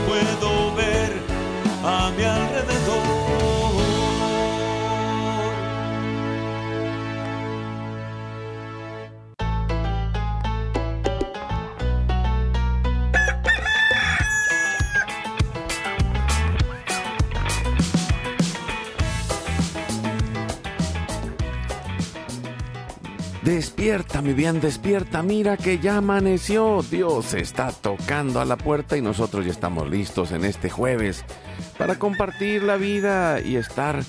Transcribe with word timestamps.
puedo 0.00 0.74
ver 0.74 1.12
a 1.84 2.10
mi 2.16 2.24
alrededor. 2.24 2.81
Despierta, 23.42 24.22
mi 24.22 24.34
bien, 24.34 24.60
despierta. 24.60 25.20
Mira 25.24 25.56
que 25.56 25.80
ya 25.80 25.96
amaneció. 25.96 26.80
Dios 26.88 27.34
está 27.34 27.72
tocando 27.72 28.40
a 28.40 28.44
la 28.44 28.56
puerta 28.56 28.96
y 28.96 29.02
nosotros 29.02 29.44
ya 29.44 29.50
estamos 29.50 29.90
listos 29.90 30.30
en 30.30 30.44
este 30.44 30.70
jueves 30.70 31.24
para 31.76 31.98
compartir 31.98 32.62
la 32.62 32.76
vida 32.76 33.40
y 33.40 33.56
estar 33.56 34.04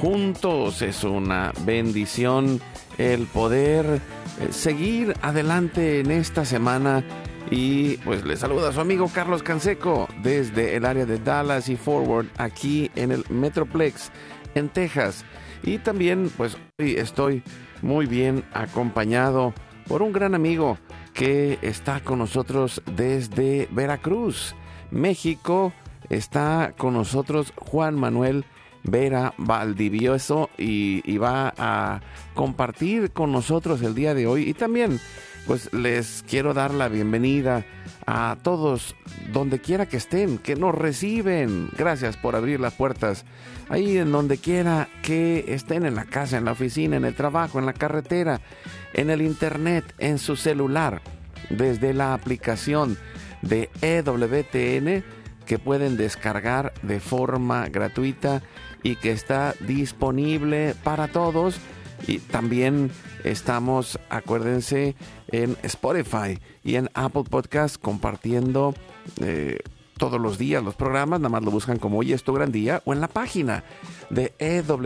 juntos. 0.00 0.80
Es 0.80 1.04
una 1.04 1.52
bendición 1.66 2.62
el 2.96 3.26
poder 3.26 4.00
eh, 4.40 4.52
seguir 4.52 5.14
adelante 5.20 6.00
en 6.00 6.10
esta 6.10 6.46
semana. 6.46 7.04
Y 7.50 7.98
pues 7.98 8.24
le 8.24 8.38
saluda 8.38 8.70
a 8.70 8.72
su 8.72 8.80
amigo 8.80 9.10
Carlos 9.12 9.42
Canseco 9.42 10.08
desde 10.22 10.76
el 10.76 10.86
área 10.86 11.04
de 11.04 11.18
Dallas 11.18 11.68
y 11.68 11.76
Forward 11.76 12.28
aquí 12.38 12.90
en 12.94 13.12
el 13.12 13.24
Metroplex 13.28 14.10
en 14.54 14.70
Texas. 14.70 15.26
Y 15.62 15.76
también 15.76 16.30
pues 16.36 16.56
hoy 16.78 16.96
estoy 16.96 17.42
muy 17.82 18.06
bien 18.06 18.44
acompañado 18.52 19.52
por 19.86 20.02
un 20.02 20.12
gran 20.12 20.34
amigo 20.34 20.78
que 21.14 21.58
está 21.62 22.00
con 22.00 22.18
nosotros 22.18 22.82
desde 22.86 23.68
Veracruz, 23.70 24.54
México. 24.90 25.72
Está 26.10 26.74
con 26.76 26.94
nosotros 26.94 27.52
Juan 27.56 27.94
Manuel 27.94 28.44
Vera 28.84 29.34
Valdivioso 29.36 30.48
y, 30.56 31.02
y, 31.04 31.18
va 31.18 31.52
a 31.58 32.00
compartir 32.34 33.10
con 33.10 33.32
nosotros 33.32 33.82
el 33.82 33.94
día 33.94 34.14
de 34.14 34.26
hoy. 34.26 34.48
Y 34.48 34.54
también, 34.54 35.00
pues 35.48 35.72
les 35.72 36.22
quiero 36.28 36.52
dar 36.52 36.74
la 36.74 36.88
bienvenida 36.88 37.64
a 38.06 38.36
todos, 38.42 38.94
donde 39.32 39.60
quiera 39.60 39.86
que 39.86 39.96
estén, 39.96 40.36
que 40.36 40.56
nos 40.56 40.74
reciben. 40.74 41.70
Gracias 41.74 42.18
por 42.18 42.36
abrir 42.36 42.60
las 42.60 42.74
puertas. 42.74 43.24
Ahí 43.70 43.96
en 43.96 44.12
donde 44.12 44.36
quiera 44.36 44.88
que 45.02 45.46
estén, 45.48 45.86
en 45.86 45.94
la 45.94 46.04
casa, 46.04 46.36
en 46.36 46.44
la 46.44 46.52
oficina, 46.52 46.98
en 46.98 47.06
el 47.06 47.14
trabajo, 47.14 47.58
en 47.58 47.64
la 47.64 47.72
carretera, 47.72 48.42
en 48.92 49.08
el 49.08 49.22
internet, 49.22 49.94
en 49.96 50.18
su 50.18 50.36
celular, 50.36 51.00
desde 51.48 51.94
la 51.94 52.12
aplicación 52.12 52.98
de 53.40 53.70
EWTN 53.80 55.02
que 55.46 55.58
pueden 55.58 55.96
descargar 55.96 56.74
de 56.82 57.00
forma 57.00 57.70
gratuita 57.70 58.42
y 58.82 58.96
que 58.96 59.12
está 59.12 59.54
disponible 59.60 60.74
para 60.84 61.08
todos. 61.08 61.58
Y 62.06 62.18
también 62.18 62.90
estamos, 63.24 63.98
acuérdense, 64.08 64.94
en 65.28 65.56
Spotify 65.62 66.38
y 66.64 66.76
en 66.76 66.90
Apple 66.94 67.24
Podcast 67.28 67.80
compartiendo 67.80 68.74
eh, 69.20 69.58
todos 69.98 70.20
los 70.20 70.38
días 70.38 70.62
los 70.62 70.74
programas. 70.74 71.20
Nada 71.20 71.30
más 71.30 71.42
lo 71.42 71.50
buscan 71.50 71.78
como 71.78 71.98
Hoy 71.98 72.12
es 72.12 72.24
tu 72.24 72.32
gran 72.32 72.52
día 72.52 72.82
o 72.84 72.92
en 72.92 73.00
la 73.00 73.08
página 73.08 73.64
de 74.10 74.32
ewtn.com 74.38 74.84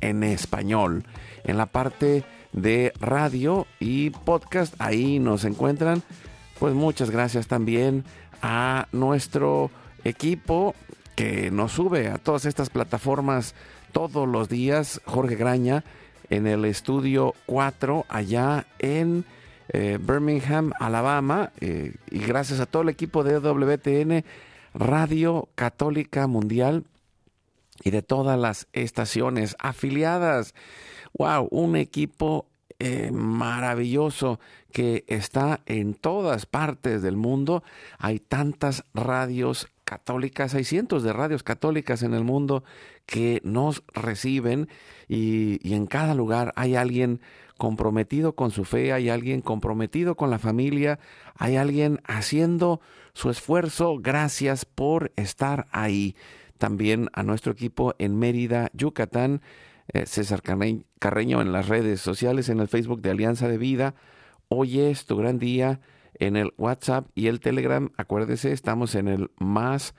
en 0.00 0.22
español. 0.24 1.04
En 1.44 1.56
la 1.56 1.66
parte 1.66 2.24
de 2.52 2.92
radio 3.00 3.66
y 3.80 4.10
podcast, 4.10 4.74
ahí 4.78 5.18
nos 5.18 5.44
encuentran. 5.44 6.02
Pues 6.58 6.74
muchas 6.74 7.10
gracias 7.10 7.46
también 7.46 8.04
a 8.42 8.88
nuestro 8.92 9.70
equipo 10.04 10.74
que 11.14 11.50
nos 11.50 11.72
sube 11.72 12.08
a 12.08 12.18
todas 12.18 12.44
estas 12.44 12.70
plataformas 12.70 13.54
todos 13.92 14.28
los 14.28 14.48
días. 14.48 15.00
Jorge 15.06 15.36
Graña 15.36 15.84
en 16.30 16.46
el 16.46 16.64
estudio 16.64 17.34
4 17.46 18.06
allá 18.08 18.66
en 18.78 19.24
eh, 19.68 19.98
Birmingham, 20.00 20.72
Alabama. 20.78 21.52
Eh, 21.60 21.94
y 22.10 22.18
gracias 22.20 22.60
a 22.60 22.66
todo 22.66 22.82
el 22.82 22.88
equipo 22.88 23.24
de 23.24 23.38
WTN 23.38 24.24
Radio 24.74 25.48
Católica 25.54 26.26
Mundial 26.26 26.84
y 27.82 27.90
de 27.90 28.02
todas 28.02 28.38
las 28.38 28.66
estaciones 28.72 29.56
afiliadas. 29.58 30.54
¡Wow! 31.18 31.48
Un 31.50 31.76
equipo 31.76 32.46
eh, 32.78 33.10
maravilloso 33.12 34.38
que 34.72 35.04
está 35.08 35.60
en 35.66 35.94
todas 35.94 36.46
partes 36.46 37.02
del 37.02 37.16
mundo. 37.16 37.62
Hay 37.98 38.20
tantas 38.20 38.84
radios 38.94 39.68
católicas, 39.88 40.54
hay 40.54 40.64
cientos 40.64 41.02
de 41.02 41.14
radios 41.14 41.42
católicas 41.42 42.02
en 42.02 42.12
el 42.12 42.22
mundo 42.22 42.62
que 43.06 43.40
nos 43.42 43.82
reciben 43.94 44.68
y, 45.08 45.72
en 45.74 45.86
cada 45.86 46.14
lugar 46.14 46.52
hay 46.56 46.74
alguien 46.74 47.22
comprometido 47.56 48.34
con 48.34 48.50
su 48.50 48.66
fe, 48.66 48.92
hay 48.92 49.08
alguien 49.08 49.40
comprometido 49.40 50.14
con 50.14 50.28
la 50.28 50.38
familia, 50.38 50.98
hay 51.36 51.56
alguien 51.56 52.02
haciendo 52.04 52.82
su 53.14 53.30
esfuerzo. 53.30 53.96
Gracias 53.98 54.66
por 54.66 55.10
estar 55.16 55.66
ahí. 55.72 56.14
También 56.58 57.08
a 57.14 57.22
nuestro 57.22 57.52
equipo 57.52 57.94
en 57.98 58.18
Mérida, 58.18 58.68
Yucatán, 58.74 59.40
eh, 59.94 60.04
César 60.04 60.42
Carreño 60.42 61.40
en 61.40 61.50
las 61.50 61.66
redes 61.68 62.02
sociales, 62.02 62.50
en 62.50 62.60
el 62.60 62.68
Facebook 62.68 63.00
de 63.00 63.12
Alianza 63.12 63.48
de 63.48 63.56
Vida. 63.56 63.94
Hoy 64.48 64.80
es 64.80 65.06
tu 65.06 65.16
gran 65.16 65.38
día 65.38 65.80
en 66.14 66.36
el 66.36 66.52
WhatsApp 66.56 67.08
y 67.14 67.26
el 67.28 67.40
Telegram. 67.40 67.90
Acuérdese, 67.96 68.52
estamos 68.52 68.94
en 68.94 69.08
el 69.08 69.30
más 69.38 69.94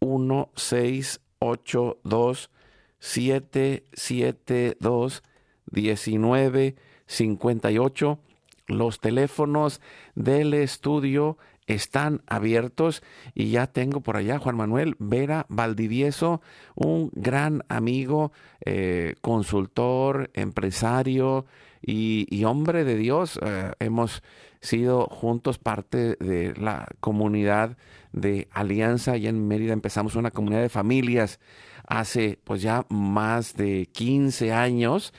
1682 0.00 2.50
772 2.98 5.22
1958. 5.70 8.18
Los 8.66 8.98
teléfonos 9.00 9.82
del 10.14 10.54
estudio 10.54 11.36
están 11.66 12.22
abiertos 12.26 13.02
y 13.34 13.50
ya 13.50 13.66
tengo 13.66 14.00
por 14.00 14.16
allá 14.16 14.38
Juan 14.38 14.56
Manuel 14.56 14.96
Vera 14.98 15.46
Valdivieso, 15.48 16.42
un 16.74 17.10
gran 17.14 17.64
amigo, 17.68 18.32
eh, 18.64 19.14
consultor, 19.20 20.30
empresario 20.34 21.46
y, 21.80 22.44
hombre 22.44 22.84
de 22.84 22.96
Dios. 22.96 23.38
Eh, 23.42 23.72
hemos 23.80 24.22
sido 24.64 25.06
juntos 25.06 25.58
parte 25.58 26.16
de 26.16 26.54
la 26.56 26.88
comunidad 27.00 27.76
de 28.12 28.48
Alianza 28.50 29.16
y 29.16 29.26
en 29.26 29.46
Mérida 29.46 29.72
empezamos 29.72 30.16
una 30.16 30.30
comunidad 30.30 30.62
de 30.62 30.68
familias 30.68 31.38
hace 31.86 32.38
pues 32.44 32.62
ya 32.62 32.86
más 32.88 33.54
de 33.56 33.86
15 33.92 34.52
años 34.52 35.12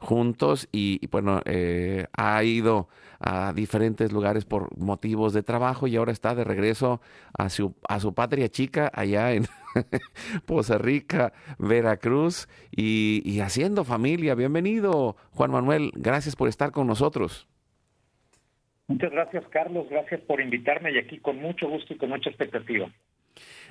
juntos 0.00 0.68
y, 0.72 1.06
bueno, 1.08 1.40
eh, 1.44 2.06
ha 2.16 2.42
ido 2.44 2.88
a 3.20 3.52
diferentes 3.52 4.12
lugares 4.12 4.44
por 4.44 4.76
motivos 4.78 5.32
de 5.34 5.42
trabajo 5.42 5.86
y 5.86 5.96
ahora 5.96 6.12
está 6.12 6.34
de 6.34 6.44
regreso 6.44 7.00
a 7.36 7.50
su, 7.50 7.74
a 7.86 8.00
su 8.00 8.14
patria 8.14 8.48
chica 8.48 8.90
allá 8.94 9.32
en 9.32 9.46
Poza 10.46 10.78
Rica, 10.78 11.32
Veracruz 11.58 12.48
y, 12.70 13.22
y 13.24 13.40
haciendo 13.40 13.84
familia. 13.84 14.34
Bienvenido, 14.34 15.16
Juan 15.32 15.50
Manuel. 15.50 15.92
Gracias 15.94 16.34
por 16.34 16.48
estar 16.48 16.72
con 16.72 16.86
nosotros. 16.86 17.49
Muchas 18.90 19.12
gracias, 19.12 19.44
Carlos. 19.50 19.86
Gracias 19.88 20.20
por 20.22 20.40
invitarme 20.40 20.90
y 20.90 20.98
aquí 20.98 21.18
con 21.18 21.40
mucho 21.40 21.68
gusto 21.68 21.94
y 21.94 21.96
con 21.96 22.08
mucha 22.08 22.28
expectativa. 22.28 22.90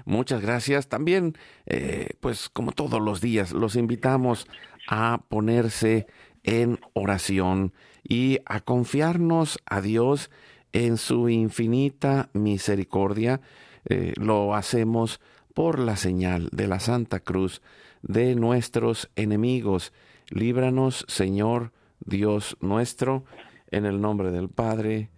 Muchas 0.05 0.41
gracias. 0.41 0.87
También, 0.87 1.33
eh, 1.65 2.11
pues 2.21 2.47
como 2.47 2.71
todos 2.71 3.01
los 3.01 3.19
días, 3.19 3.51
los 3.51 3.75
invitamos 3.75 4.47
a 4.87 5.19
ponerse 5.27 6.07
en 6.43 6.79
oración 6.93 7.73
y 8.01 8.39
a 8.45 8.61
confiarnos 8.61 9.59
a 9.65 9.81
Dios 9.81 10.31
en 10.71 10.95
su 10.95 11.27
infinita 11.27 12.29
misericordia. 12.31 13.41
Eh, 13.89 14.13
lo 14.15 14.55
hacemos 14.55 15.19
por 15.53 15.79
la 15.79 15.97
señal 15.97 16.47
de 16.53 16.67
la 16.67 16.79
Santa 16.79 17.19
Cruz 17.19 17.61
de 18.03 18.35
nuestros 18.35 19.11
enemigos. 19.17 19.91
Líbranos, 20.29 21.03
Señor 21.09 21.73
Dios 22.05 22.55
nuestro, 22.61 23.25
en 23.71 23.85
el 23.85 24.01
nombre 24.01 24.31
del 24.31 24.49
Padre, 24.49 25.09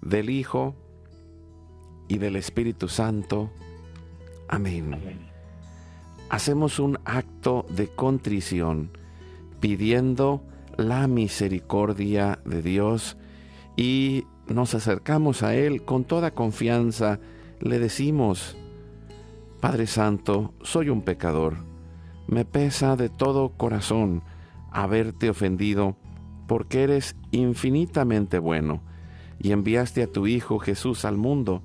del 0.00 0.30
Hijo 0.30 0.74
y 2.08 2.18
del 2.18 2.36
Espíritu 2.36 2.88
Santo. 2.88 3.50
Amén. 4.48 4.96
Hacemos 6.28 6.78
un 6.78 6.98
acto 7.04 7.66
de 7.70 7.88
contrición 7.88 8.90
pidiendo 9.60 10.42
la 10.76 11.06
misericordia 11.08 12.38
de 12.44 12.62
Dios 12.62 13.16
y 13.76 14.24
nos 14.46 14.74
acercamos 14.74 15.42
a 15.42 15.54
Él 15.54 15.84
con 15.84 16.04
toda 16.04 16.32
confianza. 16.32 17.18
Le 17.60 17.78
decimos, 17.78 18.56
Padre 19.60 19.86
Santo, 19.86 20.54
soy 20.62 20.90
un 20.90 21.02
pecador. 21.02 21.56
Me 22.26 22.44
pesa 22.44 22.96
de 22.96 23.08
todo 23.08 23.50
corazón 23.50 24.22
haberte 24.70 25.30
ofendido 25.30 25.96
porque 26.46 26.82
eres 26.82 27.16
infinitamente 27.30 28.38
bueno 28.38 28.82
y 29.38 29.52
enviaste 29.52 30.02
a 30.02 30.06
tu 30.06 30.26
Hijo 30.26 30.58
Jesús 30.58 31.04
al 31.04 31.16
mundo 31.16 31.62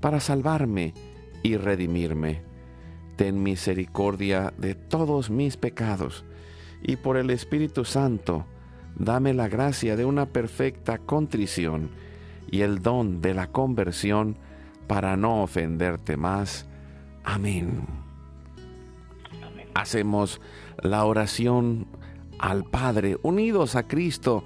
para 0.00 0.20
salvarme 0.20 0.94
y 1.42 1.56
redimirme. 1.56 2.42
Ten 3.16 3.42
misericordia 3.42 4.52
de 4.58 4.74
todos 4.74 5.30
mis 5.30 5.56
pecados 5.56 6.24
y 6.82 6.96
por 6.96 7.16
el 7.16 7.30
Espíritu 7.30 7.84
Santo, 7.84 8.44
dame 8.96 9.32
la 9.32 9.48
gracia 9.48 9.96
de 9.96 10.04
una 10.04 10.26
perfecta 10.26 10.98
contrición 10.98 11.90
y 12.50 12.60
el 12.60 12.82
don 12.82 13.20
de 13.20 13.34
la 13.34 13.46
conversión 13.48 14.36
para 14.86 15.16
no 15.16 15.42
ofenderte 15.42 16.16
más. 16.16 16.66
Amén. 17.24 17.86
Hacemos 19.74 20.40
la 20.82 21.04
oración 21.04 21.86
al 22.44 22.64
Padre, 22.64 23.16
unidos 23.22 23.74
a 23.74 23.88
Cristo. 23.88 24.44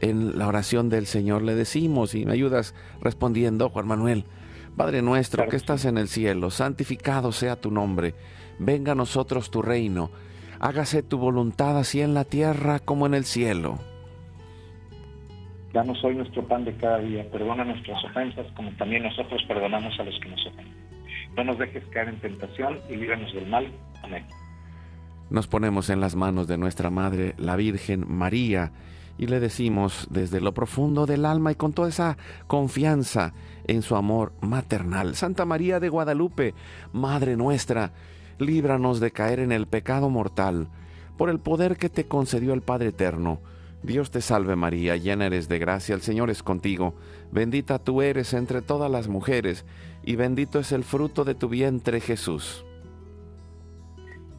En 0.00 0.38
la 0.38 0.46
oración 0.46 0.88
del 0.88 1.06
Señor 1.06 1.42
le 1.42 1.56
decimos, 1.56 2.14
y 2.14 2.24
me 2.24 2.32
ayudas 2.32 2.74
respondiendo, 3.00 3.68
Juan 3.68 3.88
Manuel, 3.88 4.24
Padre 4.76 5.02
nuestro 5.02 5.48
que 5.48 5.56
estás 5.56 5.84
en 5.84 5.98
el 5.98 6.08
cielo, 6.08 6.50
santificado 6.50 7.32
sea 7.32 7.60
tu 7.60 7.70
nombre, 7.70 8.14
venga 8.60 8.92
a 8.92 8.94
nosotros 8.94 9.50
tu 9.50 9.60
reino, 9.60 10.10
hágase 10.60 11.02
tu 11.02 11.18
voluntad 11.18 11.76
así 11.76 12.00
en 12.00 12.14
la 12.14 12.24
tierra 12.24 12.78
como 12.78 13.06
en 13.06 13.14
el 13.14 13.24
cielo. 13.24 13.80
Danos 15.72 16.02
hoy 16.04 16.14
nuestro 16.14 16.46
pan 16.46 16.64
de 16.64 16.76
cada 16.76 16.98
día, 16.98 17.28
perdona 17.30 17.64
nuestras 17.64 18.02
ofensas 18.04 18.46
como 18.54 18.70
también 18.76 19.02
nosotros 19.02 19.42
perdonamos 19.48 19.98
a 19.98 20.04
los 20.04 20.18
que 20.20 20.28
nos 20.28 20.46
ofenden. 20.46 20.74
No 21.36 21.44
nos 21.44 21.58
dejes 21.58 21.84
caer 21.86 22.08
en 22.08 22.20
tentación 22.20 22.78
y 22.88 22.96
líbranos 22.96 23.34
del 23.34 23.46
mal. 23.48 23.66
Amén. 24.02 24.24
Nos 25.32 25.46
ponemos 25.46 25.88
en 25.88 25.98
las 25.98 26.14
manos 26.14 26.46
de 26.46 26.58
nuestra 26.58 26.90
Madre, 26.90 27.34
la 27.38 27.56
Virgen 27.56 28.04
María, 28.06 28.70
y 29.16 29.28
le 29.28 29.40
decimos 29.40 30.06
desde 30.10 30.42
lo 30.42 30.52
profundo 30.52 31.06
del 31.06 31.24
alma 31.24 31.52
y 31.52 31.54
con 31.54 31.72
toda 31.72 31.88
esa 31.88 32.18
confianza 32.46 33.32
en 33.66 33.80
su 33.80 33.96
amor 33.96 34.34
maternal. 34.42 35.16
Santa 35.16 35.46
María 35.46 35.80
de 35.80 35.88
Guadalupe, 35.88 36.54
Madre 36.92 37.38
nuestra, 37.38 37.92
líbranos 38.38 39.00
de 39.00 39.10
caer 39.10 39.40
en 39.40 39.52
el 39.52 39.66
pecado 39.66 40.10
mortal, 40.10 40.68
por 41.16 41.30
el 41.30 41.40
poder 41.40 41.78
que 41.78 41.88
te 41.88 42.06
concedió 42.06 42.52
el 42.52 42.60
Padre 42.60 42.88
Eterno. 42.88 43.40
Dios 43.82 44.10
te 44.10 44.20
salve 44.20 44.54
María, 44.54 44.98
llena 44.98 45.24
eres 45.24 45.48
de 45.48 45.58
gracia, 45.58 45.94
el 45.94 46.02
Señor 46.02 46.28
es 46.28 46.42
contigo, 46.42 46.92
bendita 47.30 47.78
tú 47.78 48.02
eres 48.02 48.34
entre 48.34 48.60
todas 48.60 48.90
las 48.90 49.08
mujeres, 49.08 49.64
y 50.04 50.14
bendito 50.14 50.58
es 50.58 50.72
el 50.72 50.84
fruto 50.84 51.24
de 51.24 51.34
tu 51.34 51.48
vientre 51.48 52.00
Jesús. 52.00 52.66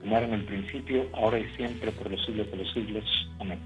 Como 0.00 0.16
era 0.16 0.26
en 0.26 0.34
el 0.34 0.44
principio, 0.44 1.06
ahora 1.14 1.38
y 1.38 1.46
siempre, 1.56 1.92
por 1.92 2.10
los 2.10 2.24
siglos 2.24 2.50
de 2.50 2.56
los 2.56 2.72
siglos. 2.72 3.04
Amén. 3.40 3.58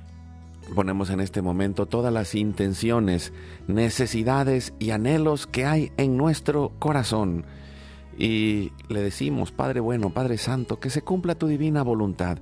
Ponemos 0.74 1.10
en 1.10 1.20
este 1.20 1.42
momento 1.42 1.86
todas 1.86 2.12
las 2.12 2.34
intenciones, 2.34 3.32
necesidades 3.66 4.72
y 4.78 4.90
anhelos 4.90 5.46
que 5.46 5.66
hay 5.66 5.92
en 5.98 6.16
nuestro 6.16 6.72
corazón. 6.78 7.44
Y 8.16 8.72
le 8.88 9.02
decimos, 9.02 9.52
Padre 9.52 9.80
bueno, 9.80 10.10
Padre 10.10 10.38
Santo, 10.38 10.80
que 10.80 10.88
se 10.88 11.02
cumpla 11.02 11.34
tu 11.34 11.46
divina 11.46 11.82
voluntad. 11.82 12.38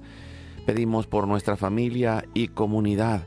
Pedimos 0.64 1.06
por 1.06 1.26
nuestra 1.26 1.56
familia 1.56 2.24
y 2.34 2.48
comunidad, 2.48 3.24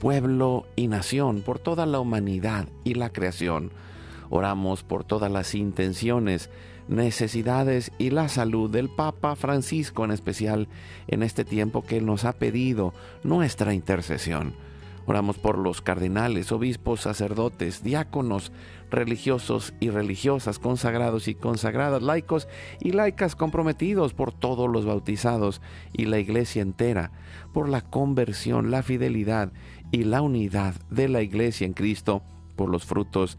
pueblo 0.00 0.66
y 0.76 0.88
nación, 0.88 1.42
por 1.42 1.58
toda 1.58 1.84
la 1.84 2.00
humanidad 2.00 2.68
y 2.84 2.94
la 2.94 3.10
creación. 3.10 3.72
Oramos 4.30 4.82
por 4.82 5.04
todas 5.04 5.30
las 5.30 5.54
intenciones, 5.54 6.50
necesidades 6.88 7.92
y 7.98 8.10
la 8.10 8.28
salud 8.28 8.70
del 8.70 8.88
Papa 8.88 9.36
Francisco 9.36 10.04
en 10.04 10.10
especial 10.10 10.68
en 11.08 11.22
este 11.22 11.44
tiempo 11.44 11.82
que 11.82 12.00
nos 12.00 12.24
ha 12.24 12.32
pedido 12.32 12.94
nuestra 13.22 13.74
intercesión. 13.74 14.54
Oramos 15.08 15.38
por 15.38 15.56
los 15.56 15.82
cardenales, 15.82 16.50
obispos, 16.50 17.02
sacerdotes, 17.02 17.84
diáconos, 17.84 18.50
religiosos 18.90 19.72
y 19.78 19.90
religiosas, 19.90 20.58
consagrados 20.58 21.28
y 21.28 21.36
consagradas, 21.36 22.02
laicos 22.02 22.48
y 22.80 22.90
laicas 22.90 23.36
comprometidos 23.36 24.14
por 24.14 24.32
todos 24.32 24.68
los 24.68 24.84
bautizados 24.84 25.62
y 25.92 26.06
la 26.06 26.18
iglesia 26.18 26.62
entera, 26.62 27.12
por 27.52 27.68
la 27.68 27.82
conversión, 27.82 28.72
la 28.72 28.82
fidelidad 28.82 29.52
y 29.92 30.02
la 30.02 30.22
unidad 30.22 30.74
de 30.90 31.08
la 31.08 31.22
iglesia 31.22 31.66
en 31.66 31.72
Cristo 31.72 32.22
por 32.56 32.68
los 32.68 32.84
frutos 32.84 33.38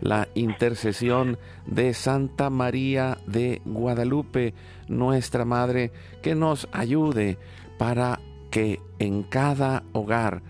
la 0.00 0.28
intercesión 0.34 1.38
de 1.66 1.94
Santa 1.94 2.50
María 2.50 3.18
de 3.26 3.60
Guadalupe, 3.64 4.54
nuestra 4.88 5.44
Madre, 5.44 5.92
que 6.22 6.34
nos 6.34 6.68
ayude 6.72 7.38
para 7.78 8.20
que 8.50 8.80
en 8.98 9.22
cada 9.22 9.82
hogar 9.92 10.42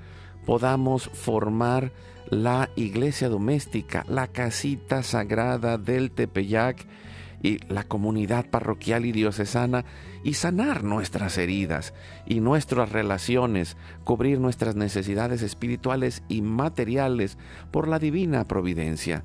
podamos 0.45 1.11
formar 1.13 1.93
la 2.31 2.71
iglesia 2.77 3.29
doméstica, 3.29 4.05
la 4.09 4.29
casita 4.29 5.03
sagrada 5.03 5.79
del 5.79 6.11
Tepeyac 6.11 6.87
y 7.43 7.59
la 7.73 7.85
comunidad 7.85 8.51
parroquial 8.51 9.05
y 9.05 9.13
diocesana 9.13 9.85
y 10.25 10.35
sanar 10.35 10.83
nuestras 10.83 11.39
heridas 11.39 11.95
y 12.27 12.41
nuestras 12.41 12.91
relaciones, 12.91 13.77
cubrir 14.05 14.41
nuestras 14.41 14.75
necesidades 14.75 15.43
espirituales 15.43 16.23
y 16.29 16.43
materiales 16.43 17.39
por 17.71 17.89
la 17.89 17.99
divina 17.99 18.45
providencia. 18.45 19.25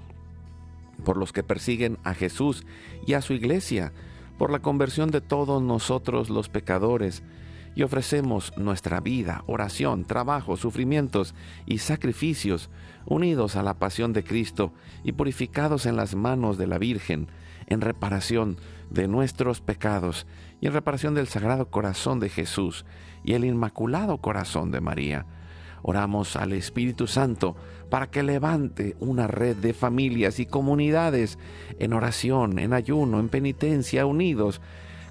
por 1.03 1.17
los 1.17 1.33
que 1.33 1.43
persiguen 1.43 1.97
a 2.03 2.13
Jesús 2.13 2.65
y 3.05 3.13
a 3.13 3.21
su 3.21 3.33
iglesia, 3.33 3.93
por 4.37 4.51
la 4.51 4.59
conversión 4.59 5.11
de 5.11 5.21
todos 5.21 5.61
nosotros 5.61 6.29
los 6.29 6.49
pecadores, 6.49 7.23
y 7.75 7.83
ofrecemos 7.83 8.53
nuestra 8.57 8.99
vida, 8.99 9.43
oración, 9.47 10.03
trabajo, 10.03 10.57
sufrimientos 10.57 11.33
y 11.65 11.77
sacrificios 11.77 12.69
unidos 13.05 13.55
a 13.55 13.63
la 13.63 13.75
pasión 13.75 14.13
de 14.13 14.23
Cristo 14.23 14.73
y 15.03 15.13
purificados 15.13 15.85
en 15.85 15.95
las 15.95 16.15
manos 16.15 16.57
de 16.57 16.67
la 16.67 16.77
Virgen, 16.77 17.29
en 17.67 17.81
reparación 17.81 18.57
de 18.89 19.07
nuestros 19.07 19.61
pecados 19.61 20.27
y 20.59 20.67
en 20.67 20.73
reparación 20.73 21.15
del 21.15 21.27
Sagrado 21.27 21.69
Corazón 21.69 22.19
de 22.19 22.29
Jesús 22.29 22.85
y 23.23 23.33
el 23.33 23.45
Inmaculado 23.45 24.17
Corazón 24.17 24.71
de 24.71 24.81
María. 24.81 25.25
Oramos 25.83 26.35
al 26.35 26.53
Espíritu 26.53 27.07
Santo 27.07 27.55
para 27.89 28.07
que 28.07 28.23
levante 28.23 28.95
una 28.99 29.27
red 29.27 29.55
de 29.57 29.73
familias 29.73 30.39
y 30.39 30.45
comunidades 30.45 31.37
en 31.79 31.93
oración, 31.93 32.59
en 32.59 32.73
ayuno, 32.73 33.19
en 33.19 33.29
penitencia, 33.29 34.05
unidos 34.05 34.61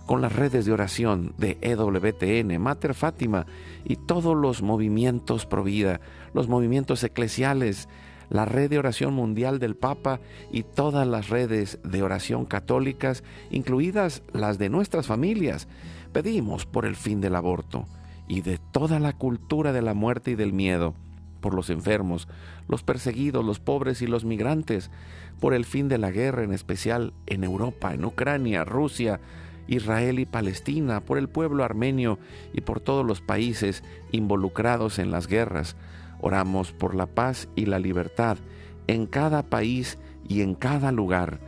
con 0.06 0.22
las 0.22 0.34
redes 0.34 0.64
de 0.64 0.72
oración 0.72 1.34
de 1.38 1.56
EWTN, 1.60 2.60
Mater 2.60 2.94
Fátima 2.94 3.46
y 3.84 3.96
todos 3.96 4.36
los 4.36 4.60
movimientos 4.60 5.46
Provida, 5.46 6.00
los 6.34 6.48
movimientos 6.48 7.04
eclesiales, 7.04 7.88
la 8.28 8.44
red 8.44 8.70
de 8.70 8.78
oración 8.78 9.14
mundial 9.14 9.58
del 9.58 9.76
Papa 9.76 10.18
y 10.50 10.62
todas 10.62 11.06
las 11.06 11.28
redes 11.28 11.78
de 11.84 12.02
oración 12.02 12.44
católicas, 12.44 13.22
incluidas 13.50 14.22
las 14.32 14.58
de 14.58 14.68
nuestras 14.68 15.06
familias. 15.06 15.68
Pedimos 16.12 16.66
por 16.66 16.86
el 16.86 16.96
fin 16.96 17.20
del 17.20 17.36
aborto 17.36 17.86
y 18.30 18.42
de 18.42 18.58
toda 18.58 19.00
la 19.00 19.12
cultura 19.12 19.72
de 19.72 19.82
la 19.82 19.92
muerte 19.92 20.30
y 20.30 20.34
del 20.36 20.52
miedo, 20.52 20.94
por 21.40 21.52
los 21.52 21.68
enfermos, 21.68 22.28
los 22.68 22.84
perseguidos, 22.84 23.44
los 23.44 23.58
pobres 23.58 24.02
y 24.02 24.06
los 24.06 24.24
migrantes, 24.24 24.92
por 25.40 25.52
el 25.52 25.64
fin 25.64 25.88
de 25.88 25.98
la 25.98 26.12
guerra, 26.12 26.44
en 26.44 26.52
especial 26.52 27.12
en 27.26 27.42
Europa, 27.42 27.92
en 27.92 28.04
Ucrania, 28.04 28.64
Rusia, 28.64 29.18
Israel 29.66 30.20
y 30.20 30.26
Palestina, 30.26 31.00
por 31.00 31.18
el 31.18 31.28
pueblo 31.28 31.64
armenio 31.64 32.20
y 32.52 32.60
por 32.60 32.78
todos 32.78 33.04
los 33.04 33.20
países 33.20 33.82
involucrados 34.12 35.00
en 35.00 35.10
las 35.10 35.26
guerras. 35.26 35.74
Oramos 36.20 36.70
por 36.70 36.94
la 36.94 37.06
paz 37.06 37.48
y 37.56 37.66
la 37.66 37.80
libertad 37.80 38.38
en 38.86 39.06
cada 39.06 39.42
país 39.42 39.98
y 40.28 40.42
en 40.42 40.54
cada 40.54 40.92
lugar. 40.92 41.40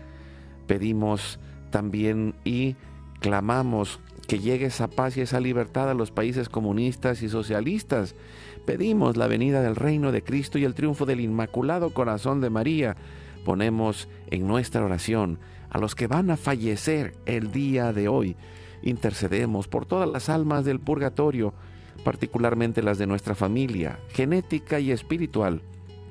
Pedimos 0.67 1.39
también 1.71 2.35
y 2.43 2.75
clamamos 3.21 4.01
que 4.27 4.39
llegue 4.39 4.67
esa 4.67 4.89
paz 4.89 5.17
y 5.17 5.21
esa 5.21 5.41
libertad 5.41 5.91
a 5.91 5.95
los 5.95 6.11
países 6.11 6.49
comunistas 6.49 7.23
y 7.23 7.29
socialistas. 7.29 8.15
Pedimos 8.65 9.17
la 9.17 9.27
venida 9.27 9.63
del 9.63 9.77
reino 9.77 10.13
de 10.13 10.23
Cristo 10.23 10.59
y 10.59 10.65
el 10.65 10.75
triunfo 10.75 11.07
del 11.07 11.21
Inmaculado 11.21 11.91
Corazón 11.91 12.41
de 12.41 12.51
María. 12.51 12.97
Ponemos 13.45 14.09
en 14.31 14.47
nuestra 14.47 14.85
oración 14.85 15.39
a 15.71 15.79
los 15.79 15.95
que 15.95 16.07
van 16.07 16.31
a 16.31 16.37
fallecer 16.37 17.15
el 17.27 17.51
día 17.51 17.93
de 17.93 18.09
hoy. 18.09 18.37
Intercedemos 18.83 19.69
por 19.69 19.87
todas 19.87 20.09
las 20.09 20.29
almas 20.29 20.65
del 20.65 20.81
purgatorio, 20.81 21.55
particularmente 22.05 22.83
las 22.83 22.99
de 22.99 23.07
nuestra 23.07 23.35
familia, 23.35 23.99
genética 24.11 24.81
y 24.81 24.93
espiritual, 24.93 25.63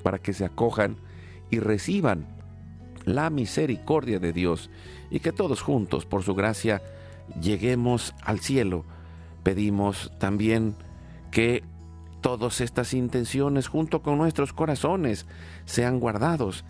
para 0.02 0.18
que 0.18 0.32
se 0.32 0.44
acojan 0.44 0.96
y 1.50 1.58
reciban 1.58 2.26
la 3.04 3.30
misericordia 3.30 4.18
de 4.18 4.32
Dios 4.32 4.70
y 5.10 5.20
que 5.20 5.32
todos 5.32 5.62
juntos, 5.62 6.06
por 6.06 6.22
su 6.22 6.34
gracia, 6.34 6.82
lleguemos 7.40 8.14
al 8.22 8.40
cielo. 8.40 8.84
Pedimos 9.42 10.12
también 10.18 10.76
que 11.30 11.64
todas 12.20 12.60
estas 12.60 12.94
intenciones 12.94 13.68
junto 13.68 14.02
con 14.02 14.18
nuestros 14.18 14.52
corazones 14.52 15.26
sean 15.64 15.98
guardados 15.98 16.64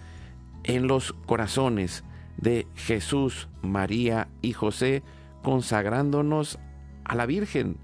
en 0.64 0.86
los 0.86 1.12
corazones 1.26 2.04
de 2.36 2.66
Jesús, 2.74 3.48
María 3.60 4.28
y 4.40 4.52
José, 4.52 5.02
consagrándonos 5.42 6.58
a 7.04 7.14
la 7.14 7.26
Virgen. 7.26 7.76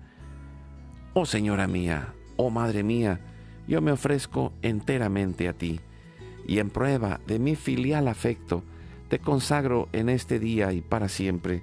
Oh 1.14 1.26
Señora 1.26 1.66
mía, 1.66 2.14
oh 2.36 2.50
Madre 2.50 2.82
mía, 2.82 3.20
yo 3.66 3.82
me 3.82 3.92
ofrezco 3.92 4.52
enteramente 4.62 5.48
a 5.48 5.52
ti, 5.52 5.80
y 6.46 6.60
en 6.60 6.70
prueba 6.70 7.20
de 7.26 7.38
mi 7.38 7.56
filial 7.56 8.08
afecto, 8.08 8.62
te 9.08 9.18
consagro 9.18 9.88
en 9.92 10.08
este 10.08 10.38
día 10.38 10.72
y 10.72 10.80
para 10.80 11.08
siempre 11.08 11.62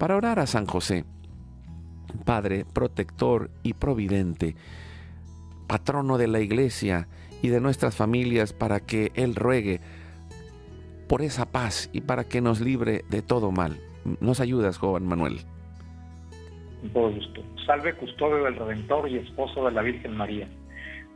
para 0.00 0.16
orar 0.16 0.38
a 0.38 0.46
San 0.46 0.64
José, 0.64 1.04
Padre 2.24 2.64
protector 2.64 3.50
y 3.62 3.74
providente, 3.74 4.56
patrono 5.68 6.16
de 6.16 6.26
la 6.26 6.40
iglesia 6.40 7.06
y 7.42 7.48
de 7.48 7.60
nuestras 7.60 7.96
familias, 7.96 8.54
para 8.54 8.80
que 8.80 9.12
Él 9.14 9.34
ruegue 9.36 9.80
por 11.06 11.20
esa 11.20 11.44
paz 11.52 11.90
y 11.92 12.00
para 12.00 12.24
que 12.24 12.40
nos 12.40 12.62
libre 12.62 13.04
de 13.10 13.20
todo 13.20 13.52
mal. 13.52 13.76
Nos 14.20 14.40
ayudas, 14.40 14.78
Juan 14.78 15.06
Manuel. 15.06 15.40
Todo 16.94 17.10
gusto. 17.12 17.42
Salve 17.66 17.94
custodio 17.94 18.44
del 18.44 18.56
Redentor 18.56 19.06
y 19.06 19.18
esposo 19.18 19.66
de 19.66 19.72
la 19.72 19.82
Virgen 19.82 20.16
María. 20.16 20.48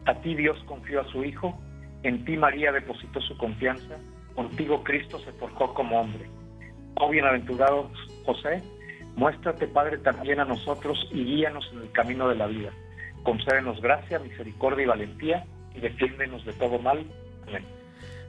A 0.05 0.15
ti 0.21 0.35
Dios 0.35 0.63
confió 0.67 1.01
a 1.01 1.09
su 1.11 1.25
Hijo, 1.25 1.59
en 2.03 2.23
ti 2.27 2.37
María 2.37 2.71
depositó 2.71 3.23
su 3.23 3.35
confianza, 3.39 3.97
contigo 4.35 4.85
Cristo 4.85 5.19
se 5.21 5.33
forjó 5.33 5.73
como 5.73 6.03
hombre 6.03 6.29
Oh 6.97 7.11
bienaventurado 7.11 7.91
José, 8.25 8.63
muéstrate 9.17 9.67
Padre 9.67 9.99
también 9.99 10.41
a 10.41 10.45
nosotros 10.45 10.99
y 11.11 11.25
guíanos 11.25 11.69
en 11.73 11.83
el 11.83 11.93
camino 11.93 12.29
de 12.29 12.37
la 12.37 12.47
vida. 12.47 12.71
Concédenos 13.23 13.81
gracia, 13.81 14.19
misericordia 14.19 14.85
y 14.85 14.87
valentía 14.87 15.47
y 15.75 15.81
defiéndenos 15.81 16.45
de 16.45 16.53
todo 16.53 16.79
mal. 16.79 17.07
Amén. 17.49 17.65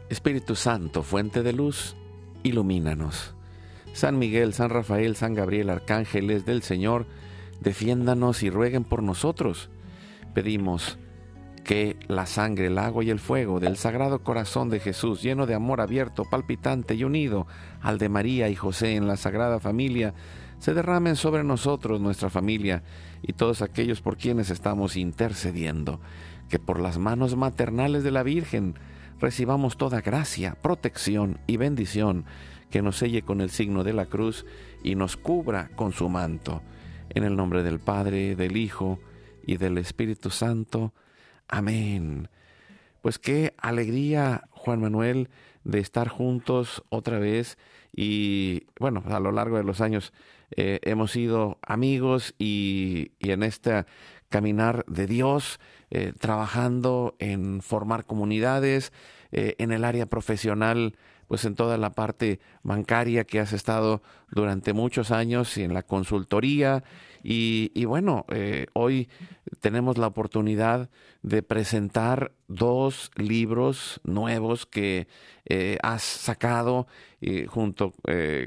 Espíritu 0.10 0.56
Santo, 0.56 1.04
fuente 1.04 1.44
de 1.44 1.54
luz, 1.54 1.96
ilumínanos. 2.44 3.36
San 3.94 4.20
Miguel, 4.20 4.54
San 4.54 4.70
Rafael, 4.70 5.15
San 5.15 5.34
Gabriel, 5.34 5.70
arcángeles 5.70 6.46
del 6.46 6.62
Señor, 6.62 7.06
defiéndanos 7.62 8.44
y 8.44 8.50
rueguen 8.50 8.84
por 8.84 9.01
nosotros. 9.01 9.70
Pedimos 10.34 11.00
que 11.63 11.98
la 12.08 12.25
sangre, 12.27 12.68
el 12.68 12.77
agua 12.77 13.04
y 13.04 13.10
el 13.10 13.20
fuego 13.20 13.60
del 13.60 13.77
Sagrado 13.77 14.22
Corazón 14.22 14.70
de 14.70 14.80
Jesús, 14.80 15.24
lleno 15.24 15.48
de 15.48 15.56
amor 15.56 15.82
abierto, 15.82 16.24
palpitante 16.30 16.94
y 16.94 17.04
unido 17.04 17.48
al 17.82 17.98
de 17.98 18.08
María 18.08 18.50
y 18.50 18.56
José 18.56 18.96
en 18.96 19.08
la 19.08 19.18
Sagrada 19.18 19.60
Familia, 19.60 20.13
se 20.59 20.74
derramen 20.74 21.15
sobre 21.15 21.43
nosotros, 21.43 22.01
nuestra 22.01 22.29
familia, 22.29 22.83
y 23.21 23.33
todos 23.33 23.62
aquellos 23.62 24.01
por 24.01 24.17
quienes 24.17 24.50
estamos 24.50 24.95
intercediendo, 24.95 26.00
que 26.50 26.59
por 26.59 26.79
las 26.79 26.97
manos 26.97 27.35
maternales 27.35 28.03
de 28.03 28.12
la 28.12 28.24
Virgen 28.24 28.75
recibamos 29.19 29.77
toda 29.77 30.01
gracia, 30.01 30.55
protección 30.62 31.39
y 31.47 31.57
bendición, 31.57 32.25
que 32.69 32.81
nos 32.81 32.97
selle 32.97 33.21
con 33.21 33.41
el 33.41 33.50
signo 33.50 33.83
de 33.83 33.93
la 33.93 34.05
cruz 34.05 34.45
y 34.83 34.95
nos 34.95 35.17
cubra 35.17 35.69
con 35.75 35.93
su 35.93 36.09
manto. 36.09 36.62
En 37.09 37.24
el 37.24 37.35
nombre 37.35 37.63
del 37.63 37.79
Padre, 37.79 38.35
del 38.35 38.57
Hijo 38.57 39.00
y 39.45 39.57
del 39.57 39.77
Espíritu 39.77 40.29
Santo. 40.29 40.93
Amén. 41.47 42.29
pues 43.01 43.19
qué 43.19 43.53
alegría, 43.57 44.45
Juan 44.50 44.81
Manuel, 44.81 45.29
de 45.63 45.79
estar 45.79 46.07
juntos 46.07 46.83
otra 46.89 47.19
vez 47.19 47.57
y 47.95 48.65
bueno, 48.79 49.03
a 49.07 49.19
lo 49.19 49.31
largo 49.31 49.57
de 49.57 49.63
los 49.63 49.79
años 49.79 50.12
eh, 50.51 50.79
hemos 50.83 51.11
sido 51.11 51.57
amigos 51.61 52.35
y, 52.37 53.11
en 53.19 53.43
este 53.43 53.85
caminar 54.29 54.85
de 54.87 55.07
Dios, 55.07 55.59
eh, 55.91 56.13
trabajando 56.19 57.15
en 57.19 57.61
formar 57.61 58.05
comunidades, 58.05 58.91
eh, 59.31 59.55
en 59.59 59.71
el 59.71 59.83
área 59.83 60.05
profesional, 60.07 60.95
pues 61.27 61.45
en 61.45 61.55
toda 61.55 61.77
la 61.77 61.91
parte 61.91 62.39
bancaria 62.63 63.23
que 63.23 63.39
has 63.39 63.53
estado 63.53 64.01
durante 64.31 64.73
muchos 64.73 65.11
años 65.11 65.57
y 65.57 65.63
en 65.63 65.73
la 65.73 65.83
consultoría. 65.83 66.83
Y, 67.27 67.86
bueno, 67.86 68.25
eh, 68.29 68.67
hoy 68.74 69.10
tenemos 69.60 69.98
la 69.98 70.05
oportunidad 70.05 70.91
de 71.24 71.41
presentar 71.41 72.34
dos 72.48 73.10
libros 73.15 74.00
nuevos 74.03 74.67
que 74.67 75.08
eh, 75.46 75.79
has 75.82 76.03
sacado 76.03 76.86
junto 77.48 77.94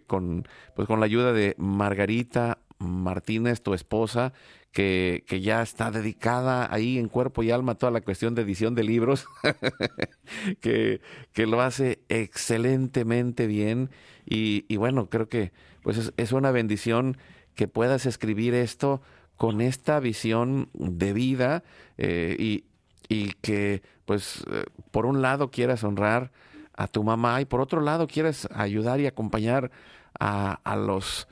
con, 0.06 0.46
pues 0.76 0.86
con 0.86 1.00
la 1.00 1.06
ayuda 1.06 1.32
de 1.32 1.56
Margarita 1.58 2.58
Martínez, 2.78 3.60
tu 3.60 3.74
esposa, 3.74 4.32
que, 4.72 5.40
ya 5.42 5.62
está 5.62 5.90
dedicada 5.90 6.72
ahí 6.72 6.98
en 6.98 7.08
cuerpo 7.08 7.42
y 7.42 7.50
alma 7.50 7.72
a 7.72 7.74
toda 7.74 7.90
la 7.90 8.00
cuestión 8.00 8.34
de 8.34 8.42
edición 8.42 8.74
de 8.74 8.84
libros, 8.84 9.26
que, 10.60 11.00
que, 11.32 11.46
lo 11.46 11.60
hace 11.60 12.00
excelentemente 12.08 13.46
bien. 13.46 13.90
Y, 14.24 14.76
bueno, 14.76 15.08
creo 15.08 15.28
que 15.28 15.52
pues 15.82 16.12
es, 16.16 16.32
una 16.32 16.50
bendición 16.50 17.16
que 17.58 17.66
puedas 17.66 18.06
escribir 18.06 18.54
esto 18.54 19.02
con 19.36 19.60
esta 19.60 19.98
visión 19.98 20.70
de 20.74 21.12
vida 21.12 21.64
eh, 21.96 22.36
y, 22.38 22.66
y, 23.08 23.32
que 23.40 23.82
pues 24.04 24.44
eh, 24.48 24.62
por 24.92 25.06
un 25.06 25.22
lado 25.22 25.50
quieras 25.50 25.82
honrar 25.82 26.30
a 26.74 26.86
tu 26.86 27.02
mamá 27.02 27.40
y 27.40 27.46
por 27.46 27.60
otro 27.60 27.80
lado 27.80 28.06
quieras 28.06 28.46
ayudar 28.54 29.00
y 29.00 29.08
acompañar 29.08 29.72
a, 30.20 30.60
a 30.62 30.76
los 30.76 31.26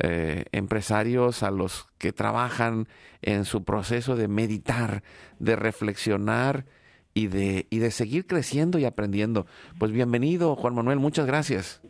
eh, 0.00 0.44
empresarios, 0.52 1.42
a 1.42 1.50
los 1.50 1.88
que 1.96 2.12
trabajan 2.12 2.86
en 3.22 3.46
su 3.46 3.64
proceso 3.64 4.16
de 4.16 4.28
meditar, 4.28 5.02
de 5.38 5.56
reflexionar 5.56 6.66
y 7.14 7.28
de, 7.28 7.66
y 7.70 7.78
de 7.78 7.90
seguir 7.90 8.26
creciendo 8.26 8.78
y 8.78 8.84
aprendiendo. 8.84 9.46
Pues 9.78 9.92
bienvenido, 9.92 10.56
Juan 10.56 10.74
Manuel, 10.74 10.98
muchas 10.98 11.24
gracias. 11.24 11.80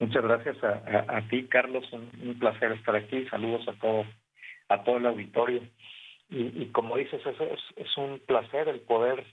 Muchas 0.00 0.22
gracias 0.22 0.56
a, 0.62 1.22
ti, 1.28 1.46
Carlos. 1.48 1.84
Un, 1.92 2.38
placer 2.38 2.72
estar 2.72 2.94
aquí. 2.94 3.26
Saludos 3.28 3.66
a 3.68 3.72
todo, 3.74 4.04
a 4.68 4.84
todo 4.84 4.98
el 4.98 5.06
auditorio. 5.06 5.62
Y, 6.30 6.66
como 6.66 6.96
dices, 6.96 7.22
es, 7.24 7.60
es 7.76 7.96
un 7.96 8.20
placer 8.26 8.68
el 8.68 8.80
poder 8.80 9.24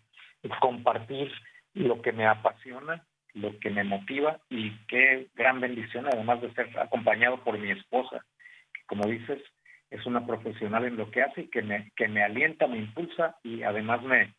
compartir 0.61 1.31
lo 1.73 2.01
que 2.01 2.13
me 2.13 2.25
apasiona 2.25 3.03
lo 3.35 3.59
que 3.59 3.69
me 3.69 3.83
motiva 3.83 4.39
y 4.49 4.71
qué 4.87 5.27
gran 5.35 5.59
bendición, 5.59 6.07
además 6.07 6.41
de 6.41 6.53
ser 6.53 6.77
acompañado 6.79 7.43
por 7.43 7.57
mi 7.59 7.69
esposa, 7.69 8.25
que 8.73 8.81
como 8.87 9.07
dices, 9.07 9.41
es 9.91 10.05
una 10.05 10.25
profesional 10.25 10.85
en 10.85 10.97
lo 10.97 11.11
que 11.11 11.21
hace 11.21 11.41
y 11.41 11.47
que 11.49 11.61
me, 11.61 11.91
que 11.95 12.07
me 12.07 12.23
alienta, 12.23 12.65
me 12.65 12.77
impulsa 12.77 13.35
y 13.43 13.63
además 13.63 14.01
me, 14.03 14.33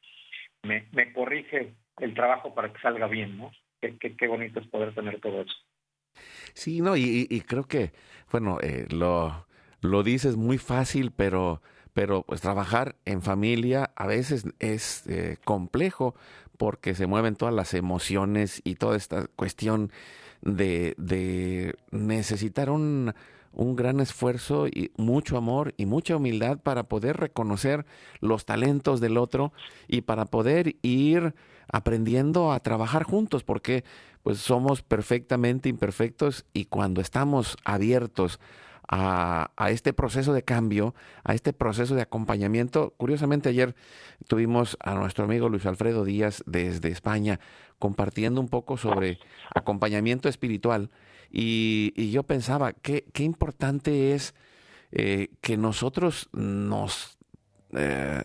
me, 0.62 1.12
corrige 1.12 1.74
el 1.98 2.14
trabajo 2.14 2.54
para 2.54 2.72
que 2.72 2.80
salga 2.80 3.06
bien, 3.06 3.38
¿no? 3.38 3.52
Qué, 3.80 4.16
qué, 4.16 4.26
bonito 4.26 4.58
es 4.60 4.66
poder 4.68 4.94
tener 4.94 5.20
todo 5.20 5.42
eso. 5.42 5.54
Sí, 6.54 6.80
no, 6.80 6.96
y, 6.96 7.42
creo 7.46 7.64
que, 7.64 7.92
bueno, 8.30 8.58
eh, 8.62 8.86
lo, 8.90 9.46
lo 9.80 10.02
dices 10.02 10.36
muy 10.36 10.58
fácil, 10.58 11.10
pero 11.10 11.60
pero 11.96 12.24
pues 12.24 12.42
trabajar 12.42 12.94
en 13.06 13.22
familia 13.22 13.90
a 13.96 14.06
veces 14.06 14.44
es 14.58 15.06
eh, 15.06 15.38
complejo 15.46 16.14
porque 16.58 16.94
se 16.94 17.06
mueven 17.06 17.36
todas 17.36 17.54
las 17.54 17.72
emociones 17.72 18.60
y 18.64 18.74
toda 18.74 18.98
esta 18.98 19.28
cuestión 19.28 19.90
de, 20.42 20.94
de 20.98 21.74
necesitar 21.92 22.68
un, 22.68 23.14
un 23.56 23.76
gran 23.76 24.00
esfuerzo 24.00 24.68
y 24.68 24.92
mucho 24.98 25.38
amor 25.38 25.72
y 25.78 25.86
mucha 25.86 26.16
humildad 26.16 26.58
para 26.58 26.82
poder 26.82 27.16
reconocer 27.16 27.86
los 28.20 28.44
talentos 28.44 29.00
del 29.00 29.16
otro 29.16 29.54
y 29.88 30.02
para 30.02 30.26
poder 30.26 30.76
ir 30.82 31.34
aprendiendo 31.66 32.52
a 32.52 32.60
trabajar 32.60 33.04
juntos 33.04 33.42
porque 33.42 33.84
pues 34.26 34.38
somos 34.38 34.82
perfectamente 34.82 35.68
imperfectos 35.68 36.46
y 36.52 36.64
cuando 36.64 37.00
estamos 37.00 37.56
abiertos 37.64 38.40
a, 38.88 39.52
este 39.68 39.92
proceso 39.92 40.32
de 40.32 40.42
cambio, 40.42 40.96
a 41.22 41.32
este 41.32 41.52
proceso 41.52 41.94
de 41.94 42.02
acompañamiento. 42.02 42.92
Curiosamente 42.96 43.50
ayer 43.50 43.76
tuvimos 44.26 44.76
a 44.80 44.94
nuestro 44.94 45.26
amigo 45.26 45.48
Luis 45.48 45.64
Alfredo 45.64 46.04
Díaz 46.04 46.42
desde 46.44 46.88
España 46.88 47.38
compartiendo 47.78 48.40
un 48.40 48.48
poco 48.48 48.76
sobre 48.76 49.20
acompañamiento 49.54 50.28
espiritual 50.28 50.90
y, 51.30 52.10
yo 52.10 52.24
pensaba 52.24 52.72
qué, 52.72 53.04
qué 53.12 53.22
importante 53.22 54.12
es 54.12 54.34
eh, 54.90 55.28
que 55.40 55.56
nosotros 55.56 56.30
nos 56.32 57.16
eh, 57.76 58.24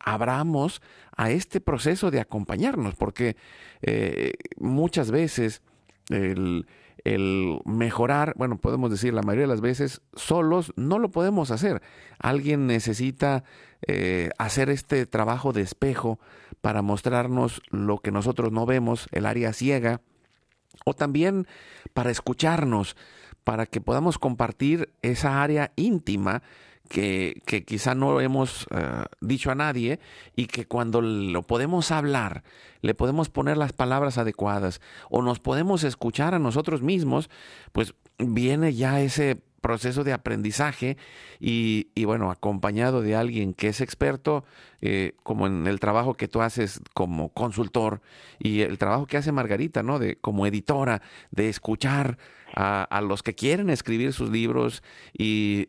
abramos 0.00 0.82
a 1.16 1.30
este 1.30 1.60
proceso 1.60 2.10
de 2.10 2.20
acompañarnos, 2.20 2.94
porque 2.94 3.36
eh, 3.82 4.32
muchas 4.58 5.10
veces 5.10 5.62
el, 6.08 6.66
mejorar, 7.64 8.34
bueno, 8.36 8.58
podemos 8.58 8.90
decir 8.90 9.14
la 9.14 9.22
mayoría 9.22 9.44
de 9.46 9.52
las 9.52 9.60
veces, 9.60 10.02
solos 10.14 10.72
no 10.76 10.98
lo 10.98 11.10
podemos 11.10 11.50
hacer. 11.50 11.82
Alguien 12.18 12.66
necesita 12.66 13.44
eh, 13.86 14.30
hacer 14.38 14.70
este 14.70 15.06
trabajo 15.06 15.52
de 15.52 15.62
espejo 15.62 16.18
para 16.60 16.82
mostrarnos 16.82 17.62
lo 17.70 17.98
que 17.98 18.12
nosotros 18.12 18.52
no 18.52 18.66
vemos, 18.66 19.08
el 19.12 19.26
área 19.26 19.52
ciega, 19.52 20.00
o 20.84 20.94
también 20.94 21.46
para 21.94 22.10
escucharnos, 22.10 22.96
para 23.44 23.66
que 23.66 23.80
podamos 23.80 24.18
compartir 24.18 24.92
esa 25.02 25.42
área 25.42 25.72
íntima 25.76 26.42
que, 26.90 27.40
que 27.46 27.64
quizá 27.64 27.94
no 27.94 28.20
hemos 28.20 28.66
eh, 28.72 29.04
dicho 29.20 29.52
a 29.52 29.54
nadie 29.54 30.00
y 30.34 30.46
que 30.46 30.66
cuando 30.66 31.00
lo 31.00 31.42
podemos 31.42 31.92
hablar, 31.92 32.42
le 32.82 32.94
podemos 32.94 33.28
poner 33.30 33.56
las 33.56 33.72
palabras 33.72 34.18
adecuadas 34.18 34.80
o 35.08 35.22
nos 35.22 35.38
podemos 35.38 35.84
escuchar 35.84 36.34
a 36.34 36.40
nosotros 36.40 36.82
mismos, 36.82 37.30
pues 37.70 37.94
viene 38.18 38.74
ya 38.74 39.00
ese 39.00 39.40
proceso 39.60 40.02
de 40.02 40.12
aprendizaje 40.12 40.96
y, 41.38 41.90
y, 41.94 42.06
bueno, 42.06 42.32
acompañado 42.32 43.02
de 43.02 43.14
alguien 43.14 43.54
que 43.54 43.68
es 43.68 43.80
experto, 43.80 44.44
eh, 44.80 45.12
como 45.22 45.46
en 45.46 45.68
el 45.68 45.78
trabajo 45.78 46.14
que 46.14 46.26
tú 46.26 46.42
haces 46.42 46.80
como 46.92 47.28
consultor 47.28 48.00
y 48.40 48.62
el 48.62 48.78
trabajo 48.78 49.06
que 49.06 49.16
hace 49.16 49.30
Margarita, 49.30 49.84
¿no? 49.84 50.00
De 50.00 50.16
como 50.16 50.44
editora, 50.44 51.02
de 51.30 51.48
escuchar 51.48 52.18
a, 52.54 53.00
los 53.02 53.22
que 53.22 53.34
quieren 53.34 53.70
escribir 53.70 54.12
sus 54.12 54.30
libros 54.30 54.82
y, 55.16 55.68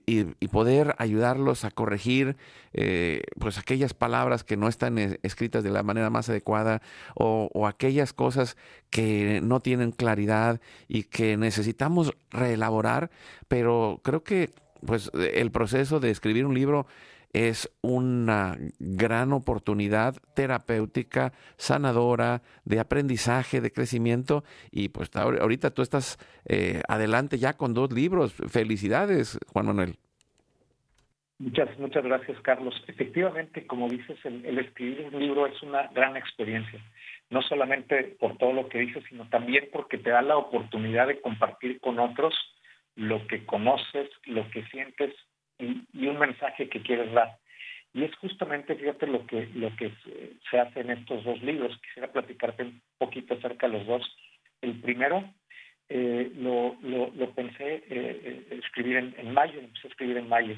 poder 0.52 0.96
ayudarlos 0.98 1.64
a 1.64 1.72
corregir 1.72 2.36
eh, 2.74 3.22
pues 3.40 3.58
aquellas 3.58 3.94
palabras 3.94 4.44
que 4.44 4.58
no 4.58 4.68
están 4.68 4.98
escritas 5.24 5.64
de 5.64 5.70
la 5.70 5.84
manera 5.84 6.10
más 6.10 6.30
adecuada 6.30 6.82
o, 7.16 7.50
o, 7.54 7.68
aquellas 7.68 8.12
cosas 8.12 8.58
que 8.90 9.40
no 9.42 9.62
tienen 9.62 9.92
claridad 9.92 10.60
y 10.88 11.04
que 11.04 11.38
necesitamos 11.38 12.14
reelaborar, 12.32 13.12
pero 13.48 14.02
creo 14.04 14.24
que 14.24 14.50
pues 14.86 15.12
el 15.14 15.52
proceso 15.52 16.00
de 16.00 16.10
escribir 16.10 16.46
un 16.46 16.56
libro 16.56 16.88
es 17.34 17.72
una 17.82 18.58
gran 18.80 19.34
oportunidad 19.34 20.16
terapéutica, 20.36 21.34
sanadora, 21.58 22.42
de 22.66 22.80
aprendizaje, 22.80 23.62
de 23.62 23.72
crecimiento. 23.72 24.44
Y 24.72 24.90
pues 24.90 25.10
ahorita 25.16 25.72
tú 25.72 25.82
estás 25.82 26.18
eh, 26.46 26.82
adelante 26.88 27.38
ya 27.38 27.54
con 27.54 27.74
dos 27.74 27.92
libros. 27.92 28.34
Felicidades, 28.34 29.40
Juan 29.48 29.68
Manuel. 29.68 29.96
Muchas, 31.42 31.80
muchas 31.80 32.04
gracias, 32.04 32.40
Carlos. 32.42 32.76
Efectivamente, 32.88 33.66
como 33.66 33.90
dices, 33.90 34.16
el, 34.26 34.60
escribir 34.60 35.10
un 35.12 35.20
libro 35.20 35.48
es 35.48 35.60
una 35.64 35.88
gran 35.88 36.16
experiencia, 36.16 36.80
no 37.32 37.42
solamente 37.42 38.16
por 38.20 38.38
todo 38.38 38.54
lo 38.54 38.70
que 38.70 38.78
dices, 38.78 39.04
sino 39.10 39.28
también 39.28 39.68
porque 39.74 39.98
te 39.98 40.12
da 40.12 40.22
la 40.22 40.38
oportunidad 40.38 41.08
de 41.08 41.20
compartir 41.20 41.80
con 41.80 41.98
otros 41.98 42.36
lo 42.96 43.26
que 43.26 43.44
conoces, 43.48 44.08
lo 44.26 44.48
que 44.52 44.64
sientes 44.68 45.16
y, 45.62 46.08
un 46.08 46.20
mensaje 46.20 46.70
que 46.70 46.82
quieres 46.82 47.12
dar. 47.14 47.38
Y 47.94 48.04
es 48.04 48.16
justamente, 48.16 48.76
fíjate, 48.76 49.08
lo 49.08 49.26
que, 49.28 49.50
lo 49.54 49.76
que 49.76 49.92
se 50.50 50.60
hace 50.60 50.80
en 50.80 50.92
estos 50.92 51.24
dos 51.24 51.42
libros. 51.42 51.78
Quisiera 51.82 52.12
platicarte 52.12 52.64
un 52.64 52.82
poquito 52.98 53.34
acerca 53.34 53.68
de 53.68 53.78
los 53.78 53.86
dos. 53.86 54.18
El 54.62 54.80
primero 54.80 55.24
eh, 55.90 56.32
lo, 56.38 56.78
lo, 56.84 57.32
pensé 57.32 57.76
eh, 57.76 57.84
eh, 57.90 58.60
escribir 58.64 59.14
en, 59.18 59.34
mayo, 59.34 59.60
empecé 59.60 59.88
a 59.88 59.92
escribir 59.92 60.18
en 60.18 60.30
mayo. 60.30 60.56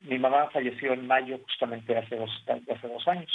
Mi 0.00 0.18
mamá 0.18 0.48
falleció 0.50 0.92
en 0.92 1.08
mayo 1.08 1.40
justamente 1.42 1.96
hace 1.96 2.14
dos, 2.14 2.30
hace 2.46 2.86
dos 2.86 3.08
años. 3.08 3.32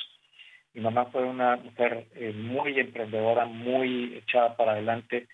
Mi 0.74 0.82
mamá 0.82 1.08
fue 1.08 1.24
una 1.24 1.58
mujer 1.58 2.06
muy 2.36 2.80
emprendedora, 2.80 3.46
muy 3.46 4.18
echada 4.18 4.56
para 4.56 4.74
adelante, 4.74 5.28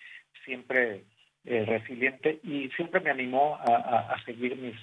siempre 0.45 1.03
resiliente 1.43 2.39
y 2.41 2.69
siempre 2.69 3.01
me 3.01 3.11
animó 3.11 3.59
a 3.61 4.15
seguir 4.25 4.55
mis, 4.55 4.77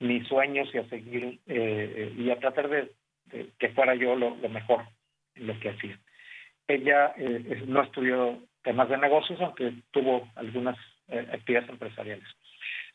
mis 0.00 0.26
sueños 0.28 0.68
y 0.74 0.78
a 0.78 0.88
seguir 0.88 1.40
eh, 1.46 2.12
y 2.16 2.30
a 2.30 2.38
tratar 2.38 2.68
de, 2.68 2.90
que 3.58 3.68
fuera 3.70 3.94
yo 3.94 4.16
lo, 4.16 4.36
mejor 4.48 4.84
en 5.34 5.46
lo 5.46 5.58
que 5.60 5.70
hacía. 5.70 5.98
Ella 6.68 7.14
eh, 7.16 7.64
no 7.66 7.82
estudió 7.82 8.38
temas 8.62 8.88
de 8.88 8.98
negocios, 8.98 9.40
aunque 9.40 9.74
tuvo 9.90 10.28
algunas 10.36 10.76
eh, 11.08 11.26
actividades 11.32 11.68
empresariales. 11.68 12.24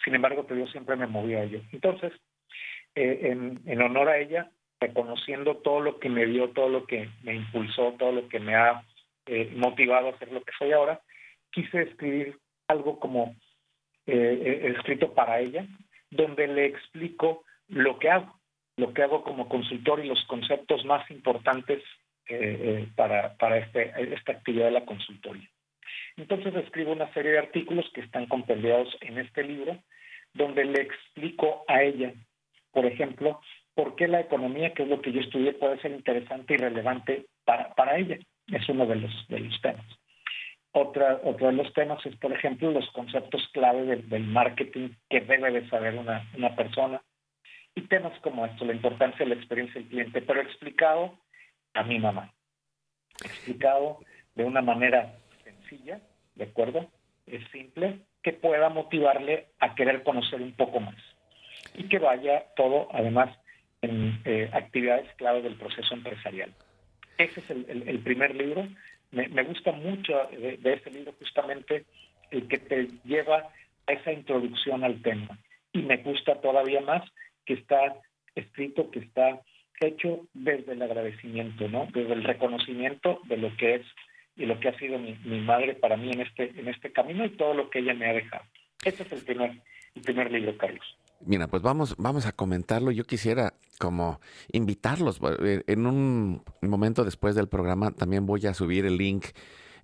Sin 0.03 0.15
embargo, 0.15 0.45
yo 0.49 0.67
siempre 0.67 0.95
me 0.95 1.07
movió 1.07 1.39
a 1.39 1.43
ello. 1.43 1.61
Entonces, 1.71 2.13
eh, 2.95 3.35
en, 3.65 3.81
honor 3.81 4.09
a 4.09 4.17
ella, 4.17 4.49
reconociendo 4.79 5.57
todo 5.57 5.81
lo 5.81 5.99
que 5.99 6.09
me 6.09 6.25
dio, 6.25 6.49
todo 6.49 6.69
lo 6.69 6.85
que 6.85 7.09
me 7.23 7.35
impulsó, 7.35 7.93
todo 7.99 8.11
lo 8.11 8.27
que 8.29 8.39
me 8.39 8.55
ha 8.55 8.83
motivado 9.57 10.07
a 10.07 10.11
hacer 10.11 10.31
lo 10.31 10.41
que 10.41 10.53
soy 10.57 10.71
ahora, 10.71 11.01
quise 11.51 11.83
escribir 11.83 12.35
algo 12.67 12.99
como 12.99 13.35
escrito 14.07 15.13
para 15.13 15.39
ella, 15.39 15.67
donde 16.11 16.47
le 16.47 16.65
explico 16.65 17.43
lo 17.67 17.99
que 17.99 18.09
hago, 18.09 18.39
lo 18.77 18.93
que 18.93 19.03
hago 19.03 19.23
como 19.23 19.49
consultor 19.49 20.03
y 20.03 20.07
los 20.07 20.23
conceptos 20.25 20.85
más 20.85 21.09
importantes 21.11 21.83
eh, 22.27 22.87
para, 22.95 23.35
para 23.37 23.57
este, 23.57 23.91
esta 24.13 24.33
actividad 24.33 24.65
de 24.65 24.71
la 24.71 24.85
consultoría. 24.85 25.49
Entonces 26.17 26.53
escribo 26.55 26.91
una 26.91 27.11
serie 27.13 27.31
de 27.31 27.39
artículos 27.39 27.89
que 27.93 28.01
están 28.01 28.27
compendiados 28.27 28.95
en 29.01 29.17
este 29.17 29.43
libro, 29.43 29.77
donde 30.33 30.65
le 30.65 30.81
explico 30.81 31.63
a 31.67 31.81
ella, 31.81 32.13
por 32.71 32.85
ejemplo, 32.85 33.39
por 33.73 33.95
qué 33.95 34.07
la 34.07 34.19
economía, 34.19 34.73
que 34.73 34.83
es 34.83 34.89
lo 34.89 35.01
que 35.01 35.11
yo 35.11 35.21
estudié, 35.21 35.53
puede 35.53 35.79
ser 35.79 35.91
interesante 35.91 36.53
y 36.53 36.57
relevante 36.57 37.25
para, 37.45 37.73
para 37.73 37.97
ella. 37.97 38.17
Es 38.47 38.67
uno 38.67 38.85
de 38.85 38.95
los, 38.95 39.27
de 39.27 39.39
los 39.39 39.61
temas. 39.61 39.85
Otra, 40.71 41.19
otro 41.23 41.47
de 41.47 41.53
los 41.53 41.73
temas 41.73 42.05
es, 42.05 42.15
por 42.17 42.31
ejemplo, 42.31 42.71
los 42.71 42.89
conceptos 42.91 43.47
clave 43.53 43.83
del, 43.83 44.07
del 44.09 44.23
marketing 44.23 44.89
que 45.09 45.21
debe 45.21 45.51
de 45.51 45.67
saber 45.69 45.95
una, 45.95 46.29
una 46.37 46.55
persona. 46.55 47.01
Y 47.75 47.81
temas 47.83 48.17
como 48.19 48.45
esto, 48.45 48.65
la 48.65 48.73
importancia 48.73 49.19
de 49.19 49.33
la 49.33 49.35
experiencia 49.35 49.79
del 49.79 49.89
cliente, 49.89 50.21
pero 50.21 50.41
explicado 50.41 51.17
a 51.73 51.83
mi 51.83 51.99
mamá. 51.99 52.33
Explicado 53.23 53.99
de 54.35 54.43
una 54.43 54.61
manera 54.61 55.15
sencilla, 55.43 56.01
¿de 56.35 56.45
acuerdo? 56.45 56.87
Es 57.25 57.43
simple, 57.51 57.99
que 58.23 58.33
pueda 58.33 58.69
motivarle 58.69 59.47
a 59.59 59.75
querer 59.75 60.03
conocer 60.03 60.41
un 60.41 60.53
poco 60.53 60.79
más. 60.79 60.95
Y 61.75 61.87
que 61.87 61.99
vaya 61.99 62.45
todo, 62.55 62.89
además, 62.91 63.35
en 63.81 64.21
eh, 64.25 64.49
actividades 64.53 65.13
clave 65.15 65.41
del 65.41 65.55
proceso 65.55 65.93
empresarial. 65.93 66.53
Ese 67.17 67.41
es 67.41 67.49
el, 67.49 67.99
primer 67.99 68.33
libro. 68.33 68.65
Me, 69.11 69.43
gusta 69.43 69.71
mucho 69.71 70.13
de, 70.31 70.57
de 70.57 70.73
este 70.73 70.91
libro 70.91 71.13
justamente 71.19 71.85
el 72.31 72.47
que 72.47 72.57
te 72.57 72.87
lleva 73.05 73.49
a 73.87 73.91
esa 73.91 74.11
introducción 74.11 74.83
al 74.83 75.01
tema. 75.01 75.39
Y 75.73 75.81
me 75.81 75.97
gusta 75.97 76.39
todavía 76.41 76.81
más 76.81 77.03
que 77.45 77.53
está 77.55 77.95
escrito, 78.35 78.91
que 78.91 78.99
está 78.99 79.41
hecho 79.81 80.27
desde 80.33 80.73
el 80.73 80.81
agradecimiento, 80.81 81.67
¿no? 81.67 81.87
Desde 81.93 82.13
el 82.13 82.23
reconocimiento 82.23 83.19
de 83.25 83.37
lo 83.37 83.55
que 83.57 83.75
es 83.75 83.85
y 84.35 84.45
lo 84.45 84.59
que 84.59 84.69
ha 84.69 84.77
sido 84.77 84.97
mi, 84.99 85.15
madre 85.41 85.75
para 85.75 85.97
mí 85.97 86.11
en 86.11 86.21
este, 86.21 86.51
en 86.57 86.67
este 86.67 86.91
camino 86.91 87.25
y 87.25 87.31
todo 87.31 87.53
lo 87.53 87.69
que 87.69 87.79
ella 87.79 87.93
me 87.93 88.09
ha 88.09 88.13
dejado. 88.13 88.43
Ese 88.83 89.03
es 89.03 89.11
el 89.11 89.23
primer, 89.23 89.51
el 89.95 90.01
primer 90.01 90.31
libro, 90.31 90.57
Carlos. 90.57 90.97
Mira, 91.25 91.47
pues 91.47 91.61
vamos, 91.61 91.95
vamos 91.97 92.25
a 92.25 92.31
comentarlo. 92.31 92.91
Yo 92.91 93.03
quisiera 93.03 93.53
como 93.79 94.21
invitarlos. 94.51 95.19
Eh, 95.41 95.63
en 95.65 95.87
un 95.87 96.43
momento 96.61 97.03
después 97.03 97.33
del 97.33 97.47
programa 97.47 97.89
también 97.91 98.27
voy 98.27 98.45
a 98.45 98.53
subir 98.53 98.85
el 98.85 98.97
link 98.97 99.25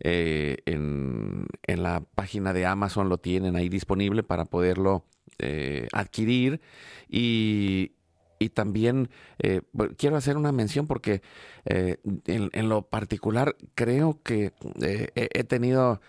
eh, 0.02 0.58
en, 0.66 1.48
en, 1.64 1.82
la 1.82 2.02
página 2.14 2.54
de 2.54 2.68
Amazon. 2.68 3.10
Lo 3.10 3.18
tienen 3.18 3.56
ahí 3.56 3.70
disponible 3.70 4.22
para 4.22 4.46
poderlo 4.46 5.06
eh, 5.40 5.88
adquirir. 5.94 6.62
Y, 7.10 7.94
y 8.40 8.50
también 8.50 9.10
eh, 9.40 9.62
quiero 9.98 10.18
hacer 10.18 10.38
una 10.38 10.52
mención 10.52 10.88
porque 10.88 11.22
eh, 11.66 11.98
en, 12.26 12.70
lo 12.70 12.84
particular 12.84 13.56
creo 13.76 14.22
que 14.24 14.54
eh, 14.82 15.10
he 15.16 15.44
tenido, 15.44 16.02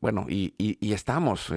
bueno, 0.00 0.26
y, 0.28 0.54
estamos 0.92 1.52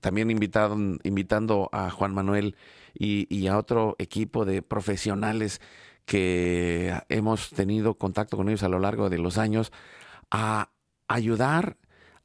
también 0.00 0.30
invitado, 0.30 0.76
invitando 1.02 1.68
a 1.72 1.90
Juan 1.90 2.14
Manuel 2.14 2.56
y, 2.94 3.26
y, 3.34 3.46
a 3.48 3.58
otro 3.58 3.96
equipo 3.98 4.44
de 4.44 4.62
profesionales 4.62 5.60
que 6.04 6.94
hemos 7.08 7.50
tenido 7.50 7.94
contacto 7.94 8.36
con 8.36 8.48
ellos 8.48 8.62
a 8.62 8.68
lo 8.68 8.78
largo 8.78 9.10
de 9.10 9.18
los 9.18 9.38
años 9.38 9.72
a 10.30 10.70
ayudar 11.08 11.76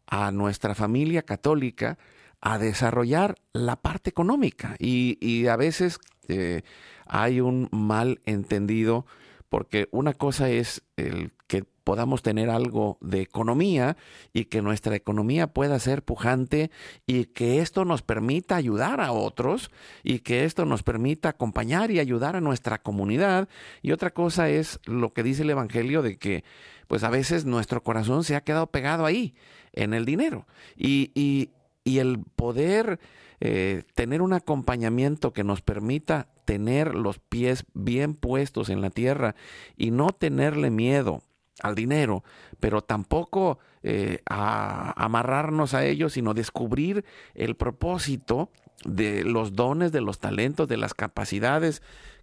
a 0.07 0.31
nuestra 0.31 0.75
familia 0.75 1.23
católica 1.23 1.97
a 2.41 2.57
desarrollar 2.57 3.35
la 3.53 3.77
parte 3.77 4.09
económica. 4.09 4.75
Y, 4.79 5.17
y 5.21 5.47
a 5.47 5.55
veces 5.55 5.99
eh, 6.27 6.63
hay 7.05 7.39
un 7.39 7.69
mal 7.71 8.19
entendido 8.25 9.05
porque 9.49 9.87
una 9.91 10.13
cosa 10.13 10.49
es 10.49 10.81
el 10.95 11.33
que 11.47 11.65
podamos 11.91 12.21
tener 12.21 12.49
algo 12.49 12.97
de 13.01 13.19
economía 13.19 13.97
y 14.31 14.45
que 14.45 14.61
nuestra 14.61 14.95
economía 14.95 15.47
pueda 15.47 15.77
ser 15.77 16.03
pujante 16.03 16.71
y 17.05 17.25
que 17.25 17.59
esto 17.59 17.83
nos 17.83 18.01
permita 18.01 18.55
ayudar 18.55 19.01
a 19.01 19.11
otros 19.11 19.71
y 20.01 20.19
que 20.19 20.45
esto 20.45 20.63
nos 20.63 20.83
permita 20.83 21.27
acompañar 21.27 21.91
y 21.91 21.99
ayudar 21.99 22.37
a 22.37 22.39
nuestra 22.39 22.81
comunidad. 22.81 23.49
Y 23.81 23.91
otra 23.91 24.11
cosa 24.11 24.47
es 24.47 24.79
lo 24.85 25.11
que 25.11 25.21
dice 25.21 25.41
el 25.41 25.49
Evangelio 25.49 26.01
de 26.01 26.15
que 26.15 26.45
pues 26.87 27.03
a 27.03 27.09
veces 27.09 27.43
nuestro 27.43 27.83
corazón 27.83 28.23
se 28.23 28.37
ha 28.37 28.45
quedado 28.45 28.67
pegado 28.67 29.05
ahí, 29.05 29.35
en 29.73 29.93
el 29.93 30.05
dinero. 30.05 30.47
Y, 30.77 31.11
y, 31.13 31.49
el 31.99 32.19
poder 32.37 33.01
eh, 33.41 33.83
tener 33.95 34.21
un 34.21 34.31
acompañamiento 34.31 35.33
que 35.33 35.43
nos 35.43 35.61
permita 35.61 36.29
tener 36.45 36.95
los 36.95 37.19
pies 37.19 37.65
bien 37.73 38.13
puestos 38.13 38.69
en 38.69 38.79
la 38.79 38.91
tierra 38.91 39.35
y 39.75 39.91
no 39.91 40.11
tenerle 40.11 40.69
miedo 40.69 41.21
al 41.61 41.75
dinero, 41.75 42.23
pero 42.59 42.83
tampoco 42.83 43.59
eh, 43.83 44.19
a 44.29 44.93
amarrarnos 45.03 45.73
a 45.73 45.85
ello, 45.85 46.09
sino 46.09 46.33
descubrir 46.33 47.05
el 47.33 47.55
propósito 47.55 48.49
de 48.85 49.23
los 49.23 49.53
dones, 49.53 49.91
de 49.91 50.01
los 50.01 50.19
talentos, 50.19 50.67
de 50.67 50.77
las 50.77 50.93
capacidades 50.93 51.81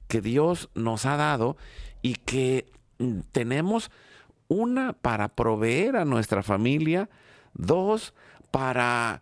que 0.08 0.20
Dios 0.20 0.70
nos 0.74 1.06
ha 1.06 1.16
dado 1.16 1.56
y 2.02 2.14
que 2.14 2.70
mm, 2.98 3.20
tenemos 3.32 3.90
una 4.48 4.94
para 4.94 5.28
proveer 5.28 5.96
a 5.96 6.04
nuestra 6.04 6.42
familia, 6.42 7.08
dos 7.54 8.14
para 8.50 9.20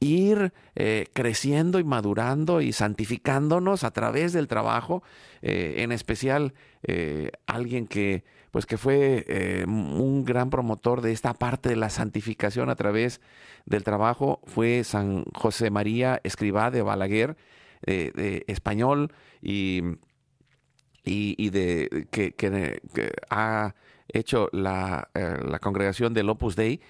ir 0.00 0.52
eh, 0.74 1.06
creciendo 1.12 1.78
y 1.78 1.84
madurando 1.84 2.60
y 2.60 2.72
santificándonos 2.72 3.84
a 3.84 3.90
través 3.90 4.32
del 4.32 4.48
trabajo, 4.48 5.02
eh, 5.42 5.76
en 5.78 5.92
especial 5.92 6.54
eh, 6.82 7.30
alguien 7.46 7.86
que 7.86 8.24
pues 8.50 8.64
que 8.64 8.78
fue 8.78 9.64
un 9.66 10.24
gran 10.24 10.48
promotor 10.48 11.02
de 11.02 11.12
esta 11.12 11.34
parte 11.34 11.68
de 11.68 11.76
la 11.76 11.90
santificación 11.90 12.70
a 12.70 12.74
través 12.74 13.20
del 13.66 13.84
trabajo 13.84 14.40
fue 14.46 14.82
San 14.82 15.24
José 15.34 15.68
María 15.68 16.22
Escribá 16.24 16.70
de 16.70 16.80
Balaguer, 16.80 17.36
de 17.84 18.44
español 18.46 19.12
y, 19.42 19.82
y, 21.04 21.50
de 21.50 22.06
que, 22.10 22.32
que, 22.32 22.80
ha 23.28 23.74
hecho 24.08 24.48
la, 24.52 25.10
la 25.12 25.58
congregación 25.58 26.14
del 26.14 26.30
Opus 26.30 26.56
Dei, 26.56 26.80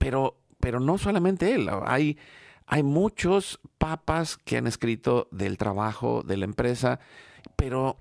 pero 0.00 0.40
pero 0.64 0.80
no 0.80 0.96
solamente 0.96 1.54
él, 1.54 1.68
hay 1.84 2.16
hay 2.66 2.82
muchos 2.82 3.60
papas 3.78 4.36
que 4.38 4.56
han 4.56 4.66
escrito 4.66 5.28
del 5.30 5.58
trabajo 5.58 6.22
de 6.22 6.36
la 6.36 6.44
empresa, 6.44 7.00
pero 7.56 7.98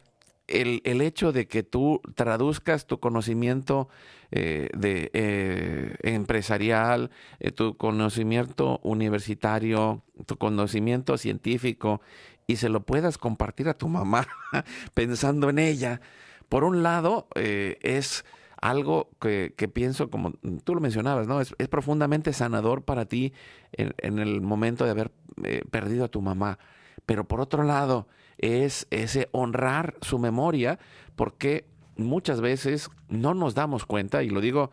el, 0.47 1.01
hecho 1.01 1.31
de 1.31 1.47
que 1.47 1.63
tú 1.63 2.01
traduzcas 2.15 2.85
tu 2.85 2.99
conocimiento 2.99 3.89
eh, 4.31 4.69
de, 4.75 5.09
eh, 5.13 5.95
empresarial, 6.03 7.11
eh, 7.39 7.51
tu 7.51 7.77
conocimiento 7.77 8.79
universitario, 8.83 10.03
tu 10.25 10.37
conocimiento 10.37 11.17
científico, 11.17 12.01
y 12.45 12.57
se 12.57 12.69
lo 12.69 12.81
puedas 12.81 13.17
compartir 13.17 13.69
a 13.69 13.77
tu 13.77 13.87
mamá 13.87 14.27
pensando 14.93 15.49
en 15.49 15.59
ella, 15.59 16.01
por 16.49 16.63
un 16.65 16.83
lado, 16.83 17.27
es 17.35 18.25
algo 18.63 19.09
que, 19.19 19.51
pienso, 19.73 20.09
como 20.09 20.31
tú 20.63 20.73
lo 20.73 20.79
mencionabas, 20.79 21.27
¿no? 21.27 21.41
Es, 21.41 21.53
profundamente 21.69 22.31
sanador 22.31 22.83
para 22.83 23.05
ti 23.05 23.33
en, 23.73 24.19
el 24.19 24.39
momento 24.39 24.85
de 24.85 24.91
haber 24.91 25.11
eh, 25.43 25.63
perdido 25.69 26.05
a 26.05 26.07
tu 26.07 26.21
mamá. 26.21 26.59
Pero 27.05 27.25
por 27.25 27.41
otro 27.41 27.63
lado, 27.63 28.07
es 28.37 28.87
ese 28.89 29.27
honrar 29.33 29.95
su 30.01 30.17
memoria, 30.17 30.79
porque 31.17 31.65
muchas 31.97 32.39
veces 32.39 32.89
no 33.09 33.33
nos 33.33 33.53
damos 33.53 33.85
cuenta, 33.85 34.23
y 34.23 34.29
lo 34.29 34.39
digo 34.39 34.71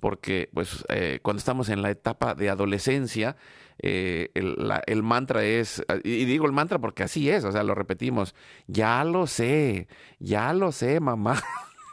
porque 0.00 0.50
pues 0.52 0.84
eh, 0.88 1.20
cuando 1.22 1.38
estamos 1.38 1.70
en 1.70 1.80
la 1.80 1.90
etapa 1.90 2.34
de 2.34 2.50
adolescencia, 2.50 3.36
eh, 3.78 4.30
el, 4.34 5.02
mantra 5.02 5.44
es, 5.44 5.82
y 6.04 6.26
digo 6.26 6.44
el 6.44 6.52
mantra 6.52 6.78
porque 6.78 7.04
así 7.04 7.30
es, 7.30 7.44
o 7.44 7.52
sea, 7.52 7.62
lo 7.62 7.74
repetimos, 7.74 8.34
ya 8.66 9.02
lo 9.04 9.26
sé, 9.26 9.88
ya 10.18 10.52
lo 10.52 10.72
sé, 10.72 11.00
mamá, 11.00 11.42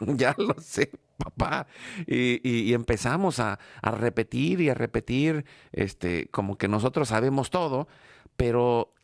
ya 0.00 0.34
lo 0.36 0.54
sé, 0.60 0.90
papá. 1.18 1.66
Y, 2.06 2.72
empezamos 2.72 3.40
a, 3.40 3.58
repetir 3.82 4.60
y 4.60 4.70
a 4.70 4.74
repetir, 4.74 5.44
este, 5.72 6.28
como 6.28 6.56
que 6.56 6.68
nosotros 6.68 7.08
sabemos 7.08 7.50
todo, 7.50 7.88
pero 8.36 8.94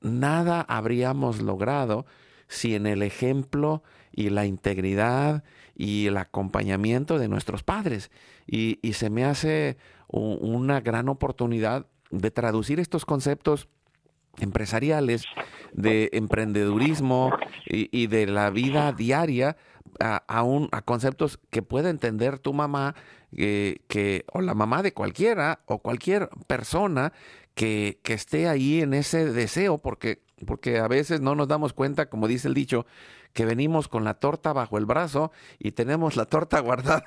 nada 0.00 0.62
habríamos 0.62 1.40
logrado 1.40 2.06
sin 2.48 2.86
el 2.86 3.02
ejemplo 3.02 3.82
y 4.12 4.30
la 4.30 4.46
integridad 4.46 5.44
y 5.74 6.06
el 6.06 6.16
acompañamiento 6.16 7.18
de 7.18 7.28
nuestros 7.28 7.62
padres. 7.62 8.10
Y, 8.46 8.78
se 8.94 9.10
me 9.10 9.24
hace 9.24 9.76
una 10.08 10.80
gran 10.80 11.08
oportunidad 11.08 11.86
de 12.10 12.30
traducir 12.30 12.80
estos 12.80 13.04
conceptos 13.04 13.68
empresariales, 14.40 15.24
de 15.72 16.10
emprendedurismo 16.12 17.32
y, 17.66 18.06
de 18.06 18.26
la 18.26 18.50
vida 18.50 18.92
diaria 18.92 19.56
a, 20.00 20.22
a, 20.28 20.82
conceptos 20.82 21.38
que 21.50 21.62
pueda 21.62 21.90
entender 21.90 22.38
tu 22.38 22.52
mamá 22.52 22.94
eh, 23.36 23.80
que, 23.88 24.24
o 24.32 24.40
la 24.40 24.54
mamá 24.54 24.82
de 24.82 24.92
cualquiera 24.92 25.60
o 25.66 25.78
cualquier 25.78 26.30
persona 26.46 27.12
que, 27.54 27.98
que 28.02 28.14
esté 28.14 28.48
ahí 28.48 28.80
en 28.80 28.94
ese 28.94 29.30
deseo, 29.32 29.78
porque, 29.78 30.22
porque 30.46 30.78
a 30.78 30.88
veces 30.88 31.20
no 31.20 31.34
nos 31.34 31.48
damos 31.48 31.72
cuenta, 31.72 32.08
como 32.08 32.28
dice 32.28 32.48
el 32.48 32.54
dicho, 32.54 32.86
que 33.32 33.44
venimos 33.44 33.88
con 33.88 34.04
la 34.04 34.14
torta 34.14 34.52
bajo 34.52 34.78
el 34.78 34.86
brazo 34.86 35.32
y 35.58 35.72
tenemos 35.72 36.16
la 36.16 36.24
torta 36.24 36.60
guardada 36.60 37.04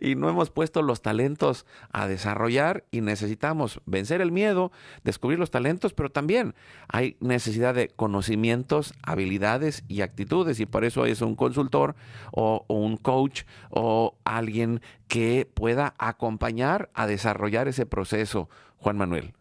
y 0.00 0.14
no 0.14 0.28
hemos 0.28 0.50
puesto 0.50 0.82
los 0.82 1.02
talentos 1.02 1.66
a 1.92 2.06
desarrollar 2.06 2.84
y 2.90 3.00
necesitamos 3.00 3.80
vencer 3.86 4.20
el 4.20 4.32
miedo, 4.32 4.72
descubrir 5.04 5.38
los 5.38 5.50
talentos, 5.50 5.94
pero 5.94 6.10
también 6.10 6.54
hay 6.88 7.16
necesidad 7.20 7.74
de 7.74 7.88
conocimientos, 7.88 8.94
habilidades 9.02 9.84
y 9.88 10.02
actitudes 10.02 10.60
y 10.60 10.66
por 10.66 10.84
eso 10.84 11.06
es 11.06 11.22
un 11.22 11.36
consultor 11.36 11.94
o, 12.32 12.64
un 12.68 12.96
coach 12.96 13.42
o 13.70 14.16
alguien 14.24 14.80
que 15.08 15.48
pueda 15.52 15.94
acompañar 15.98 16.90
a 16.94 17.06
desarrollar 17.06 17.68
ese 17.68 17.86
proceso. 17.86 18.48
Juan 18.78 18.96
Manuel. 18.96 19.32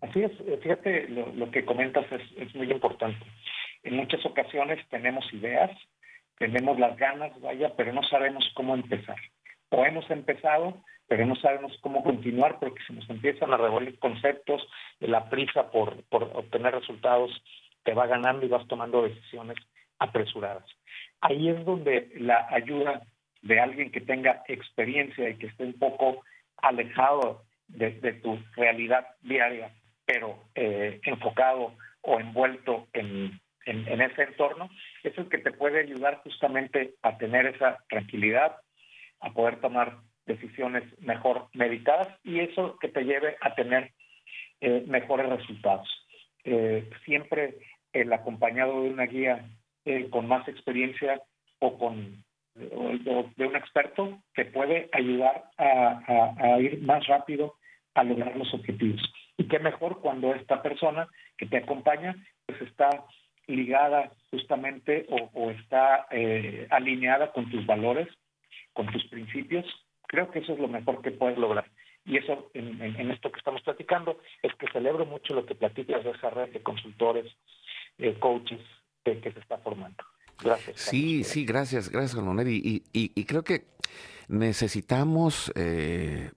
Así 0.00 0.22
es, 0.22 0.32
fíjate, 0.62 1.08
lo, 1.08 1.50
que 1.50 1.64
comentas 1.64 2.04
es, 2.12 2.20
es 2.36 2.54
muy 2.54 2.70
importante. 2.70 3.24
En 3.84 3.96
muchas 3.96 4.24
ocasiones 4.24 4.84
tenemos 4.88 5.30
ideas, 5.32 5.70
tenemos 6.38 6.78
las 6.78 6.96
ganas, 6.96 7.38
vaya, 7.40 7.72
pero 7.76 7.92
no 7.92 8.02
sabemos 8.02 8.44
cómo 8.54 8.74
empezar. 8.74 9.16
O 9.68 9.84
hemos 9.84 10.10
empezado, 10.10 10.82
pero 11.06 11.26
no 11.26 11.36
sabemos 11.36 11.76
cómo 11.82 12.02
continuar 12.02 12.58
porque 12.58 12.82
se 12.86 12.94
nos 12.94 13.08
empiezan 13.10 13.52
a 13.52 13.58
revolver 13.58 13.98
conceptos, 13.98 14.66
la 15.00 15.28
prisa 15.28 15.70
por, 15.70 16.02
por 16.04 16.24
obtener 16.34 16.74
resultados 16.74 17.30
te 17.84 17.92
va 17.92 18.06
ganando 18.06 18.46
y 18.46 18.48
vas 18.48 18.66
tomando 18.68 19.02
decisiones 19.02 19.58
apresuradas. 19.98 20.64
Ahí 21.20 21.50
es 21.50 21.64
donde 21.64 22.10
la 22.16 22.46
ayuda 22.50 23.02
de 23.42 23.60
alguien 23.60 23.92
que 23.92 24.00
tenga 24.00 24.42
experiencia 24.48 25.28
y 25.28 25.36
que 25.36 25.48
esté 25.48 25.64
un 25.64 25.78
poco 25.78 26.24
alejado 26.56 27.42
de, 27.68 27.90
tu 28.22 28.38
realidad 28.56 29.06
diaria, 29.20 29.70
pero 30.06 30.38
eh, 30.54 31.00
enfocado 31.04 31.74
o 32.00 32.20
envuelto 32.20 32.86
en, 32.94 33.38
en, 33.66 34.00
ese 34.00 34.22
entorno, 34.22 34.68
es 35.02 35.16
el 35.18 35.28
que 35.28 35.38
te 35.38 35.52
puede 35.52 35.80
ayudar 35.80 36.20
justamente 36.22 36.94
a 37.02 37.16
tener 37.18 37.46
esa 37.46 37.78
tranquilidad, 37.88 38.56
a 39.20 39.32
poder 39.32 39.60
tomar 39.60 39.98
decisiones 40.26 40.84
mejor 41.00 41.48
meditadas 41.52 42.08
y 42.22 42.40
eso 42.40 42.78
que 42.80 42.88
te 42.88 43.04
lleve 43.04 43.36
a 43.40 43.54
tener 43.54 43.92
eh, 44.60 44.84
mejores 44.86 45.28
resultados. 45.28 45.88
Eh, 46.44 46.88
siempre 47.04 47.56
el 47.92 48.12
acompañado 48.12 48.82
de 48.82 48.90
una 48.90 49.04
guía 49.04 49.46
eh, 49.84 50.08
con 50.10 50.26
más 50.26 50.46
experiencia 50.48 51.20
o 51.58 51.78
con 51.78 52.24
de 52.54 53.46
un 53.46 53.56
experto 53.56 54.22
te 54.36 54.44
puede 54.44 54.88
ayudar 54.92 55.50
a, 55.58 56.34
a, 56.38 56.60
ir 56.60 56.80
más 56.82 57.04
rápido 57.08 57.56
a 57.94 58.04
lograr 58.04 58.36
los 58.36 58.54
objetivos. 58.54 59.02
Y 59.36 59.48
qué 59.48 59.58
mejor 59.58 60.00
cuando 60.00 60.32
esta 60.32 60.62
persona 60.62 61.08
que 61.36 61.46
te 61.46 61.56
acompaña 61.56 62.14
pues 62.46 62.62
está 62.62 62.90
ligada 63.46 64.12
justamente 64.30 65.06
o, 65.08 65.50
está 65.50 66.06
eh, 66.10 66.66
alineada 66.70 67.32
con 67.32 67.50
tus 67.50 67.64
valores, 67.66 68.08
con 68.72 68.86
tus 68.86 69.04
principios, 69.06 69.64
creo 70.06 70.30
que 70.30 70.40
eso 70.40 70.52
es 70.52 70.58
lo 70.58 70.68
mejor 70.68 71.02
que 71.02 71.10
puedes 71.10 71.38
lograr. 71.38 71.70
Y 72.06 72.18
eso, 72.18 72.50
en, 72.52 73.10
esto 73.10 73.32
que 73.32 73.38
estamos 73.38 73.62
platicando, 73.62 74.18
es 74.42 74.52
que 74.56 74.70
celebro 74.72 75.06
mucho 75.06 75.34
lo 75.34 75.46
que 75.46 75.54
platicas 75.54 76.04
de 76.04 76.10
esa 76.10 76.30
red 76.30 76.52
de 76.52 76.62
consultores, 76.62 77.32
eh, 77.98 78.14
coaches 78.18 78.60
que 79.04 79.32
se 79.32 79.38
está 79.38 79.58
formando. 79.58 80.02
Gracias. 80.42 80.80
Sí, 80.80 81.24
sí, 81.24 81.44
gracias, 81.44 81.90
gracias, 81.90 82.20
Juan 82.20 82.46
Y, 82.46 82.82
y, 82.92 83.24
creo 83.24 83.44
que 83.44 83.64
necesitamos 84.28 85.52
eh, 85.54 86.30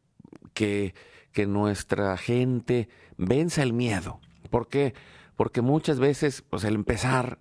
que, 0.54 0.94
que 1.34 1.48
nuestra 1.48 2.16
gente 2.18 2.90
venza 3.18 3.64
el 3.64 3.74
miedo. 3.74 4.20
¿Por 4.50 4.70
qué? 4.70 4.94
Porque 5.38 5.62
muchas 5.62 6.00
veces 6.00 6.44
pues 6.50 6.66
el 6.66 6.76
empezar 6.76 7.40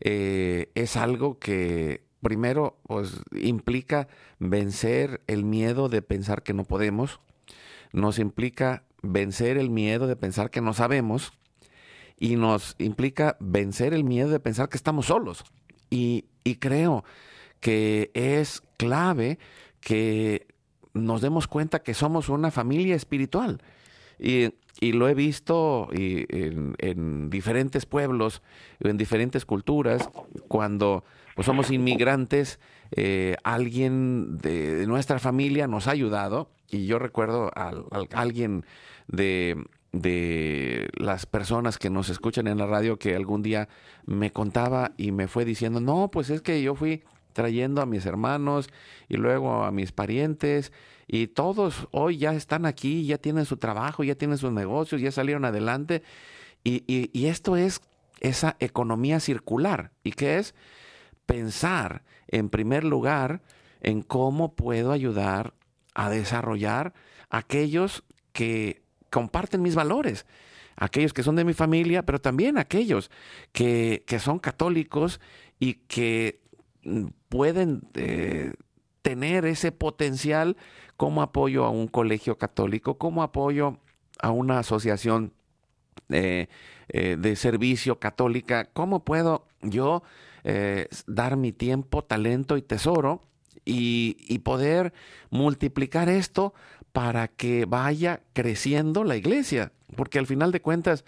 eh, 0.00 0.70
es 0.76 0.96
algo 0.96 1.40
que 1.40 2.04
primero 2.22 2.78
pues 2.84 3.20
implica 3.32 4.06
vencer 4.38 5.22
el 5.26 5.44
miedo 5.44 5.88
de 5.88 6.02
pensar 6.02 6.44
que 6.44 6.54
no 6.54 6.64
podemos, 6.64 7.20
nos 7.92 8.20
implica 8.20 8.84
vencer 9.02 9.56
el 9.56 9.70
miedo 9.70 10.06
de 10.06 10.14
pensar 10.14 10.50
que 10.50 10.60
no 10.60 10.74
sabemos 10.74 11.32
y 12.18 12.36
nos 12.36 12.76
implica 12.78 13.36
vencer 13.40 13.94
el 13.94 14.04
miedo 14.04 14.30
de 14.30 14.40
pensar 14.40 14.68
que 14.68 14.76
estamos 14.76 15.06
solos. 15.06 15.44
Y, 15.90 16.26
y 16.44 16.56
creo 16.56 17.04
que 17.60 18.10
es 18.14 18.62
clave 18.76 19.38
que 19.80 20.46
nos 20.92 21.20
demos 21.22 21.46
cuenta 21.46 21.82
que 21.82 21.94
somos 21.94 22.28
una 22.28 22.50
familia 22.50 22.94
espiritual. 22.94 23.62
Y 24.18 24.52
y 24.80 24.92
lo 24.92 25.08
he 25.08 25.14
visto 25.14 25.88
en, 25.92 27.30
diferentes 27.30 27.86
pueblos, 27.86 28.42
en 28.80 28.96
diferentes 28.96 29.44
culturas, 29.44 30.08
cuando 30.46 31.04
pues, 31.34 31.46
somos 31.46 31.70
inmigrantes, 31.70 32.60
eh, 32.92 33.36
alguien 33.44 34.38
de, 34.38 34.86
nuestra 34.86 35.18
familia 35.18 35.66
nos 35.66 35.88
ha 35.88 35.92
ayudado, 35.92 36.50
y 36.70 36.86
yo 36.86 36.98
recuerdo 36.98 37.50
a, 37.54 37.72
alguien 38.12 38.64
de, 39.08 39.64
de 39.92 40.88
las 40.94 41.26
personas 41.26 41.78
que 41.78 41.90
nos 41.90 42.08
escuchan 42.08 42.46
en 42.46 42.58
la 42.58 42.66
radio 42.66 42.98
que 42.98 43.16
algún 43.16 43.42
día 43.42 43.68
me 44.06 44.32
contaba 44.32 44.92
y 44.96 45.12
me 45.12 45.28
fue 45.28 45.44
diciendo, 45.44 45.80
no, 45.80 46.10
pues 46.10 46.30
es 46.30 46.40
que 46.40 46.62
yo 46.62 46.74
fui 46.74 47.02
trayendo 47.32 47.80
a 47.80 47.86
mis 47.86 48.06
hermanos 48.06 48.68
y 49.08 49.16
luego 49.16 49.64
a 49.64 49.70
mis 49.70 49.92
parientes 49.92 50.72
y 51.10 51.28
todos 51.28 51.88
hoy 51.90 52.18
ya 52.18 52.34
están 52.34 52.66
aquí, 52.66 53.06
ya 53.06 53.16
tienen 53.16 53.46
su 53.46 53.56
trabajo, 53.56 54.04
ya 54.04 54.14
tienen 54.14 54.36
sus 54.36 54.52
negocios, 54.52 55.00
ya 55.00 55.10
salieron 55.10 55.46
adelante. 55.46 56.02
Y, 56.62 57.26
esto 57.26 57.56
es 57.56 57.80
esa 58.20 58.56
economía 58.60 59.18
circular. 59.18 59.92
¿Y 60.04 60.12
qué 60.12 60.36
es? 60.36 60.54
Pensar 61.24 62.04
en 62.26 62.50
primer 62.50 62.84
lugar 62.84 63.40
en 63.80 64.02
cómo 64.02 64.54
puedo 64.54 64.92
ayudar 64.92 65.54
a 65.94 66.10
desarrollar 66.10 66.92
aquellos 67.30 68.04
que 68.32 68.82
comparten 69.08 69.62
mis 69.62 69.74
valores, 69.74 70.26
aquellos 70.76 71.14
que 71.14 71.22
son 71.22 71.36
de 71.36 71.44
mi 71.44 71.54
familia, 71.54 72.04
pero 72.04 72.20
también 72.20 72.58
aquellos 72.58 73.10
que, 73.52 74.04
que 74.06 74.18
son 74.18 74.40
católicos 74.40 75.20
y 75.58 75.74
que 75.74 76.42
mm, 76.84 77.06
pueden 77.28 77.82
eh, 77.94 78.52
tener 79.02 79.44
ese 79.44 79.72
potencial 79.72 80.56
como 80.96 81.22
apoyo 81.22 81.64
a 81.64 81.70
un 81.70 81.86
colegio 81.86 82.38
católico, 82.38 82.98
como 82.98 83.22
apoyo 83.22 83.78
a 84.20 84.30
una 84.30 84.58
asociación 84.58 85.32
eh, 86.08 86.48
eh, 86.88 87.16
de 87.18 87.36
servicio 87.36 87.98
católica, 87.98 88.68
cómo 88.72 89.04
puedo 89.04 89.46
yo 89.62 90.02
dar 91.06 91.36
mi 91.36 91.52
tiempo, 91.52 92.02
talento 92.02 92.56
y 92.56 92.62
tesoro 92.62 93.20
y, 93.66 94.38
poder 94.38 94.94
multiplicar 95.28 96.08
esto 96.08 96.54
para 96.92 97.28
que 97.28 97.66
vaya 97.66 98.22
creciendo 98.32 99.04
la 99.04 99.16
iglesia, 99.16 99.72
porque 99.94 100.18
al 100.18 100.26
final 100.26 100.50
de 100.50 100.62
cuentas 100.62 101.04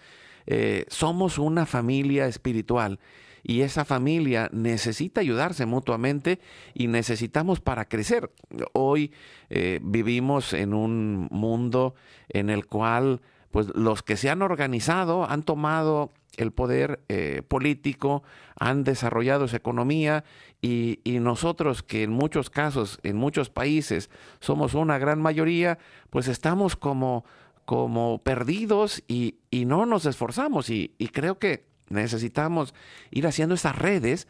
somos 0.88 1.38
una 1.38 1.64
familia 1.64 2.26
espiritual 2.26 2.98
y 3.42 3.62
esa 3.62 3.84
familia 3.84 4.48
necesita 4.52 5.20
ayudarse 5.20 5.66
mutuamente 5.66 6.40
y 6.74 6.86
necesitamos 6.86 7.60
para 7.60 7.86
crecer. 7.86 8.30
Hoy 8.72 9.12
eh, 9.48 9.80
vivimos 9.82 10.52
en 10.52 10.74
un 10.74 11.28
mundo 11.30 11.94
en 12.28 12.50
el 12.50 12.66
cual 12.66 13.20
pues 13.50 13.68
los 13.74 14.02
que 14.02 14.16
se 14.16 14.30
han 14.30 14.42
organizado 14.42 15.28
han 15.28 15.42
tomado 15.42 16.10
el 16.36 16.52
poder 16.52 17.00
eh, 17.08 17.42
político, 17.46 18.22
han 18.58 18.84
desarrollado 18.84 19.48
su 19.48 19.56
economía 19.56 20.24
y, 20.62 21.00
nosotros 21.04 21.82
que 21.82 22.04
en 22.04 22.10
muchos 22.10 22.50
casos, 22.50 23.00
en 23.02 23.16
muchos 23.16 23.50
países, 23.50 24.10
somos 24.38 24.74
una 24.74 24.98
gran 24.98 25.20
mayoría, 25.20 25.78
pues 26.08 26.28
estamos 26.28 26.76
como, 26.76 27.24
como 27.64 28.22
perdidos 28.22 29.02
y, 29.08 29.36
no 29.50 29.86
nos 29.86 30.06
esforzamos 30.06 30.70
y 30.70 30.88
creo 31.12 31.38
que 31.38 31.69
Necesitamos 31.90 32.74
ir 33.10 33.26
haciendo 33.26 33.54
esas 33.54 33.76
redes 33.76 34.26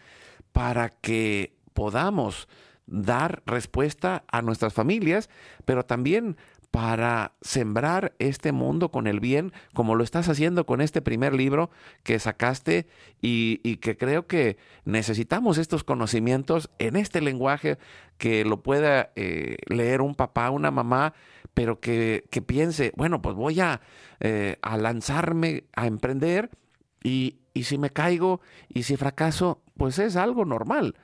para 0.53 0.89
que 0.89 1.55
podamos 1.75 2.49
dar 2.87 3.43
respuesta 3.47 4.25
a 4.29 4.43
nuestras 4.43 4.75
familias, 4.75 5.31
pero 5.65 5.85
también 5.85 6.37
para 6.71 7.33
sembrar 7.41 8.15
este 8.19 8.53
mundo 8.53 8.91
con 8.91 9.07
el 9.07 9.19
bien, 9.19 9.53
como 9.75 9.97
lo 9.97 10.05
estás 10.05 10.29
haciendo 10.29 10.67
con 10.67 10.81
este 10.81 11.03
primer 11.03 11.35
libro 11.35 11.71
que 12.05 12.19
sacaste 12.19 12.87
y, 13.21 13.77
que 13.77 13.97
creo 13.97 14.27
que 14.27 14.57
necesitamos 14.85 15.59
estos 15.59 15.83
conocimientos 15.83 16.71
en 16.79 16.97
este 16.97 17.21
lenguaje 17.21 17.79
que 18.19 18.45
lo 18.45 18.63
pueda 18.63 19.11
eh, 19.17 19.57
leer 19.67 20.01
un 20.01 20.15
papá, 20.15 20.51
una 20.51 20.71
mamá, 20.71 21.15
pero 21.55 21.81
que, 21.81 22.23
piense, 22.47 22.93
bueno, 22.97 23.21
pues 23.21 23.35
voy 23.35 23.59
a, 23.61 23.81
eh, 24.21 24.57
a 24.63 24.77
lanzarme 24.77 25.65
a 25.75 25.87
emprender 25.87 26.51
y, 27.03 27.39
y 27.55 27.65
si 27.65 27.79
me 27.79 27.91
caigo 27.91 28.41
y 28.69 28.83
si 28.85 28.97
fracaso, 28.97 29.63
pues 29.77 29.99
es 29.99 30.17
algo 30.17 30.45
normal 30.45 30.95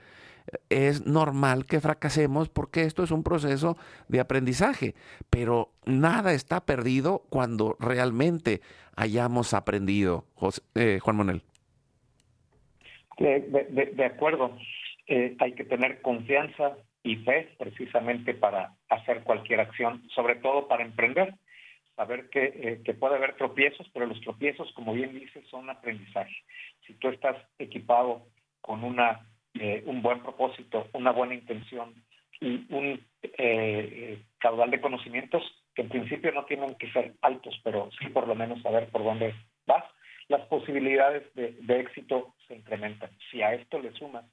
es 0.68 1.06
normal 1.06 1.66
que 1.66 1.80
fracasemos 1.80 2.48
porque 2.48 2.82
esto 2.82 3.02
es 3.02 3.10
un 3.10 3.22
proceso 3.22 3.76
de 4.08 4.20
aprendizaje, 4.20 4.94
pero 5.30 5.72
nada 5.84 6.32
está 6.32 6.64
perdido 6.64 7.22
cuando 7.30 7.76
realmente 7.80 8.60
hayamos 8.96 9.54
aprendido. 9.54 10.24
Eh, 10.74 10.98
Juan 11.00 11.16
Manuel. 11.16 11.42
De, 13.18 14.04
acuerdo, 14.04 14.56
eh, 15.06 15.36
hay 15.38 15.52
que 15.52 15.64
tener 15.64 16.02
confianza 16.02 16.76
y 17.02 17.16
fe 17.16 17.54
precisamente 17.58 18.34
para 18.34 18.74
hacer 18.88 19.22
cualquier 19.22 19.60
acción, 19.60 20.02
sobre 20.14 20.36
todo 20.36 20.68
para 20.68 20.84
emprender. 20.84 21.34
Saber 21.96 22.28
que, 22.28 22.44
eh, 22.44 22.82
que 22.84 22.94
puede 22.94 23.16
haber 23.16 23.36
tropiezos, 23.36 23.88
pero 23.92 24.06
los 24.06 24.20
tropiezos, 24.20 24.70
como 24.74 24.92
bien 24.92 25.18
dices, 25.18 25.44
son 25.48 25.70
aprendizaje. 25.70 26.36
Si 26.86 26.92
tú 26.94 27.08
estás 27.08 27.36
equipado 27.58 28.26
con 28.60 28.84
una 28.84 29.26
eh, 29.58 29.82
un 29.86 30.02
buen 30.02 30.20
propósito, 30.20 30.88
una 30.92 31.12
buena 31.12 31.34
intención 31.34 31.94
y 32.40 32.66
un 32.68 33.00
eh, 33.22 34.22
caudal 34.38 34.70
de 34.70 34.82
conocimientos 34.82 35.42
que 35.74 35.82
en 35.82 35.88
principio 35.88 36.32
no 36.32 36.44
tienen 36.44 36.74
que 36.74 36.92
ser 36.92 37.14
altos, 37.22 37.58
pero 37.64 37.88
sí 37.98 38.08
por 38.10 38.28
lo 38.28 38.34
menos 38.34 38.60
saber 38.60 38.88
por 38.90 39.02
dónde 39.02 39.34
vas, 39.66 39.84
las 40.28 40.42
posibilidades 40.48 41.22
de, 41.34 41.52
de 41.62 41.80
éxito 41.80 42.34
se 42.46 42.56
incrementan. 42.56 43.10
Si 43.30 43.40
a 43.40 43.54
esto 43.54 43.78
le 43.78 43.92
sumas 43.92 44.24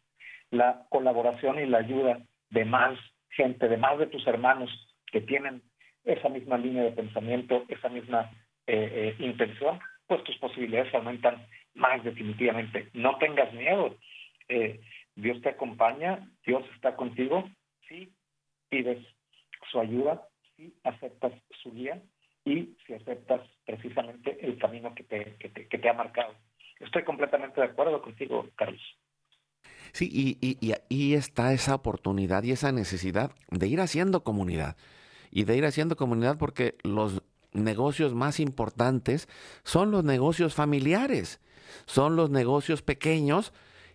la 0.49 0.85
colaboración 0.89 1.59
y 1.59 1.65
la 1.65 1.79
ayuda 1.79 2.19
de 2.49 2.65
más 2.65 2.99
gente, 3.29 3.67
de 3.67 3.77
más 3.77 3.97
de 3.99 4.07
tus 4.07 4.25
hermanos 4.27 4.69
que 5.07 5.21
tienen 5.21 5.61
esa 6.05 6.29
misma 6.29 6.57
línea 6.57 6.83
de 6.83 6.91
pensamiento, 6.91 7.65
esa 7.67 7.89
misma 7.89 8.31
eh, 8.67 9.15
intención, 9.19 9.79
pues 10.07 10.23
tus 10.23 10.37
posibilidades 10.37 10.93
aumentan 10.93 11.45
más 11.75 12.03
definitivamente. 12.03 12.89
No 12.93 13.17
tengas 13.17 13.53
miedo. 13.53 13.95
Eh, 14.47 14.81
Dios 15.15 15.41
te 15.41 15.49
acompaña, 15.49 16.29
Dios 16.45 16.63
está 16.75 16.95
contigo, 16.95 17.49
si 17.87 18.11
pides 18.69 18.99
su 19.71 19.79
ayuda, 19.79 20.27
si 20.55 20.73
aceptas 20.83 21.33
su 21.61 21.71
guía 21.71 22.01
y 22.45 22.75
si 22.85 22.93
aceptas 22.93 23.41
precisamente 23.65 24.37
el 24.41 24.57
camino 24.57 24.93
que 24.95 25.03
te, 25.03 25.35
que 25.37 25.49
te, 25.49 25.67
que 25.67 25.77
te 25.77 25.89
ha 25.89 25.93
marcado. 25.93 26.35
Estoy 26.79 27.03
completamente 27.03 27.61
de 27.61 27.67
acuerdo 27.67 28.01
contigo, 28.01 28.49
Carlos. 28.55 28.81
Sí, 29.93 30.09
y, 30.11 30.37
y, 30.41 30.57
y 30.59 30.73
ahí 30.73 31.13
está 31.13 31.53
esa 31.53 31.75
oportunidad 31.75 32.43
y 32.43 32.51
esa 32.51 32.71
necesidad 32.71 33.31
de 33.51 33.67
ir 33.67 33.79
haciendo 33.79 34.23
comunidad. 34.23 34.75
Y 35.35 35.45
de 35.45 35.57
ir 35.57 35.65
haciendo 35.65 35.95
comunidad 35.95 36.37
porque 36.37 36.77
los 36.83 37.23
negocios 37.53 38.13
más 38.13 38.39
importantes 38.39 39.27
son 39.63 39.91
los 39.91 40.03
negocios 40.03 40.53
familiares, 40.53 41.39
son 41.85 42.15
los 42.15 42.29
negocios 42.29 42.81
pequeños 42.81 43.51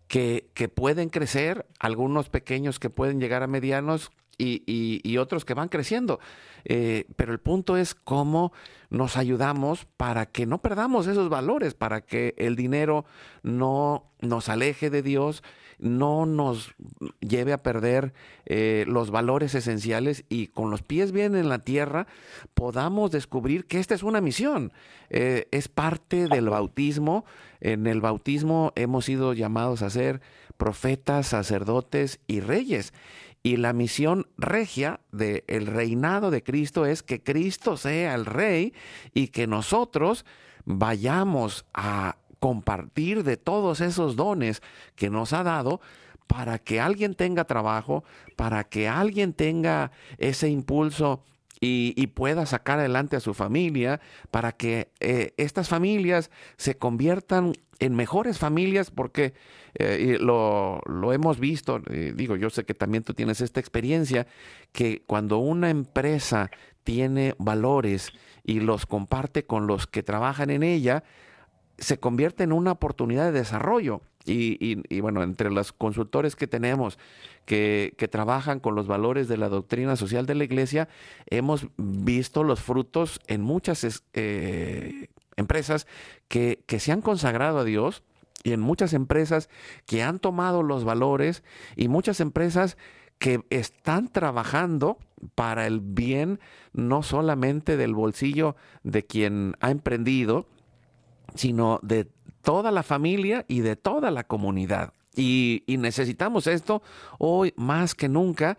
que, 0.09 0.51
que 0.55 0.69
pueden 0.69 1.11
crecer, 1.11 1.67
algunos 1.79 2.29
pequeños 2.29 2.81
que 2.81 2.91
pueden 2.91 3.21
llegar 3.21 3.43
a 3.43 3.47
medianos 3.47 4.11
y, 4.39 5.01
y, 5.03 5.19
otros 5.19 5.45
que 5.45 5.55
van 5.55 5.69
creciendo. 5.69 6.21
Eh, 6.65 7.07
pero 7.17 7.33
el 7.33 7.41
punto 7.41 7.77
es 7.77 7.95
cómo 7.95 8.53
nos 8.89 9.17
ayudamos 9.17 9.87
para 9.97 10.27
que 10.27 10.47
no 10.47 10.63
perdamos 10.63 11.09
esos 11.09 11.29
valores, 11.29 11.75
para 11.75 12.03
que 12.03 12.35
el 12.39 12.55
dinero 12.55 13.05
no 13.43 14.13
nos 14.21 14.49
aleje 14.49 14.91
de 14.91 15.03
Dios, 15.03 15.43
no 15.79 16.27
nos 16.27 16.75
lleve 17.21 17.53
a 17.53 17.63
perder 17.63 18.13
eh, 18.47 18.85
los 18.89 19.11
valores 19.11 19.55
esenciales 19.55 20.25
y 20.29 20.49
con 20.49 20.71
los 20.71 20.83
pies 20.83 21.13
bien 21.13 21.37
en 21.37 21.49
la 21.49 21.61
tierra 21.61 22.07
podamos 22.55 23.11
descubrir 23.11 23.67
que 23.67 23.79
esta 23.79 23.95
es 23.95 24.03
una 24.03 24.21
misión, 24.21 24.73
eh, 25.11 25.47
es 25.51 25.69
parte 25.69 26.29
del 26.29 26.49
bautismo. 26.49 27.25
En 27.61 27.87
el 27.87 28.01
bautismo 28.01 28.73
hemos 28.77 29.05
sido 29.05 29.33
llamados 29.33 29.83
a 29.83 29.91
ser 29.91 30.21
profetas, 30.57 31.29
sacerdotes 31.29 32.21
y 32.27 32.41
reyes. 32.41 32.93
Y 33.43 33.57
la 33.57 33.73
misión 33.73 34.27
regia 34.37 35.01
del 35.13 35.67
reinado 35.67 36.31
de 36.31 36.43
Cristo 36.43 36.87
es 36.87 37.03
que 37.03 37.23
Cristo 37.23 37.77
sea 37.77 38.15
el 38.15 38.27
rey 38.27 38.75
y 39.15 39.29
que 39.29 39.47
nosotros 39.47 40.25
vayamos 40.65 41.65
a 41.73 42.17
compartir 42.39 43.25
de 43.25 43.37
todos 43.37 43.81
esos 43.81 44.17
dones 44.17 44.63
que 44.95 45.11
nos 45.11 45.33
ha 45.33 45.43
dado 45.43 45.81
para 46.27 46.59
que 46.59 46.81
alguien 46.81 47.15
tenga 47.15 47.45
trabajo, 47.45 48.05
para 48.37 48.65
que 48.65 48.87
alguien 48.87 49.33
tenga 49.33 49.91
ese 50.19 50.49
impulso 50.49 51.25
y, 51.61 52.07
pueda 52.09 52.47
sacar 52.47 52.79
adelante 52.79 53.17
a 53.17 53.21
su 53.21 53.35
familia, 53.35 54.01
para 54.31 54.53
que 54.53 54.93
eh, 55.01 55.35
estas 55.37 55.69
familias 55.69 56.31
se 56.57 56.77
conviertan 56.77 57.55
en 57.81 57.95
mejores 57.95 58.39
familias, 58.39 58.91
porque 58.91 59.35
eh, 59.75 60.19
lo, 60.21 60.81
hemos 61.13 61.41
visto, 61.41 61.81
eh, 61.91 62.13
digo, 62.15 62.37
yo 62.37 62.51
sé 62.51 62.65
que 62.65 62.75
también 62.75 63.05
tú 63.05 63.15
tienes 63.15 63.41
esta 63.41 63.61
experiencia, 63.61 64.27
que 64.73 65.03
cuando 65.07 65.39
una 65.39 65.71
empresa 65.71 66.51
tiene 66.85 67.35
valores 67.39 68.13
y 68.45 68.61
los 68.61 68.87
comparte 68.87 69.45
con 69.45 69.67
los 69.67 69.87
que 69.87 70.03
trabajan 70.03 70.51
en 70.51 70.63
ella, 70.63 71.05
se 71.79 71.99
convierte 71.99 72.45
en 72.45 72.53
una 72.53 72.73
oportunidad 72.73 73.27
de 73.27 73.39
desarrollo. 73.39 74.03
Y, 74.31 75.01
bueno, 75.01 75.23
entre 75.23 75.51
los 75.51 75.73
consultores 75.73 76.37
que 76.37 76.47
tenemos 76.47 76.99
que, 77.47 77.95
trabajan 78.11 78.61
con 78.61 78.75
los 78.75 78.87
valores 78.87 79.27
de 79.27 79.39
la 79.39 79.49
doctrina 79.49 79.97
social 79.97 80.27
de 80.27 80.35
la 80.35 80.45
iglesia, 80.45 80.89
hemos 81.31 81.67
visto 81.79 82.45
los 82.45 82.61
frutos 82.61 83.21
en 83.27 83.41
muchas 83.41 84.05
eh, 84.13 85.09
empresas 85.37 85.87
que, 86.29 86.63
que 86.67 86.79
se 86.79 86.93
han 86.93 87.01
consagrado 87.01 87.61
a 87.61 87.65
Dios 87.65 88.03
y 88.45 88.53
en 88.53 88.61
muchas 88.61 88.93
empresas 88.93 89.49
que 89.87 90.03
han 90.03 90.19
tomado 90.19 90.63
los 90.63 90.85
valores 90.85 91.43
y 91.75 91.89
muchas 91.89 92.21
empresas 92.21 92.77
que 93.19 93.41
están 93.51 94.09
trabajando 94.09 94.99
para 95.35 95.67
el 95.67 95.81
bien 95.81 96.39
no 96.73 97.03
solamente 97.03 97.77
del 97.77 97.95
bolsillo 97.95 98.57
de 98.85 99.05
quien 99.05 99.57
ha 99.61 99.71
emprendido, 99.71 100.47
sino 101.35 101.81
de 101.83 102.07
toda 102.43 102.71
la 102.71 102.83
familia 102.83 103.45
y 103.49 103.61
de 103.61 103.77
toda 103.77 104.11
la 104.11 104.25
comunidad. 104.25 104.93
Y, 105.19 105.65
necesitamos 105.67 106.47
esto 106.47 106.83
hoy 107.19 107.53
más 107.57 107.95
que 107.95 108.09
nunca 108.09 108.57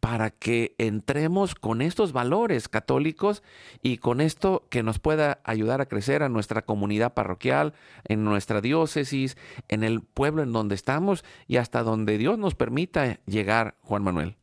para 0.00 0.30
que 0.30 0.74
entremos 0.78 1.54
con 1.54 1.80
estos 1.80 2.12
valores 2.12 2.68
católicos 2.68 3.42
y 3.82 3.98
con 3.98 4.20
esto 4.20 4.64
que 4.70 4.82
nos 4.82 4.98
pueda 4.98 5.38
ayudar 5.44 5.80
a 5.80 5.86
crecer 5.86 6.24
a 6.24 6.28
nuestra 6.28 6.62
comunidad 6.62 7.14
parroquial, 7.14 7.74
en 8.08 8.24
nuestra 8.24 8.60
diócesis, 8.60 9.36
en 9.68 9.84
el 9.84 10.00
pueblo 10.00 10.42
en 10.42 10.52
donde 10.52 10.74
estamos 10.74 11.24
y 11.46 11.58
hasta 11.58 11.82
donde 11.82 12.18
Dios 12.18 12.38
nos 12.38 12.56
permita 12.56 13.20
llegar, 13.26 13.74
Juan 13.82 14.02
Manuel. 14.02 14.34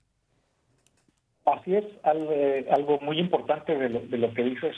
Así 1.46 1.76
es, 1.76 1.86
algo, 2.04 3.00
muy 3.02 3.20
importante 3.20 3.76
de 3.76 3.90
lo, 3.90 4.34
que 4.34 4.44
dices. 4.44 4.76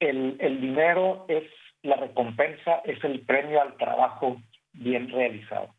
El, 0.00 0.36
el 0.40 0.60
dinero 0.60 1.26
es 1.28 1.44
la 1.88 1.96
recompensa 1.96 2.82
es 2.84 3.02
el 3.02 3.20
premio 3.20 3.60
al 3.60 3.76
trabajo 3.76 4.40
bien 4.72 5.08
realizado. 5.10 5.74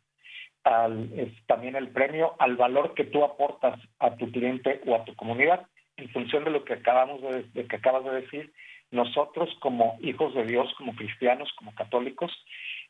es 1.16 1.32
también 1.46 1.76
el 1.76 1.88
premio 1.88 2.34
al 2.38 2.56
valor 2.56 2.94
que 2.94 3.04
tú 3.04 3.24
aportas 3.24 3.80
a 3.98 4.16
tu 4.16 4.30
cliente 4.30 4.80
o 4.86 4.94
a 4.94 5.04
tu 5.04 5.14
comunidad. 5.14 5.66
En 5.96 6.10
función 6.10 6.44
de 6.44 6.50
lo 6.50 6.64
que 6.64 6.74
acabamos 6.74 7.20
de, 7.22 7.66
que 7.66 7.76
acabas 7.76 8.04
de 8.04 8.20
decir, 8.22 8.52
nosotros 8.90 9.48
como 9.60 9.96
hijos 10.00 10.34
de 10.34 10.44
Dios, 10.44 10.72
como 10.76 10.94
cristianos, 10.94 11.50
como 11.56 11.74
católicos, 11.74 12.30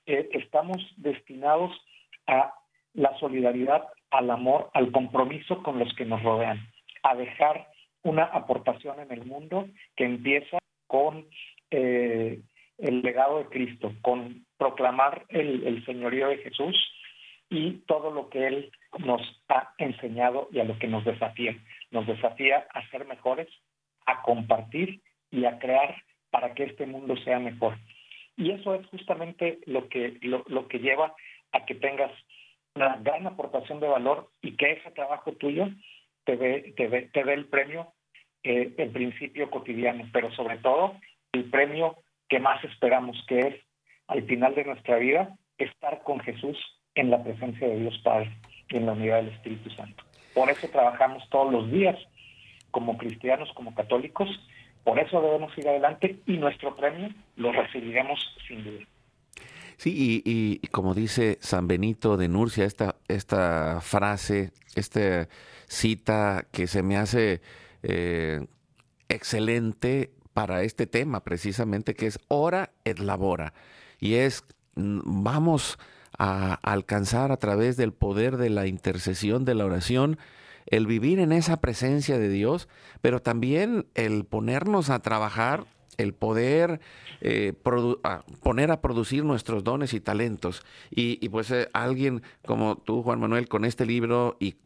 eh, 0.07 0.29
estamos 0.33 0.79
destinados 0.97 1.71
a 2.27 2.55
la 2.95 3.17
solidaridad, 3.19 3.87
al 4.11 4.31
amor, 4.31 4.71
al 4.73 4.91
compromiso 4.91 5.63
con 5.63 5.79
los 5.79 5.93
que 5.95 6.05
nos 6.05 6.23
rodean, 6.23 6.59
a 7.03 7.15
dejar 7.15 7.69
una 8.03 8.25
aportación 8.25 8.99
en 9.01 9.13
el 9.13 9.25
mundo 9.27 9.69
que 9.95 10.05
empieza 10.05 10.59
con 10.87 11.27
eh, 11.71 12.41
el 12.81 13.03
legado 13.03 13.39
de 13.39 13.47
Cristo, 13.47 13.93
con 14.03 14.47
proclamar 14.57 15.25
el, 15.29 15.85
señorío 15.85 16.29
de 16.29 16.39
Jesús 16.39 16.77
y 17.49 17.79
todo 17.87 18.11
lo 18.11 18.29
que 18.29 18.47
Él 18.47 18.73
nos 18.99 19.21
ha 19.49 19.75
enseñado 19.79 20.49
y 20.53 20.61
a 20.61 20.65
lo 20.65 20.79
que 20.79 20.89
nos 20.89 21.05
desafía. 21.05 21.57
Nos 21.91 22.07
desafía 22.07 22.67
a 22.73 22.89
ser 22.91 23.07
mejores, 23.07 23.49
a 24.07 24.23
compartir 24.23 25.01
y 25.31 25.45
a 25.45 25.59
crear 25.59 25.97
para 26.31 26.55
que 26.55 26.65
este 26.65 26.87
mundo 26.87 27.17
sea 27.19 27.39
mejor. 27.39 27.77
Y 28.37 28.53
eso 28.53 28.75
es 28.75 28.87
justamente 28.87 29.59
lo 29.67 29.89
que, 29.89 30.19
lo, 30.23 30.69
que 30.69 30.79
lleva 30.79 31.15
a 31.53 31.65
que 31.67 31.75
tengas 31.75 32.13
una 32.75 32.97
gran 32.97 33.27
aportación 33.27 33.81
de 33.81 33.89
valor 33.89 34.31
y 34.41 34.57
que 34.57 34.73
ese 34.73 34.91
trabajo 34.93 35.33
tuyo 35.33 35.69
te 36.25 36.37
dé 36.37 36.73
te, 36.77 36.89
te 36.89 37.25
dé 37.25 37.35
el 37.35 37.47
premio 37.47 37.93
eh, 38.43 38.73
el 38.79 38.91
principio 38.91 39.51
cotidiano, 39.51 40.09
pero 40.15 40.33
sobre 40.33 40.57
todo 40.59 40.95
el 41.33 41.51
premio 41.51 41.97
que 42.31 42.39
más 42.41 42.65
esperamos, 42.65 43.23
que 43.29 43.41
es 43.41 43.55
al 44.07 44.23
final 44.23 44.55
de 44.55 44.65
nuestra 44.65 44.97
vida 44.97 45.37
estar 45.59 46.03
con 46.05 46.21
Jesús 46.21 46.57
en 46.95 47.11
la 47.11 47.23
presencia 47.23 47.69
de 47.69 47.81
Dios 47.81 48.01
Padre 48.03 48.35
y 48.71 48.79
en 48.79 48.87
la 48.87 48.93
unidad 48.93 49.17
del 49.17 49.35
Espíritu 49.35 49.69
Santo. 49.71 50.03
Por 50.33 50.49
eso 50.49 50.69
trabajamos 50.69 51.29
todos 51.29 51.53
los 51.53 51.71
días 51.71 51.97
como 52.71 52.97
cristianos, 52.97 53.51
como 53.55 53.75
católicos, 53.75 54.29
por 54.85 54.99
eso 54.99 55.21
debemos 55.21 55.57
ir 55.59 55.69
adelante 55.69 56.21
y 56.27 56.39
nuestro 56.39 56.75
premio 56.75 57.11
lo 57.37 57.53
recibiremos 57.53 58.19
sin 58.49 58.65
duda. 58.65 58.87
Sí, 59.77 60.23
y, 60.25 60.59
como 60.69 60.95
dice 60.95 61.39
San 61.41 61.67
Benito 61.67 62.17
de 62.17 62.29
Nurcia, 62.29 62.65
esta, 62.65 62.97
esta 63.09 63.81
frase, 63.81 64.53
esta 64.77 65.27
cita 65.67 66.47
que 66.53 66.67
se 66.67 66.83
me 66.83 66.97
hace 66.97 67.41
eh, 67.83 68.47
excelente 69.09 70.11
para 70.41 70.63
este 70.63 70.87
tema 70.87 71.23
precisamente, 71.23 71.93
que 71.93 72.07
es 72.07 72.19
ora 72.29 72.71
et 72.87 72.99
labora. 72.99 73.53
Y 73.99 74.15
es, 74.15 74.43
mm, 74.75 75.23
vamos 75.23 75.79
a 76.19 76.55
alcanzar 76.63 77.31
a 77.31 77.37
través 77.37 77.77
del 77.77 77.93
poder 77.93 78.39
de 78.39 78.49
la 78.49 78.67
intercesión, 78.67 79.45
de 79.45 79.55
la 79.55 79.67
oración, 79.67 80.19
el 80.65 80.87
vivir 80.87 81.19
en 81.19 81.33
esa 81.33 81.59
presencia 81.59 82.19
de 82.19 82.31
Dios, 82.31 82.69
pero 83.03 83.21
también 83.21 83.87
el 83.95 84.25
ponernos 84.25 84.89
a 84.89 85.01
trabajar, 85.01 85.67
el 86.01 86.15
poder 86.15 86.81
eh, 87.23 87.53
poner 88.43 88.71
a 88.71 88.81
producir 88.81 89.25
nuestros 89.25 89.63
dones 89.63 89.93
y 89.93 90.01
talentos. 90.01 90.63
Y, 90.91 91.29
pues 91.29 91.51
eh, 91.51 91.69
alguien 91.75 92.23
como 92.47 92.77
tú, 92.77 93.03
Juan 93.03 93.21
Manuel, 93.21 93.49
con 93.49 93.65
este 93.65 93.85
libro 93.85 94.37
y, 94.41 94.57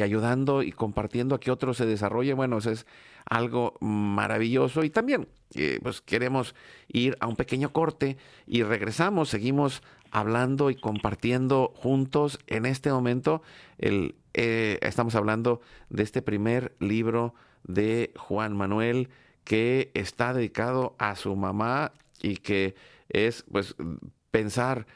ayudando 0.00 0.62
y 0.62 0.72
compartiendo 0.72 1.34
a 1.34 1.40
que 1.40 1.50
otros 1.50 1.76
se 1.76 1.84
desarrollen, 1.84 2.36
bueno, 2.36 2.58
eso 2.58 2.70
es 2.70 2.86
algo 3.26 3.74
maravilloso. 3.80 4.84
Y 4.84 4.90
también, 4.90 5.28
eh, 5.54 5.78
pues 5.82 6.00
queremos 6.00 6.54
ir 6.88 7.16
a 7.20 7.26
un 7.26 7.36
pequeño 7.36 7.72
corte 7.72 8.16
y 8.46 8.62
regresamos, 8.62 9.28
seguimos 9.28 9.82
hablando 10.10 10.70
y 10.70 10.76
compartiendo 10.76 11.74
juntos 11.76 12.38
en 12.46 12.64
este 12.64 12.90
momento. 12.90 13.42
El, 13.76 14.14
estamos 14.32 15.14
hablando 15.14 15.60
de 15.90 16.04
este 16.04 16.22
primer 16.22 16.74
libro 16.78 17.34
de 17.64 18.12
Juan 18.16 18.56
Manuel 18.56 19.08
que 19.48 19.90
está 19.94 20.34
dedicado 20.34 20.94
a 20.98 21.16
su 21.16 21.34
mamá 21.34 21.92
y 22.20 22.36
que 22.36 22.74
es 23.08 23.46
pues 23.50 23.74
pensar 24.30 24.86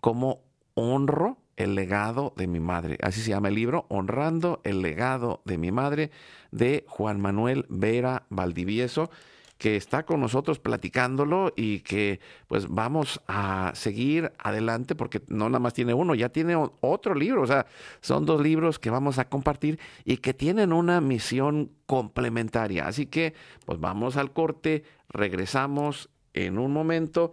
cómo 0.00 0.44
honro 0.74 1.38
el 1.56 1.74
legado 1.74 2.32
de 2.36 2.46
mi 2.46 2.60
madre. 2.60 2.96
Así 3.02 3.20
se 3.20 3.30
llama 3.30 3.48
el 3.48 3.56
libro, 3.56 3.86
Honrando 3.88 4.60
el 4.62 4.82
legado 4.82 5.42
de 5.44 5.58
mi 5.58 5.72
madre, 5.72 6.12
de 6.52 6.84
Juan 6.86 7.20
Manuel 7.20 7.66
Vera 7.70 8.22
Valdivieso 8.30 9.10
que 9.58 9.76
está 9.76 10.04
con 10.04 10.20
nosotros 10.20 10.60
platicándolo 10.60 11.52
y 11.56 11.80
que 11.80 12.20
pues 12.46 12.68
vamos 12.68 13.20
a 13.26 13.72
seguir 13.74 14.32
adelante 14.38 14.94
porque 14.94 15.20
no 15.26 15.48
nada 15.48 15.58
más 15.58 15.74
tiene 15.74 15.92
uno, 15.92 16.14
ya 16.14 16.28
tiene 16.28 16.54
otro 16.80 17.14
libro, 17.14 17.42
o 17.42 17.46
sea, 17.46 17.66
son 18.00 18.24
dos 18.24 18.40
libros 18.40 18.78
que 18.78 18.90
vamos 18.90 19.18
a 19.18 19.28
compartir 19.28 19.80
y 20.04 20.18
que 20.18 20.32
tienen 20.32 20.72
una 20.72 21.00
misión 21.00 21.72
complementaria. 21.86 22.86
Así 22.86 23.06
que 23.06 23.34
pues 23.66 23.80
vamos 23.80 24.16
al 24.16 24.32
corte, 24.32 24.84
regresamos 25.08 26.08
en 26.34 26.58
un 26.58 26.72
momento 26.72 27.32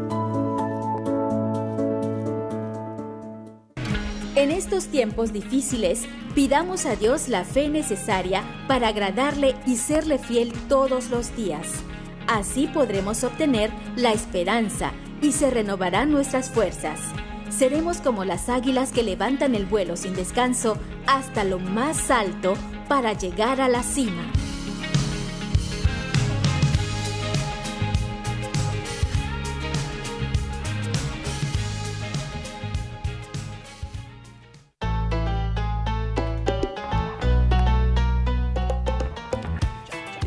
En 4.36 4.52
estos 4.52 4.88
tiempos 4.88 5.32
difíciles, 5.32 6.04
pidamos 6.34 6.86
a 6.86 6.96
Dios 6.96 7.30
la 7.30 7.46
fe 7.46 7.70
necesaria 7.70 8.44
para 8.68 8.90
agradarle 8.90 9.56
y 9.66 9.78
serle 9.78 10.20
fiel 10.20 10.54
todos 10.68 11.10
los 11.10 11.36
días. 11.36 11.68
Así 12.28 12.68
podremos 12.68 13.24
obtener 13.24 13.72
la 13.96 14.12
esperanza 14.12 14.92
y 15.22 15.32
se 15.32 15.50
renovarán 15.50 16.12
nuestras 16.12 16.50
fuerzas. 16.50 17.00
Seremos 17.50 18.02
como 18.02 18.26
las 18.26 18.50
águilas 18.50 18.92
que 18.92 19.04
levantan 19.04 19.56
el 19.56 19.66
vuelo 19.66 19.96
sin 19.96 20.14
descanso 20.14 20.78
hasta 21.08 21.44
lo 21.44 21.60
más 21.60 22.12
alto 22.12 22.56
para 22.88 23.14
llegar 23.14 23.62
a 23.62 23.68
la 23.68 23.84
cima. 23.84 24.32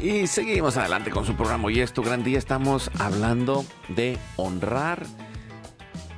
Y 0.01 0.27
seguimos 0.27 0.77
adelante 0.77 1.11
con 1.11 1.27
su 1.27 1.35
programa. 1.35 1.67
Hoy 1.67 1.81
es 1.81 1.93
tu 1.93 2.03
gran 2.03 2.25
día. 2.25 2.39
Estamos 2.39 2.91
hablando 2.99 3.65
de 3.89 4.17
honrar 4.37 5.07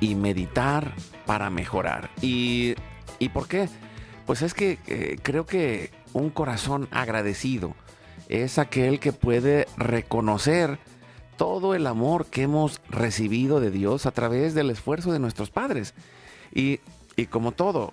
y 0.01 0.15
meditar 0.15 0.93
para 1.25 1.49
mejorar. 1.49 2.09
¿Y, 2.21 2.75
por 3.33 3.47
qué? 3.47 3.69
Pues 4.25 4.41
es 4.41 4.53
que 4.53 4.79
eh, 4.87 5.17
creo 5.23 5.45
que 5.45 5.91
un 6.11 6.29
corazón 6.29 6.89
agradecido 6.91 7.73
es 8.27 8.57
aquel 8.59 8.99
que 8.99 9.13
puede 9.13 9.67
reconocer 9.77 10.79
todo 11.37 11.73
el 11.75 11.87
amor 11.87 12.25
que 12.25 12.43
hemos 12.43 12.81
recibido 12.89 13.61
de 13.61 13.71
Dios 13.71 14.05
a 14.05 14.11
través 14.11 14.53
del 14.53 14.69
esfuerzo 14.69 15.13
de 15.13 15.19
nuestros 15.19 15.49
padres. 15.49 15.93
Y, 16.53 16.81
y 17.15 17.27
como 17.27 17.51
todo, 17.51 17.91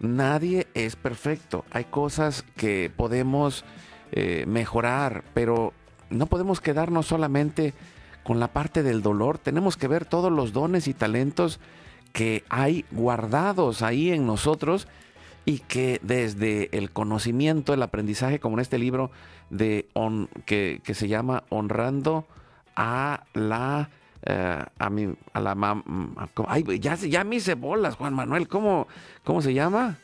nadie 0.00 0.66
es 0.74 0.96
perfecto. 0.96 1.64
Hay 1.70 1.84
cosas 1.84 2.44
que 2.56 2.90
podemos 2.94 3.64
eh, 4.12 4.44
mejorar, 4.48 5.22
pero 5.34 5.72
no 6.08 6.26
podemos 6.26 6.60
quedarnos 6.60 7.06
solamente 7.06 7.74
con 8.24 8.40
la 8.40 8.48
parte 8.48 8.82
del 8.82 9.02
dolor, 9.02 9.38
tenemos 9.38 9.76
que 9.76 9.88
ver 9.88 10.04
todos 10.04 10.30
los 10.30 10.52
dones 10.52 10.88
y 10.88 10.94
talentos 10.94 11.60
que 12.12 12.44
hay 12.48 12.84
guardados 12.90 13.82
ahí 13.82 14.10
en 14.10 14.26
nosotros 14.26 14.88
y 15.44 15.60
que 15.60 16.00
desde 16.02 16.76
el 16.76 16.90
conocimiento, 16.90 17.72
el 17.72 17.82
aprendizaje, 17.82 18.40
como 18.40 18.56
en 18.56 18.60
este 18.60 18.78
libro 18.78 19.10
de 19.48 19.88
que, 20.44 20.80
se 20.92 21.08
llama 21.08 21.44
Honrando 21.48 22.26
a 22.76 23.24
la 23.34 23.90
eh, 24.22 24.64
a 24.78 24.90
mi 24.90 25.14
a 25.32 25.40
la 25.40 25.54
mam, 25.54 26.14
ay, 26.46 26.78
ya, 26.78 26.94
ya 26.94 27.24
me 27.24 27.36
hice 27.36 27.54
bolas, 27.54 27.96
Juan 27.96 28.12
Manuel, 28.12 28.48
¿cómo, 28.48 28.86
cómo 29.24 29.40
se 29.40 29.54
llama? 29.54 29.96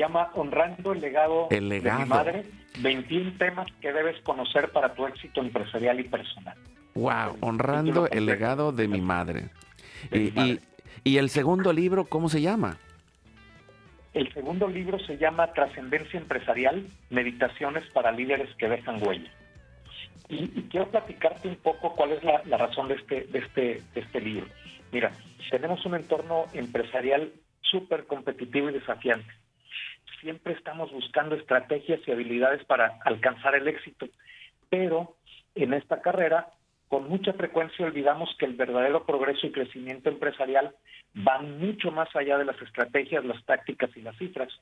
llama 0.00 0.30
Honrando 0.34 0.92
el 0.92 1.00
legado, 1.00 1.46
de 1.50 1.60
mi 1.60 2.04
madre, 2.06 2.44
21 2.78 3.32
temas 3.38 3.66
que 3.80 3.92
debes 3.92 4.20
conocer 4.22 4.70
para 4.70 4.94
tu 4.94 5.06
éxito 5.06 5.40
empresarial 5.40 6.00
y 6.00 6.04
personal. 6.04 6.56
Wow, 6.94 7.36
honrando 7.40 8.08
el 8.08 8.26
legado 8.26 8.72
de 8.72 8.88
mi 8.88 9.00
madre. 9.00 9.50
y, 10.12 10.58
y, 11.04 11.18
el 11.18 11.30
segundo 11.30 11.72
libro, 11.72 12.04
¿cómo 12.06 12.28
se 12.28 12.40
llama? 12.40 12.78
El 14.12 14.32
segundo 14.32 14.66
libro 14.68 14.98
se 14.98 15.18
llama 15.18 15.52
Trascendencia 15.52 16.18
Empresarial, 16.18 16.84
Meditaciones 17.10 17.84
para 17.92 18.10
Líderes 18.10 18.48
que 18.56 18.68
dejan 18.68 19.00
huella. 19.02 19.30
Y, 20.28 20.48
quiero 20.70 20.88
platicarte 20.88 21.48
un 21.48 21.56
poco 21.56 21.94
cuál 21.94 22.12
es 22.12 22.22
la, 22.24 22.56
razón 22.56 22.88
de 22.88 22.94
este, 22.94 23.24
de, 23.24 23.38
este, 23.38 23.82
de 23.94 24.00
este 24.00 24.20
libro. 24.20 24.46
Mira, 24.92 25.12
tenemos 25.50 25.84
un 25.86 25.94
entorno 25.94 26.46
empresarial 26.54 27.32
súper 27.60 28.06
competitivo 28.06 28.70
y 28.70 28.74
desafiante. 28.74 29.28
Siempre 30.20 30.52
estamos 30.52 30.92
buscando 30.92 31.34
estrategias 31.34 32.00
y 32.06 32.12
habilidades 32.12 32.64
para 32.64 32.98
alcanzar 33.04 33.54
el 33.54 33.66
éxito, 33.68 34.06
pero 34.68 35.16
en 35.54 35.72
esta 35.72 36.00
carrera 36.02 36.48
con 36.88 37.08
mucha 37.08 37.32
frecuencia 37.34 37.86
olvidamos 37.86 38.34
que 38.36 38.46
el 38.46 38.54
verdadero 38.54 39.06
progreso 39.06 39.46
y 39.46 39.52
crecimiento 39.52 40.08
empresarial 40.08 40.74
van 41.14 41.58
mucho 41.58 41.92
más 41.92 42.08
allá 42.16 42.36
de 42.36 42.44
las 42.44 42.60
estrategias, 42.60 43.24
las 43.24 43.44
tácticas 43.44 43.96
y 43.96 44.02
las 44.02 44.16
cifras. 44.16 44.52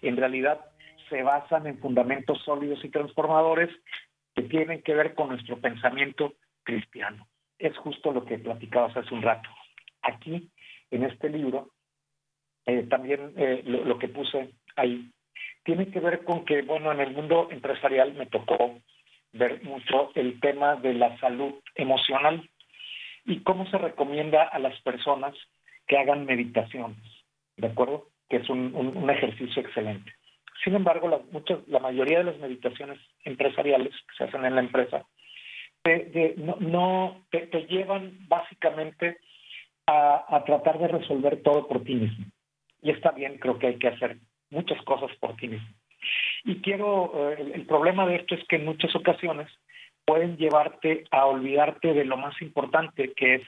En 0.00 0.16
realidad 0.16 0.60
se 1.08 1.22
basan 1.22 1.66
en 1.66 1.78
fundamentos 1.78 2.40
sólidos 2.44 2.84
y 2.84 2.90
transformadores 2.90 3.70
que 4.34 4.42
tienen 4.42 4.82
que 4.82 4.94
ver 4.94 5.14
con 5.14 5.28
nuestro 5.28 5.58
pensamiento 5.58 6.34
cristiano. 6.62 7.26
Es 7.58 7.76
justo 7.76 8.12
lo 8.12 8.24
que 8.24 8.38
platicabas 8.38 8.96
hace 8.96 9.12
un 9.12 9.22
rato. 9.22 9.50
Aquí, 10.02 10.50
en 10.92 11.02
este 11.02 11.28
libro, 11.28 11.70
eh, 12.66 12.84
también 12.88 13.32
eh, 13.36 13.62
lo, 13.66 13.84
lo 13.84 13.98
que 13.98 14.08
puse 14.08 14.54
ahí, 14.76 15.10
tiene 15.64 15.88
que 15.88 16.00
ver 16.00 16.24
con 16.24 16.44
que, 16.44 16.62
bueno, 16.62 16.92
en 16.92 17.00
el 17.00 17.12
mundo 17.12 17.48
empresarial 17.50 18.14
me 18.14 18.26
tocó 18.26 18.78
ver 19.32 19.62
mucho 19.64 20.12
el 20.14 20.38
tema 20.40 20.76
de 20.76 20.94
la 20.94 21.18
salud 21.18 21.54
emocional 21.74 22.48
y 23.24 23.40
cómo 23.40 23.66
se 23.70 23.78
recomienda 23.78 24.42
a 24.44 24.58
las 24.58 24.78
personas 24.82 25.34
que 25.86 25.98
hagan 25.98 26.26
meditaciones, 26.26 26.98
¿de 27.56 27.66
acuerdo? 27.66 28.08
Que 28.28 28.36
es 28.36 28.48
un, 28.48 28.74
un, 28.74 29.10
ejercicio 29.10 29.62
excelente. 29.62 30.12
Sin 30.62 30.74
embargo, 30.74 31.08
la, 31.08 31.20
muchas, 31.32 31.66
la 31.68 31.78
mayoría 31.78 32.18
de 32.18 32.24
las 32.24 32.38
meditaciones 32.38 32.98
empresariales 33.24 33.92
que 33.92 34.16
se 34.16 34.24
hacen 34.24 34.44
en 34.44 34.54
la 34.54 34.60
empresa 34.60 35.04
te, 35.82 36.34
no, 36.38 36.56
no 36.60 37.26
te, 37.30 37.46
te, 37.48 37.66
llevan 37.66 38.16
básicamente 38.28 39.18
a, 39.86 40.24
a 40.28 40.44
tratar 40.44 40.78
de 40.78 40.88
resolver 40.88 41.42
todo 41.42 41.66
por 41.66 41.84
ti 41.84 41.94
mismo. 41.94 42.26
Y 42.80 42.90
está 42.90 43.10
bien, 43.10 43.38
creo 43.38 43.58
que 43.58 43.66
hay 43.66 43.78
que 43.78 43.88
hacer 43.88 44.18
muchas 44.54 44.80
cosas 44.82 45.10
por 45.18 45.36
ti 45.36 45.48
mismo. 45.48 45.68
Y 46.44 46.60
quiero, 46.60 47.30
eh, 47.30 47.52
el, 47.54 47.66
problema 47.66 48.06
de 48.06 48.16
esto 48.16 48.34
es 48.34 48.46
que 48.48 48.56
en 48.56 48.64
muchas 48.64 48.94
ocasiones 48.94 49.48
pueden 50.04 50.36
llevarte 50.36 51.04
a 51.10 51.26
olvidarte 51.26 51.92
de 51.92 52.04
lo 52.04 52.16
más 52.16 52.40
importante 52.42 53.12
que 53.14 53.36
es, 53.36 53.42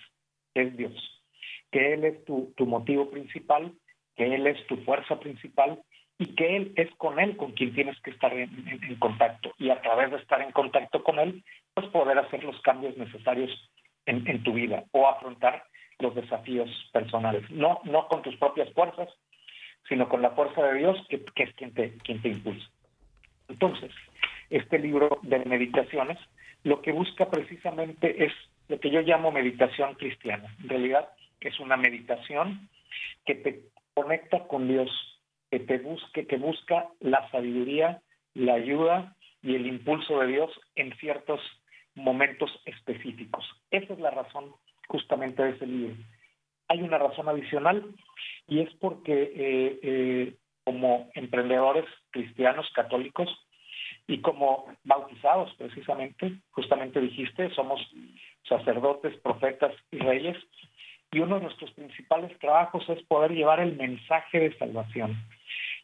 es 0.54 0.76
Dios, 0.76 1.22
que 1.70 1.94
Él 1.94 2.04
es 2.04 2.24
tu, 2.24 2.52
tu 2.56 2.66
motivo 2.66 3.10
principal, 3.10 3.72
que 4.16 4.34
Él 4.34 4.46
es 4.46 4.66
tu 4.66 4.76
fuerza 4.78 5.20
principal 5.20 5.82
y 6.18 6.34
que 6.34 6.56
Él 6.56 6.72
es 6.76 6.90
con 6.96 7.20
Él 7.20 7.36
con 7.36 7.52
quien 7.52 7.74
tienes 7.74 8.00
que 8.00 8.10
estar 8.10 8.32
en, 8.32 8.50
en, 8.66 8.96
contacto. 8.96 9.52
Y 9.58 9.68
a 9.68 9.80
través 9.82 10.10
de 10.10 10.16
estar 10.16 10.40
en 10.40 10.52
contacto 10.52 11.04
con 11.04 11.18
Él, 11.18 11.44
pues 11.74 11.86
poder 11.88 12.18
hacer 12.18 12.42
los 12.42 12.58
cambios 12.62 12.96
necesarios 12.96 13.50
en, 14.06 14.26
en 14.26 14.42
tu 14.42 14.54
vida 14.54 14.84
o 14.92 15.06
afrontar 15.06 15.64
los 15.98 16.14
desafíos 16.14 16.70
personales. 16.92 17.48
No, 17.50 17.80
no 17.84 18.08
con 18.08 18.22
tus 18.22 18.36
propias 18.36 18.72
fuerzas, 18.72 19.08
sino 19.88 20.08
con 20.08 20.22
la 20.22 20.30
fuerza 20.30 20.62
de 20.62 20.78
Dios, 20.78 20.96
que, 21.08 21.24
que 21.24 21.44
es 21.44 21.54
quien 21.54 21.72
te, 21.72 21.92
quien 21.98 22.20
te 22.22 22.28
impulsa. 22.28 22.68
Entonces, 23.48 23.92
este 24.50 24.78
libro 24.78 25.18
de 25.22 25.38
meditaciones 25.44 26.18
lo 26.64 26.82
que 26.82 26.92
busca 26.92 27.30
precisamente 27.30 28.24
es 28.24 28.32
lo 28.68 28.80
que 28.80 28.90
yo 28.90 29.00
llamo 29.00 29.30
meditación 29.30 29.94
cristiana. 29.94 30.52
En 30.62 30.68
realidad 30.68 31.08
es 31.40 31.60
una 31.60 31.76
meditación 31.76 32.68
que 33.24 33.36
te 33.36 33.62
conecta 33.94 34.48
con 34.48 34.66
Dios, 34.66 34.90
que 35.50 35.60
te 35.60 35.78
busque, 35.78 36.26
que 36.26 36.36
busca 36.36 36.88
la 37.00 37.30
sabiduría, 37.30 38.02
la 38.34 38.54
ayuda 38.54 39.14
y 39.42 39.54
el 39.54 39.66
impulso 39.66 40.18
de 40.20 40.26
Dios 40.26 40.50
en 40.74 40.92
ciertos 40.96 41.40
momentos 41.94 42.50
específicos. 42.64 43.44
Esa 43.70 43.92
es 43.92 44.00
la 44.00 44.10
razón 44.10 44.52
justamente 44.88 45.42
de 45.44 45.50
ese 45.50 45.66
libro. 45.66 45.94
Hay 46.68 46.82
una 46.82 46.98
razón 46.98 47.28
adicional 47.28 47.84
y 48.48 48.60
es 48.60 48.72
porque 48.74 49.12
eh, 49.22 49.80
eh, 49.82 50.34
como 50.64 51.08
emprendedores 51.14 51.84
cristianos 52.10 52.66
católicos 52.74 53.28
y 54.08 54.20
como 54.20 54.66
bautizados 54.84 55.52
precisamente, 55.54 56.32
justamente 56.50 57.00
dijiste, 57.00 57.50
somos 57.54 57.80
sacerdotes, 58.48 59.16
profetas 59.20 59.72
y 59.90 59.98
reyes, 59.98 60.36
y 61.12 61.20
uno 61.20 61.36
de 61.36 61.42
nuestros 61.42 61.70
principales 61.72 62.36
trabajos 62.38 62.88
es 62.88 63.02
poder 63.04 63.32
llevar 63.32 63.60
el 63.60 63.76
mensaje 63.76 64.40
de 64.40 64.58
salvación. 64.58 65.16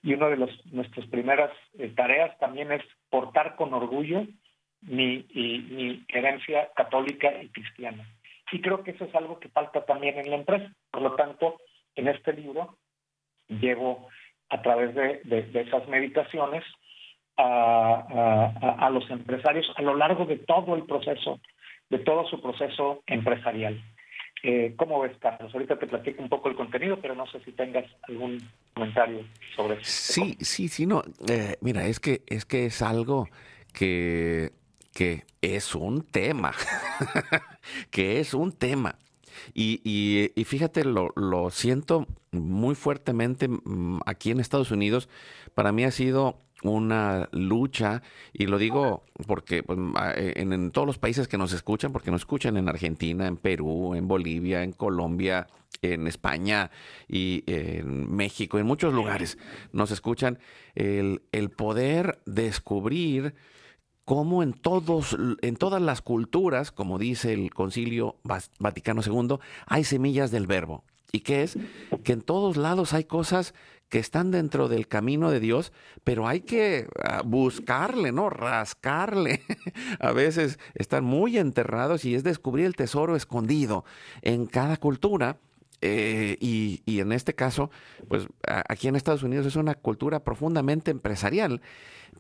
Y 0.03 0.15
una 0.15 0.29
de 0.29 0.37
los, 0.37 0.67
nuestras 0.67 1.07
primeras 1.07 1.51
eh, 1.79 1.93
tareas 1.95 2.37
también 2.39 2.73
es 2.73 2.83
portar 3.09 3.55
con 3.57 3.73
orgullo 3.73 4.27
mi, 4.81 5.25
mi 5.33 6.05
herencia 6.09 6.71
católica 6.75 7.41
y 7.41 7.49
cristiana. 7.49 8.05
Y 8.53 8.61
creo 8.61 8.85
que 8.85 8.93
eso 8.93 9.07
es 9.07 9.15
algo 9.15 9.41
que 9.41 9.49
falta 9.49 9.85
también 9.85 10.19
en 10.19 10.31
la 10.31 10.37
empresa. 10.37 10.71
Por 10.91 11.03
lo 11.03 11.15
tanto, 11.17 11.57
en 11.97 12.09
este 12.09 12.35
libro 12.35 12.77
llevo 13.49 14.09
a 14.51 14.61
través 14.61 14.95
de, 14.95 15.51
esas 15.55 15.89
meditaciones 15.89 16.63
a, 17.39 18.91
los 18.93 19.11
empresarios 19.11 19.67
a 19.77 19.83
lo 19.83 19.97
largo 19.97 20.27
de 20.27 20.37
todo 20.37 20.75
el 20.75 20.85
proceso, 20.85 21.41
de 21.89 21.99
todo 21.99 22.27
su 22.27 22.41
proceso 22.41 23.03
empresarial. 23.07 23.83
Eh, 24.43 24.75
¿Cómo 24.77 25.01
ves, 25.01 25.17
Carlos? 25.19 25.55
Ahorita 25.55 25.79
te 25.79 25.87
platico 25.87 26.23
un 26.23 26.29
poco 26.29 26.51
el 26.51 26.57
contenido, 26.57 26.99
pero 27.01 27.15
no 27.15 27.27
sé 27.29 27.41
si 27.45 27.53
tengas 27.53 27.87
algún 28.03 28.39
comentario 28.75 29.25
sobre 29.57 29.75
eso. 29.75 29.85
Sí, 29.85 30.37
sí, 30.41 30.69
sí, 30.69 30.85
no. 30.85 31.03
Eh, 31.31 31.57
mira, 31.63 31.87
es 31.87 32.01
que, 32.01 32.23
es 32.27 32.45
que 32.45 32.67
es 32.67 32.83
algo 32.83 33.29
que, 33.73 34.51
que 34.93 35.25
es 35.41 35.75
un 35.75 36.03
tema, 36.03 36.53
que 37.91 38.21
es 38.21 38.35
un 38.35 38.53
tema. 38.53 38.97
Y, 39.55 39.81
y, 40.35 40.45
fíjate, 40.45 40.85
lo, 40.85 41.11
lo, 41.17 41.51
siento 41.51 42.07
muy 42.33 42.75
fuertemente 42.75 43.49
mm, 43.49 44.01
aquí 44.07 44.31
en 44.31 44.41
Estados 44.41 44.71
Unidos. 44.71 45.09
Para 45.55 45.73
mí 45.73 45.85
ha 45.85 45.91
sido 45.91 46.39
una 46.63 47.29
lucha, 47.33 48.03
y 48.33 48.47
lo 48.47 48.59
digo 48.59 49.05
porque 49.27 49.63
pues, 49.63 49.79
eh, 50.17 50.35
en, 50.37 50.53
en, 50.53 50.71
todos 50.71 50.87
los 50.87 50.99
países 50.99 51.27
que 51.27 51.39
nos 51.39 51.53
escuchan, 51.53 51.93
porque 51.93 52.11
nos 52.11 52.21
escuchan 52.21 52.57
en 52.57 52.69
Argentina, 52.69 53.27
en 53.27 53.37
Perú, 53.37 53.95
en 53.95 54.07
Bolivia, 54.07 54.63
en 54.63 54.73
Colombia, 54.73 55.49
en 55.81 56.07
España 56.07 56.71
y 57.09 57.43
en 57.47 58.15
México, 58.15 58.59
en 58.59 58.67
muchos 58.67 58.93
lugares 58.93 59.39
nos 59.73 59.91
escuchan, 59.91 60.39
el, 60.75 61.23
el 61.33 61.51
poder 61.51 62.21
descubrir 62.27 63.35
cómo 64.13 64.43
en, 64.43 64.53
todos, 64.53 65.17
en 65.41 65.57
todas 65.57 65.81
las 65.81 66.03
culturas, 66.03 66.71
como 66.71 66.99
dice 66.99 67.33
el 67.33 67.51
Concilio 67.51 68.17
Vaticano 68.59 69.01
II, 69.03 69.39
hay 69.67 69.85
semillas 69.85 70.31
del 70.31 70.47
verbo. 70.47 70.85
¿Y 71.13 71.21
qué 71.21 71.45
es? 71.45 71.57
Que 72.05 72.13
en 72.13 72.21
todos 72.21 72.59
lados 72.59 72.93
hay 72.93 73.05
cosas 73.05 73.55
que 73.89 73.99
están 73.99 74.31
dentro 74.31 74.69
del 74.69 74.87
camino 74.87 75.31
de 75.31 75.41
Dios, 75.41 75.73
pero 76.05 76.29
hay 76.29 76.43
que 76.43 76.89
ah, 77.03 77.23
buscarle, 77.25 78.13
¿no? 78.13 78.29
Rascarle. 78.29 79.41
A 79.99 80.13
veces 80.13 80.59
están 80.75 81.05
muy 81.05 81.39
enterrados 81.39 82.05
y 82.05 82.15
es 82.15 82.23
descubrir 82.23 82.67
el 82.67 82.77
tesoro 82.77 83.17
escondido 83.17 83.87
en 84.21 84.45
cada 84.45 84.77
cultura. 84.77 85.39
Eh, 85.85 86.37
y, 86.41 86.81
y, 86.87 87.01
en 87.01 87.11
este 87.11 87.35
caso, 87.35 87.71
pues 88.09 88.29
aquí 88.47 88.87
en 88.87 88.95
Estados 88.95 89.25
Unidos 89.25 89.47
es 89.47 89.57
una 89.57 89.75
cultura 89.75 90.23
profundamente 90.23 90.93
empresarial 90.93 91.61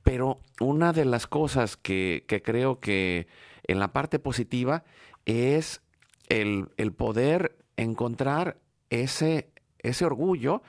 pero 0.02 0.40
una 0.60 0.92
de 0.92 1.04
las 1.04 1.26
cosas 1.26 1.76
que, 1.76 2.24
creo 2.44 2.80
que 2.80 3.26
en 3.64 3.78
la 3.78 3.92
parte 3.92 4.18
positiva 4.18 4.84
es 5.26 5.82
el, 6.28 6.68
poder 6.96 7.56
encontrar 7.76 8.56
ese, 8.90 9.50
ese 9.78 10.04
orgullo, 10.04 10.62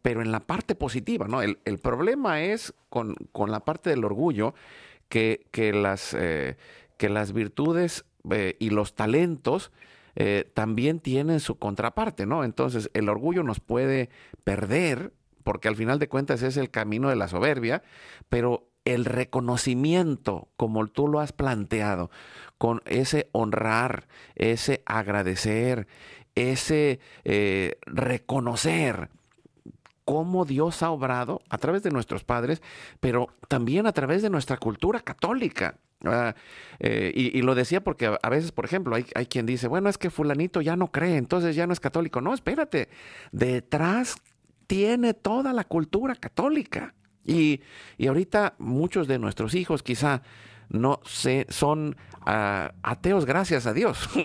pero 0.00 0.22
en 0.22 0.32
la 0.32 0.40
parte 0.40 0.74
positiva, 0.74 1.28
¿no? 1.28 1.42
El, 1.42 1.56
problema 1.82 2.42
es 2.42 2.74
con, 2.88 3.14
la 3.46 3.60
parte 3.60 3.90
del 3.90 4.04
orgullo 4.04 4.54
que, 5.08 5.46
que 5.50 5.72
las, 5.72 6.14
eh, 6.14 6.56
que 6.96 7.08
las 7.08 7.32
virtudes 7.32 8.04
eh, 8.30 8.56
y 8.58 8.70
los 8.70 8.94
talentos 8.94 9.70
eh, 10.16 10.50
también 10.54 11.00
tienen 11.00 11.40
su 11.40 11.58
contraparte, 11.58 12.26
¿no? 12.26 12.44
Entonces, 12.44 12.90
el 12.94 13.08
orgullo 13.08 13.42
nos 13.42 13.60
puede 13.60 14.10
perder 14.44 15.12
porque 15.42 15.68
al 15.68 15.76
final 15.76 15.98
de 15.98 16.08
cuentas 16.08 16.42
es 16.42 16.56
el 16.56 16.70
camino 16.70 17.08
de 17.08 17.16
la 17.16 17.28
soberbia, 17.28 17.82
pero 18.28 18.68
el 18.84 19.04
reconocimiento, 19.04 20.48
como 20.56 20.86
tú 20.86 21.08
lo 21.08 21.20
has 21.20 21.32
planteado, 21.32 22.10
con 22.58 22.82
ese 22.86 23.28
honrar, 23.32 24.08
ese 24.34 24.82
agradecer, 24.86 25.86
ese 26.34 27.00
eh, 27.24 27.78
reconocer 27.86 29.10
cómo 30.04 30.44
Dios 30.44 30.82
ha 30.82 30.90
obrado 30.90 31.42
a 31.48 31.58
través 31.58 31.82
de 31.82 31.90
nuestros 31.90 32.24
padres, 32.24 32.62
pero 33.00 33.28
también 33.48 33.86
a 33.86 33.92
través 33.92 34.22
de 34.22 34.30
nuestra 34.30 34.56
cultura 34.56 35.00
católica. 35.00 35.76
Eh, 36.80 37.12
y, 37.14 37.42
lo 37.42 37.54
decía 37.54 37.82
porque 37.82 38.16
a, 38.20 38.28
veces, 38.28 38.52
por 38.52 38.64
ejemplo, 38.64 38.96
hay, 38.96 39.06
hay, 39.14 39.26
quien 39.26 39.46
dice, 39.46 39.68
bueno, 39.68 39.88
es 39.88 39.98
que 39.98 40.10
fulanito 40.10 40.60
ya 40.60 40.76
no 40.76 40.90
cree, 40.90 41.16
entonces 41.16 41.54
ya 41.54 41.66
no 41.66 41.72
es 41.72 41.80
católico. 41.80 42.20
No, 42.20 42.34
espérate, 42.34 42.88
detrás 43.30 44.16
tiene 44.66 45.14
toda 45.14 45.52
la 45.52 45.64
cultura 45.64 46.14
católica. 46.14 46.94
Y, 47.24 47.60
y 47.98 48.08
ahorita 48.08 48.54
muchos 48.58 49.06
de 49.06 49.18
nuestros 49.18 49.54
hijos 49.54 49.82
quizá 49.82 50.22
no 50.72 51.00
sé, 51.04 51.46
son 51.50 51.96
ah, 52.22 52.72
ateos 52.82 53.26
gracias 53.26 53.66
a 53.66 53.72
Dios. 53.72 54.08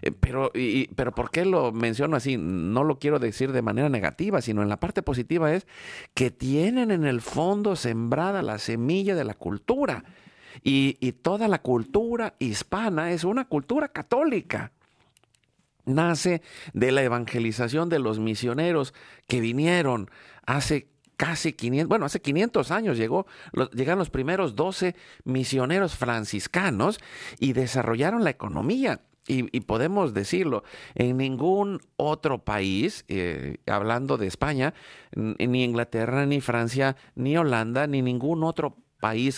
Eh, 0.00 0.12
pero, 0.12 0.52
y, 0.54 0.86
pero 0.94 1.12
¿por 1.12 1.32
qué 1.32 1.44
lo 1.44 1.72
menciono 1.72 2.16
así? 2.16 2.36
No 2.38 2.84
lo 2.84 3.00
quiero 3.00 3.18
decir 3.18 3.50
de 3.50 3.62
manera 3.62 3.88
negativa, 3.88 4.40
sino 4.40 4.62
en 4.62 4.68
la 4.68 4.78
parte 4.78 5.02
positiva 5.02 5.52
es 5.52 5.66
que 6.14 6.30
tienen 6.30 6.92
en 6.92 7.04
el 7.04 7.20
fondo 7.20 7.74
sembrada 7.74 8.40
la 8.42 8.58
semilla 8.58 9.16
de 9.16 9.24
la 9.24 9.34
cultura. 9.34 10.04
Y, 10.62 10.96
y 11.00 11.12
toda 11.12 11.48
la 11.48 11.60
cultura 11.60 12.34
hispana 12.38 13.12
es 13.12 13.24
una 13.24 13.46
cultura 13.46 13.88
católica 13.88 14.72
nace 15.88 16.42
de 16.72 16.92
la 16.92 17.02
evangelización 17.02 17.88
de 17.88 17.98
los 17.98 18.18
misioneros 18.18 18.94
que 19.26 19.40
vinieron 19.40 20.10
hace 20.46 20.88
casi 21.16 21.52
500, 21.52 21.88
bueno, 21.88 22.06
hace 22.06 22.20
500 22.20 22.70
años 22.70 22.96
llegó, 22.96 23.26
llegaron 23.72 23.98
los 23.98 24.10
primeros 24.10 24.54
12 24.54 24.94
misioneros 25.24 25.96
franciscanos 25.96 27.00
y 27.40 27.52
desarrollaron 27.54 28.22
la 28.24 28.30
economía. 28.30 29.00
Y, 29.30 29.60
podemos 29.60 30.14
decirlo, 30.14 30.64
en 30.94 31.18
ningún 31.18 31.82
otro 31.96 32.38
país, 32.38 33.04
eh, 33.08 33.58
hablando 33.66 34.16
de 34.16 34.26
España, 34.26 34.72
ni 35.14 35.64
Inglaterra, 35.64 36.24
ni 36.24 36.40
Francia, 36.40 36.96
ni 37.14 37.36
Holanda, 37.36 37.86
ni 37.86 38.00
ningún 38.00 38.42
otro 38.42 38.70
país 38.70 38.87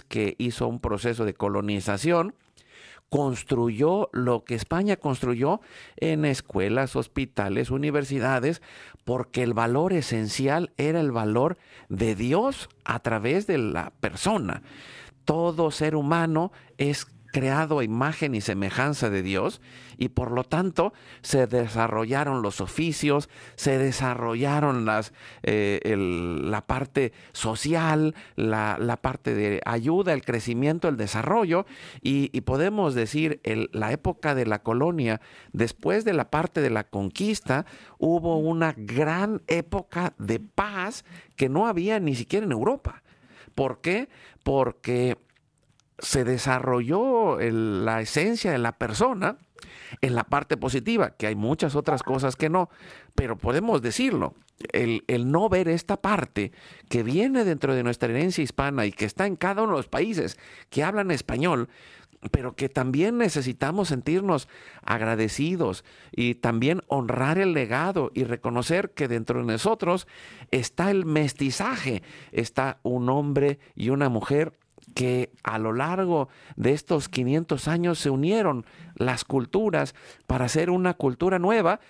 que 0.09 0.37
hizo 0.39 0.67
un 0.69 0.81
proceso 0.81 1.25
de 1.25 1.35
colonización, 1.35 2.35
construyó 3.11 4.09
lo 4.13 4.45
que 4.45 4.55
España 4.55 4.97
construyó 4.97 5.61
en 5.97 6.25
escuelas, 6.25 6.97
hospitales, 6.97 7.71
universidades, 7.71 8.63
porque 9.05 9.43
el 9.43 9.53
valor 9.53 9.93
esencial 9.93 10.73
era 10.77 11.01
el 11.01 11.11
valor 11.11 11.59
de 11.89 12.15
Dios 12.15 12.69
a 12.85 13.01
través 13.01 13.47
de 13.47 13.59
la 13.59 13.93
persona. 14.01 14.63
Todo 15.25 15.71
ser 15.71 15.97
humano 15.97 16.53
es 16.79 17.07
creado 17.31 17.78
a 17.78 17.85
imagen 17.85 18.35
y 18.35 18.41
semejanza 18.41 19.11
de 19.11 19.22
Dios 19.22 19.61
y 19.97 20.09
por 20.09 20.31
lo 20.31 20.45
tanto 20.45 20.93
se 21.22 21.47
desarrollaron 21.47 22.43
los 22.43 22.61
oficios, 22.61 23.28
se 23.55 23.78
desarrollaron 23.78 24.85
las, 24.85 25.12
eh, 25.43 25.81
la 25.97 26.66
parte 26.66 27.12
social, 27.33 28.14
la, 28.37 28.99
parte 29.03 29.35
de 29.35 29.61
ayuda, 29.64 30.12
el 30.12 30.24
crecimiento, 30.24 30.89
el 30.89 30.97
desarrollo 30.97 31.66
y, 32.03 32.28
podemos 32.41 32.95
decir 32.95 33.41
la 33.72 33.93
época 33.93 34.35
de 34.35 34.47
la 34.47 34.62
colonia, 34.62 35.20
después 35.53 36.05
de 36.05 36.14
la 36.14 36.31
parte 36.31 36.62
de 36.62 36.70
la 36.70 36.85
conquista, 36.85 37.66
hubo 37.99 38.39
una 38.39 38.74
gran 38.76 39.43
época 39.47 40.14
de 40.18 40.41
paz 40.41 41.05
que 41.37 41.49
no 41.49 41.66
había 41.66 42.01
ni 42.01 42.14
siquiera 42.14 42.47
en 42.47 42.53
Europa. 42.53 43.03
¿Por 43.55 43.83
qué? 43.83 44.09
Porque 44.43 45.18
se 46.01 46.24
desarrolló 46.24 47.38
la 47.38 48.01
esencia 48.01 48.53
de 48.53 48.59
la 48.59 48.72
persona 48.72 49.36
en 50.01 50.14
la 50.14 50.24
parte 50.24 50.57
positiva, 50.57 51.11
que 51.11 51.26
hay 51.26 51.34
muchas 51.34 51.74
otras 51.74 52.03
cosas 52.03 52.36
que 52.36 52.48
no, 52.48 52.70
pero 53.14 53.36
podemos 53.36 53.82
decirlo, 53.82 54.34
el, 54.72 55.05
el, 55.09 55.30
no 55.30 55.48
ver 55.48 55.68
esta 55.68 56.01
parte 56.01 56.53
que 56.88 57.03
viene 57.03 57.44
dentro 57.44 57.74
de 57.74 57.82
nuestra 57.82 58.11
herencia 58.11 58.44
hispana 58.44 58.86
y 58.86 58.92
que 58.92 59.05
está 59.05 59.26
en 59.26 59.36
cada 59.36 59.62
uno 59.62 59.72
de 59.72 59.78
los 59.78 59.88
países 59.88 60.38
que 60.68 60.84
hablan 60.84 61.11
español, 61.11 61.68
pero 62.30 62.55
que 62.55 62.68
también 62.68 63.16
necesitamos 63.18 63.88
sentirnos 63.88 64.48
agradecidos 64.82 65.84
y 66.12 66.34
también 66.34 66.82
honrar 66.88 67.38
el 67.38 67.55
legado 67.55 68.11
y 68.14 68.24
reconocer 68.24 68.90
que 68.90 69.09
dentro 69.09 69.40
de 69.40 69.53
nosotros 69.53 70.07
está 70.51 70.90
el 70.90 71.07
mestizaje, 71.07 72.03
está 72.32 72.78
un 72.82 73.09
hombre 73.09 73.59
y 73.74 73.88
una 73.88 74.11
mujer 74.11 74.53
que 74.95 75.30
a 75.43 75.59
lo 75.59 75.72
largo 75.72 76.28
de 76.57 76.72
estos 76.72 77.09
500 77.09 77.68
años 77.68 77.99
se 77.99 78.11
unieron 78.11 78.64
las 78.95 79.24
culturas 79.24 79.95
para 80.26 80.47
hacer 80.47 80.70
una 80.70 80.95
cultura 80.95 81.38
nueva 81.38 81.80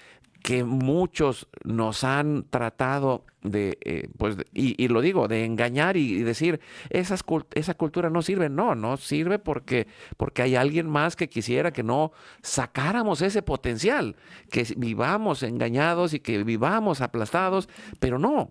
que 0.43 0.65
muchos 0.65 1.49
nos 1.65 2.05
han 2.05 2.45
tratado 2.49 3.25
de, 3.43 3.79
eh, 3.85 4.09
pues, 4.19 4.37
y, 4.53 4.89
lo 4.89 5.01
digo, 5.01 5.29
de 5.29 5.45
engañar 5.45 5.97
y, 5.97 6.23
decir, 6.23 6.61
esas, 6.91 7.25
esa 7.55 7.75
cultura 7.75 8.11
no 8.11 8.23
sirve. 8.23 8.49
No, 8.49 8.75
no 8.75 8.97
sirve 8.97 9.39
porque, 9.39 9.87
porque 10.17 10.43
hay 10.43 10.57
alguien 10.57 10.89
más 10.89 11.17
que 11.17 11.29
quisiera 11.29 11.73
que 11.73 11.83
no 11.83 12.13
sacáramos 12.43 13.23
ese 13.23 13.43
potencial, 13.43 14.17
que 14.51 14.67
vivamos 14.77 15.43
engañados 15.43 16.15
y 16.15 16.21
que 16.21 16.43
vivamos 16.43 17.01
aplastados, 17.01 17.69
pero 17.99 18.19
no, 18.19 18.51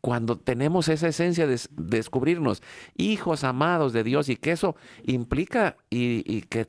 cuando 0.00 0.36
tenemos 0.36 0.88
esa 0.88 1.08
esencia 1.08 1.46
de, 1.46 1.60
descubrirnos 1.72 2.62
hijos 2.96 3.44
amados 3.44 3.92
de 3.92 4.04
Dios 4.04 4.28
y 4.28 4.36
que 4.36 4.52
eso 4.52 4.76
implica 5.04 5.76
y, 5.90 6.42
que 6.42 6.68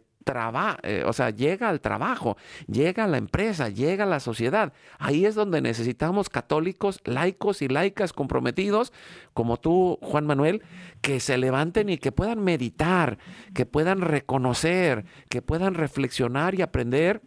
eh, 0.84 1.03
o 1.07 1.14
sea, 1.14 1.32
llega 1.32 1.70
al 1.70 1.82
trabajo, 1.82 2.38
llega 2.68 3.05
a 3.05 3.07
la 3.07 3.18
empresa, 3.18 3.70
llega 3.70 4.03
a 4.03 4.07
la 4.07 4.20
sociedad. 4.20 4.74
Ahí 4.99 5.26
es 5.26 5.34
donde 5.34 5.62
necesitamos 5.62 6.30
católicos, 6.30 6.99
laicos 7.03 7.62
y 7.62 7.68
laicas 7.68 8.14
comprometidos, 8.14 8.93
como 9.34 9.57
tú, 9.57 9.97
Juan 10.01 10.28
Manuel, 10.28 10.62
que 11.01 11.20
se 11.20 11.38
levanten 11.38 11.89
y 11.89 11.97
que 11.97 12.12
puedan 12.12 12.43
meditar, 12.43 13.18
que 13.55 13.66
puedan 13.66 14.01
reconocer, 14.01 15.05
que 15.30 15.41
puedan 15.41 15.74
reflexionar 15.74 16.53
y 16.53 16.62
aprender 16.62 17.22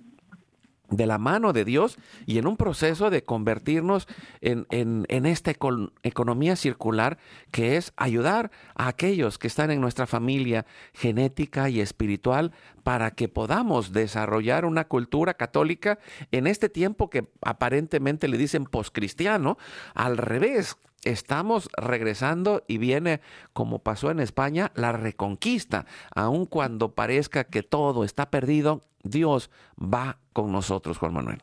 de 0.93 1.07
la 1.07 1.19
mano 1.19 1.53
de 1.53 1.65
Dios 1.65 1.99
y 2.27 2.39
en 2.39 2.47
un 2.47 2.57
proceso 2.57 3.11
de 3.11 3.25
convertirnos 3.25 4.07
en, 4.41 4.67
en, 4.71 5.27
esta 5.27 5.51
economía 5.51 6.57
circular 6.57 7.19
que 7.51 7.77
es 7.77 7.93
ayudar 7.97 8.51
a 8.75 8.89
aquellos 8.89 9.39
que 9.39 9.47
están 9.47 9.71
en 9.71 9.81
nuestra 9.81 10.07
familia 10.07 10.67
genética 10.93 11.69
y 11.71 11.81
espiritual 11.81 12.53
para 12.83 13.13
que 13.13 13.29
podamos 13.29 13.93
desarrollar 13.93 14.65
una 14.65 14.85
cultura 14.85 15.35
católica 15.35 15.99
en 16.31 16.47
este 16.47 16.69
tiempo 16.69 17.09
que 17.09 17.29
aparentemente 17.41 18.29
le 18.29 18.37
dicen 18.37 18.65
poscristiano, 18.65 19.57
al 19.95 20.19
revés, 20.19 20.77
estamos 21.05 21.69
regresando 21.77 22.63
y 22.69 22.79
viene, 22.79 23.21
como 23.53 23.81
pasó 23.81 24.11
en 24.11 24.21
España, 24.21 24.73
la 24.75 24.93
reconquista. 24.93 25.87
Aun 26.15 26.47
cuando 26.47 26.95
parezca 26.95 27.45
que 27.45 27.63
todo 27.63 28.05
está 28.05 28.31
perdido, 28.31 28.83
Dios 29.03 29.51
va 29.79 30.19
con 30.33 30.53
nosotros, 30.53 30.99
Juan 30.99 31.15
Manuel. 31.15 31.39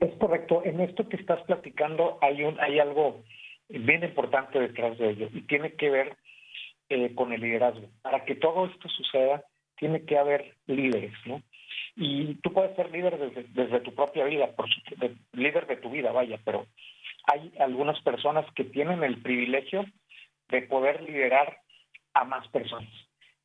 Es 0.00 0.14
correcto. 0.18 0.62
En 0.64 0.80
esto 0.80 1.08
que 1.08 1.16
estás 1.16 1.42
platicando 1.42 2.18
hay, 2.22 2.42
un, 2.42 2.58
hay 2.60 2.78
algo 2.78 3.22
bien 3.68 4.02
importante 4.02 4.58
detrás 4.58 4.98
de 4.98 5.10
ello 5.10 5.28
y 5.32 5.42
tiene 5.42 5.74
que 5.74 5.90
ver 5.90 6.16
eh, 6.88 7.14
con 7.14 7.32
el 7.32 7.40
liderazgo. 7.40 7.88
Para 8.02 8.24
que 8.24 8.34
todo 8.34 8.66
esto 8.66 8.88
suceda, 8.88 9.44
tiene 9.76 10.04
que 10.04 10.18
haber 10.18 10.56
líderes, 10.66 11.12
¿no? 11.26 11.42
Y 11.96 12.34
tú 12.36 12.52
puedes 12.52 12.74
ser 12.76 12.90
líder 12.90 13.18
desde, 13.52 13.80
tu 13.80 13.94
propia 13.94 14.24
vida, 14.24 14.48
por, 14.56 14.66
líder 15.32 15.66
de 15.66 15.76
tu 15.76 15.90
vida, 15.90 16.12
vaya, 16.12 16.38
pero 16.44 16.66
hay 17.32 17.52
algunas 17.58 18.00
personas 18.02 18.44
que 18.54 18.64
tienen 18.64 19.04
el 19.04 19.20
privilegio 19.22 19.84
de 20.48 20.62
poder 20.62 21.02
liderar 21.02 21.58
a 22.14 22.24
más 22.24 22.46
personas. 22.48 22.90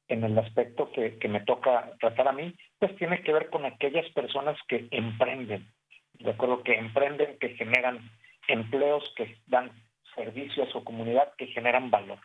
En 0.08 0.24
el 0.24 0.38
aspecto 0.38 0.92
que, 0.92 1.18
me 1.28 1.42
toca 1.42 1.92
tratar 2.00 2.28
a 2.28 2.34
mí, 2.34 2.54
pues 2.80 2.96
tiene 2.98 3.22
que 3.24 3.34
ver 3.34 3.50
con 3.50 3.66
aquellas 3.66 4.08
personas 4.12 4.58
que 4.68 4.88
emprenden, 4.92 5.68
de 6.14 6.32
acuerdo, 6.32 6.64
que 6.64 6.78
emprenden, 6.78 7.38
que 7.40 7.50
generan 7.56 8.00
empleos, 8.48 9.14
que 9.18 9.38
dan 9.48 9.72
servicios 10.14 10.74
o 10.76 10.84
comunidad, 10.84 11.34
que 11.38 11.48
generan 11.48 11.90
valor. 11.90 12.20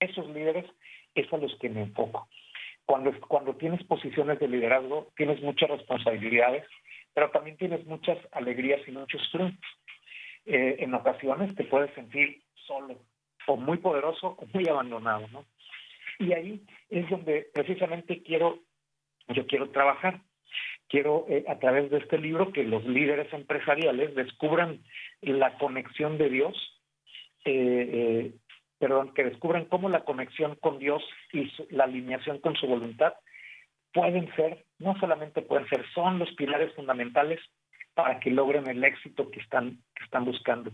Esos 0.00 0.28
líderes 0.30 0.66
es 1.14 1.32
a 1.32 1.36
los 1.36 1.56
que 1.58 1.68
me 1.68 1.82
enfoco. 1.82 2.28
Cuando, 2.84 3.12
cuando 3.28 3.54
tienes 3.54 3.82
posiciones 3.84 4.40
de 4.40 4.48
liderazgo, 4.48 5.12
tienes 5.16 5.40
muchas 5.40 5.70
responsabilidades, 5.70 6.66
pero 7.14 7.30
también 7.30 7.56
tienes 7.56 7.86
muchas 7.86 8.18
alegrías 8.32 8.80
y 8.88 8.90
muchos 8.90 9.22
triunfos. 9.30 9.64
Eh, 10.44 10.76
en 10.80 10.92
ocasiones 10.94 11.54
te 11.54 11.64
puedes 11.64 11.94
sentir 11.94 12.42
solo 12.66 12.98
o 13.46 13.56
muy 13.56 13.78
poderoso 13.78 14.36
o 14.38 14.46
muy 14.52 14.68
abandonado, 14.68 15.26
¿no? 15.32 15.44
Y 16.18 16.32
ahí 16.32 16.62
es 16.90 17.08
donde 17.10 17.48
precisamente 17.52 18.22
quiero, 18.22 18.60
yo 19.28 19.46
quiero 19.46 19.70
trabajar. 19.70 20.20
Quiero 20.88 21.24
eh, 21.28 21.44
a 21.48 21.58
través 21.58 21.90
de 21.90 21.98
este 21.98 22.18
libro 22.18 22.52
que 22.52 22.64
los 22.64 22.84
líderes 22.84 23.32
empresariales 23.32 24.14
descubran 24.14 24.82
la 25.22 25.56
conexión 25.56 26.18
de 26.18 26.28
Dios, 26.28 26.82
eh, 27.46 28.32
perdón, 28.78 29.14
que 29.14 29.24
descubran 29.24 29.64
cómo 29.66 29.88
la 29.88 30.04
conexión 30.04 30.56
con 30.56 30.78
Dios 30.78 31.02
y 31.32 31.50
la 31.70 31.84
alineación 31.84 32.40
con 32.40 32.56
su 32.56 32.66
voluntad 32.66 33.14
pueden 33.92 34.34
ser, 34.34 34.64
no 34.78 34.98
solamente 34.98 35.42
pueden 35.42 35.68
ser, 35.68 35.84
son 35.94 36.18
los 36.18 36.30
pilares 36.32 36.74
fundamentales 36.74 37.40
para 37.94 38.20
que 38.20 38.30
logren 38.30 38.68
el 38.68 38.82
éxito 38.84 39.30
que 39.30 39.40
están, 39.40 39.78
que 39.94 40.04
están 40.04 40.24
buscando 40.24 40.72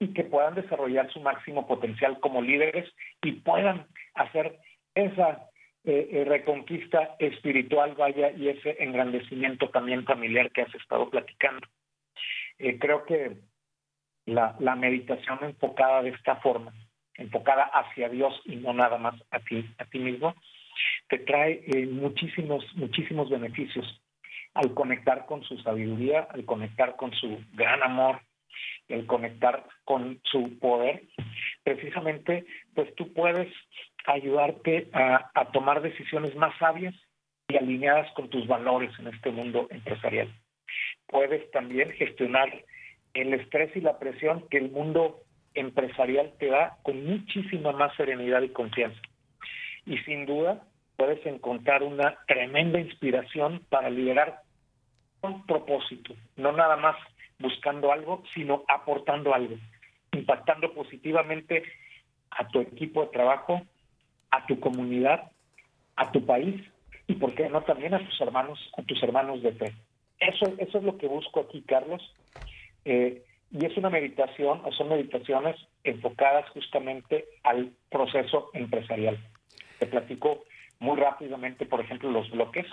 y 0.00 0.12
que 0.12 0.24
puedan 0.24 0.56
desarrollar 0.56 1.12
su 1.12 1.20
máximo 1.20 1.68
potencial 1.68 2.18
como 2.18 2.42
líderes 2.42 2.92
y 3.22 3.32
puedan 3.32 3.86
hacer 4.14 4.58
esa 4.94 5.46
eh, 5.84 6.08
eh, 6.10 6.24
reconquista 6.24 7.14
espiritual, 7.20 7.94
vaya, 7.94 8.32
y 8.32 8.48
ese 8.48 8.82
engrandecimiento 8.82 9.68
también 9.68 10.04
familiar 10.04 10.50
que 10.50 10.62
has 10.62 10.74
estado 10.74 11.08
platicando. 11.08 11.66
Eh, 12.58 12.78
creo 12.78 13.04
que 13.04 13.38
la, 14.26 14.56
la 14.58 14.74
meditación 14.74 15.38
enfocada 15.42 16.02
de 16.02 16.10
esta 16.10 16.36
forma, 16.36 16.72
enfocada 17.14 17.64
hacia 17.64 18.08
Dios 18.08 18.40
y 18.44 18.56
no 18.56 18.72
nada 18.72 18.98
más 18.98 19.14
a 19.30 19.38
ti, 19.40 19.64
a 19.78 19.84
ti 19.84 19.98
mismo, 19.98 20.34
te 21.08 21.18
trae 21.18 21.62
eh, 21.66 21.86
muchísimos, 21.86 22.64
muchísimos 22.74 23.30
beneficios 23.30 23.86
al 24.54 24.74
conectar 24.74 25.26
con 25.26 25.42
su 25.44 25.58
sabiduría, 25.58 26.26
al 26.30 26.44
conectar 26.44 26.96
con 26.96 27.12
su 27.12 27.38
gran 27.52 27.82
amor, 27.82 28.20
al 28.88 29.06
conectar 29.06 29.64
con 29.84 30.20
su 30.24 30.58
poder, 30.58 31.02
precisamente, 31.62 32.44
pues 32.74 32.94
tú 32.96 33.12
puedes 33.12 33.52
ayudarte 34.06 34.88
a, 34.92 35.30
a 35.34 35.52
tomar 35.52 35.82
decisiones 35.82 36.34
más 36.36 36.56
sabias 36.58 36.94
y 37.48 37.56
alineadas 37.56 38.10
con 38.14 38.28
tus 38.30 38.46
valores 38.46 38.92
en 38.98 39.08
este 39.08 39.30
mundo 39.30 39.66
empresarial. 39.70 40.28
Puedes 41.06 41.50
también 41.50 41.90
gestionar 41.92 42.64
el 43.14 43.34
estrés 43.34 43.74
y 43.76 43.80
la 43.80 43.98
presión 43.98 44.48
que 44.48 44.58
el 44.58 44.70
mundo 44.70 45.20
empresarial 45.54 46.32
te 46.38 46.46
da 46.46 46.78
con 46.82 47.04
muchísima 47.04 47.72
más 47.72 47.94
serenidad 47.96 48.42
y 48.42 48.50
confianza. 48.50 49.00
Y 49.86 49.98
sin 49.98 50.26
duda 50.26 50.62
puedes 50.96 51.24
encontrar 51.26 51.82
una 51.82 52.16
tremenda 52.26 52.78
inspiración 52.78 53.64
para 53.68 53.90
liderar 53.90 54.42
con 55.20 55.44
propósito, 55.46 56.14
no 56.36 56.52
nada 56.52 56.76
más 56.76 56.96
buscando 57.40 57.92
algo, 57.92 58.22
sino 58.34 58.64
aportando 58.68 59.34
algo, 59.34 59.56
impactando 60.12 60.72
positivamente 60.72 61.64
a 62.30 62.46
tu 62.48 62.60
equipo 62.60 63.02
de 63.02 63.08
trabajo, 63.08 63.62
a 64.30 64.46
tu 64.46 64.60
comunidad, 64.60 65.32
a 65.96 66.12
tu 66.12 66.24
país 66.24 66.62
y, 67.06 67.14
por 67.14 67.34
qué 67.34 67.48
no, 67.48 67.62
también 67.62 67.94
a 67.94 68.04
tus 68.04 68.20
hermanos, 68.20 68.58
a 68.78 68.82
tus 68.82 69.02
hermanos 69.02 69.42
de 69.42 69.52
fe. 69.52 69.74
Eso, 70.20 70.54
eso 70.58 70.78
es 70.78 70.84
lo 70.84 70.96
que 70.96 71.08
busco 71.08 71.40
aquí, 71.40 71.62
Carlos. 71.62 72.02
Eh, 72.84 73.24
y 73.50 73.66
es 73.66 73.76
una 73.76 73.90
meditación, 73.90 74.60
o 74.64 74.72
son 74.72 74.90
meditaciones 74.90 75.56
enfocadas 75.82 76.48
justamente 76.50 77.24
al 77.42 77.72
proceso 77.90 78.50
empresarial. 78.54 79.18
Te 79.78 79.86
platico 79.86 80.44
muy 80.78 80.96
rápidamente, 80.96 81.66
por 81.66 81.80
ejemplo, 81.80 82.10
los 82.10 82.30
bloques. 82.30 82.66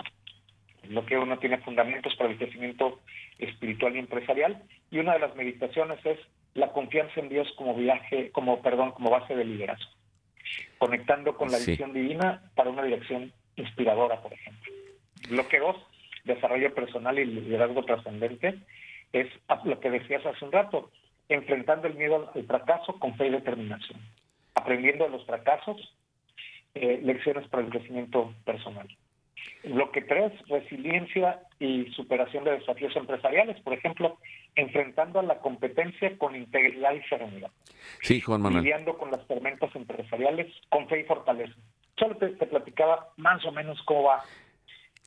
El 0.82 0.90
bloque 0.90 1.18
uno 1.18 1.38
tiene 1.38 1.58
fundamentos 1.58 2.14
para 2.16 2.30
el 2.30 2.38
crecimiento 2.38 3.00
espiritual 3.38 3.96
y 3.96 4.00
empresarial, 4.00 4.62
y 4.90 4.98
una 4.98 5.14
de 5.14 5.20
las 5.20 5.34
meditaciones 5.36 6.04
es 6.04 6.18
la 6.54 6.72
confianza 6.72 7.20
en 7.20 7.28
Dios 7.28 7.48
como 7.56 7.74
viaje, 7.74 8.30
como 8.32 8.62
perdón, 8.62 8.92
como 8.92 9.10
base 9.10 9.34
de 9.34 9.44
liderazgo, 9.44 9.90
conectando 10.78 11.36
con 11.36 11.50
la 11.50 11.58
visión 11.58 11.92
divina 11.92 12.42
para 12.54 12.70
una 12.70 12.82
dirección 12.82 13.32
inspiradora, 13.56 14.20
por 14.20 14.32
ejemplo. 14.32 14.72
Bloque 15.28 15.58
dos, 15.58 15.76
desarrollo 16.24 16.74
personal 16.74 17.18
y 17.18 17.24
liderazgo 17.24 17.84
trascendente, 17.84 18.58
es 19.12 19.26
lo 19.64 19.80
que 19.80 19.90
decías 19.90 20.24
hace 20.26 20.44
un 20.44 20.52
rato, 20.52 20.90
enfrentando 21.28 21.86
el 21.86 21.94
miedo 21.94 22.30
al 22.34 22.44
fracaso 22.44 22.98
con 22.98 23.14
fe 23.16 23.26
y 23.26 23.30
determinación, 23.30 24.00
aprendiendo 24.54 25.04
de 25.04 25.10
los 25.10 25.26
fracasos, 25.26 25.94
eh, 26.74 27.00
lecciones 27.02 27.46
para 27.48 27.64
el 27.64 27.70
crecimiento 27.70 28.32
personal. 28.44 28.88
Lo 29.64 29.90
que 29.90 30.02
tres, 30.02 30.32
resiliencia 30.48 31.40
y 31.58 31.86
superación 31.92 32.44
de 32.44 32.52
desafíos 32.52 32.94
empresariales, 32.96 33.60
por 33.60 33.74
ejemplo, 33.74 34.18
enfrentando 34.54 35.20
a 35.20 35.22
la 35.22 35.38
competencia 35.38 36.16
con 36.18 36.36
integridad 36.36 36.92
y 36.92 37.02
serenidad. 37.08 37.50
Sí, 38.02 38.20
Juan 38.20 38.42
Manuel. 38.42 38.64
Lidiando 38.64 38.96
con 38.96 39.10
las 39.10 39.26
tormentas 39.26 39.74
empresariales 39.74 40.46
con 40.68 40.88
fe 40.88 41.00
y 41.00 41.04
fortaleza. 41.04 41.54
Solo 41.98 42.16
te, 42.16 42.28
platicaba 42.28 43.08
más 43.16 43.44
o 43.44 43.52
menos 43.52 43.80
cómo 43.84 44.04
va 44.04 44.22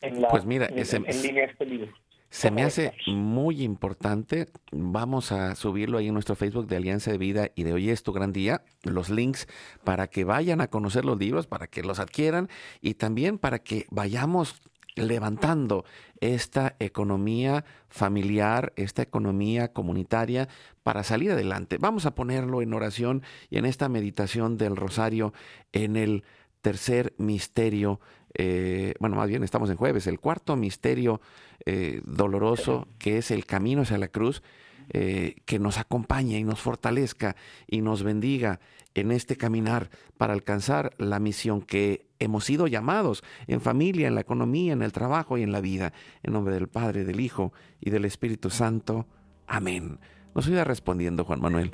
en, 0.02 0.22
la, 0.22 0.28
pues 0.30 0.46
mira, 0.46 0.68
en 0.68 1.22
línea 1.22 1.46
este 1.46 1.66
libro. 1.66 1.94
Se 2.32 2.50
me 2.50 2.64
hace 2.64 2.94
muy 3.08 3.62
importante. 3.62 4.48
Vamos 4.72 5.34
a 5.34 5.54
subirlo 5.56 5.98
ahí 5.98 6.08
en 6.08 6.14
nuestro 6.14 6.36
Facebook 6.36 6.66
de 6.66 6.78
Alianza 6.78 7.12
de 7.12 7.18
Vida 7.18 7.52
y 7.56 7.64
de 7.64 7.74
Hoy 7.74 7.90
es 7.90 8.04
tu 8.04 8.14
gran 8.14 8.32
día, 8.32 8.64
los 8.84 9.10
links 9.10 9.50
para 9.84 10.08
que 10.08 10.24
vayan 10.24 10.62
a 10.62 10.68
conocer 10.68 11.04
los 11.04 11.20
libros, 11.20 11.46
para 11.46 11.68
que 11.68 11.84
los 11.84 12.00
adquieran 12.00 12.48
y 12.80 12.94
también 12.94 13.38
para 13.38 13.60
que 13.60 13.86
vayamos 13.92 14.62
levantando 14.96 15.84
esta 16.22 16.78
economía 16.80 17.66
familiar, 17.90 18.72
esta 18.78 19.02
economía 19.02 19.74
comunitaria 19.74 20.48
para 20.84 21.04
salir 21.04 21.32
adelante. 21.32 21.80
Vamos 21.80 22.06
a 22.06 22.16
ponerlo 22.16 22.62
en 22.62 22.74
oración 22.74 23.24
y 23.50 23.58
en 23.58 23.66
esta 23.66 23.90
meditación 23.90 24.58
del 24.58 24.78
rosario 24.78 25.34
en 25.74 25.98
el 25.98 26.24
tercer 26.62 27.14
misterio 27.18 28.00
eh, 28.34 28.94
bueno, 29.00 29.16
más 29.16 29.28
bien 29.30 29.44
estamos 29.44 29.70
en 29.70 29.78
jueves, 29.78 30.08
el 30.08 30.20
cuarto 30.20 30.56
misterio 30.56 31.22
eh, 31.66 32.02
doloroso 32.06 32.88
que 32.98 33.18
es 33.18 33.32
el 33.32 33.46
camino 33.46 33.82
hacia 33.82 33.98
la 33.98 34.08
cruz, 34.08 34.42
eh, 34.94 35.36
que 35.46 35.60
nos 35.60 35.78
acompañe 35.78 36.40
y 36.40 36.44
nos 36.44 36.60
fortalezca 36.60 37.36
y 37.68 37.82
nos 37.82 38.04
bendiga 38.04 38.60
en 38.94 39.12
este 39.12 39.38
caminar 39.38 39.90
para 40.18 40.34
alcanzar 40.34 40.94
la 40.98 41.20
misión 41.20 41.62
que 41.62 42.08
hemos 42.20 42.46
sido 42.46 42.68
llamados 42.68 43.24
en 43.48 43.62
familia, 43.62 44.08
en 44.08 44.16
la 44.16 44.22
economía, 44.22 44.74
en 44.74 44.82
el 44.82 44.92
trabajo 44.92 45.38
y 45.38 45.44
en 45.44 45.52
la 45.52 45.62
vida. 45.62 45.94
En 46.24 46.34
nombre 46.34 46.54
del 46.54 46.68
Padre, 46.68 47.06
del 47.06 47.22
Hijo 47.22 47.54
y 47.80 47.90
del 47.90 48.06
Espíritu 48.06 48.50
Santo. 48.50 49.08
Amén. 49.48 50.00
Nos 50.36 50.48
iba 50.48 50.64
respondiendo 50.64 51.24
Juan 51.24 51.42
Manuel. 51.42 51.74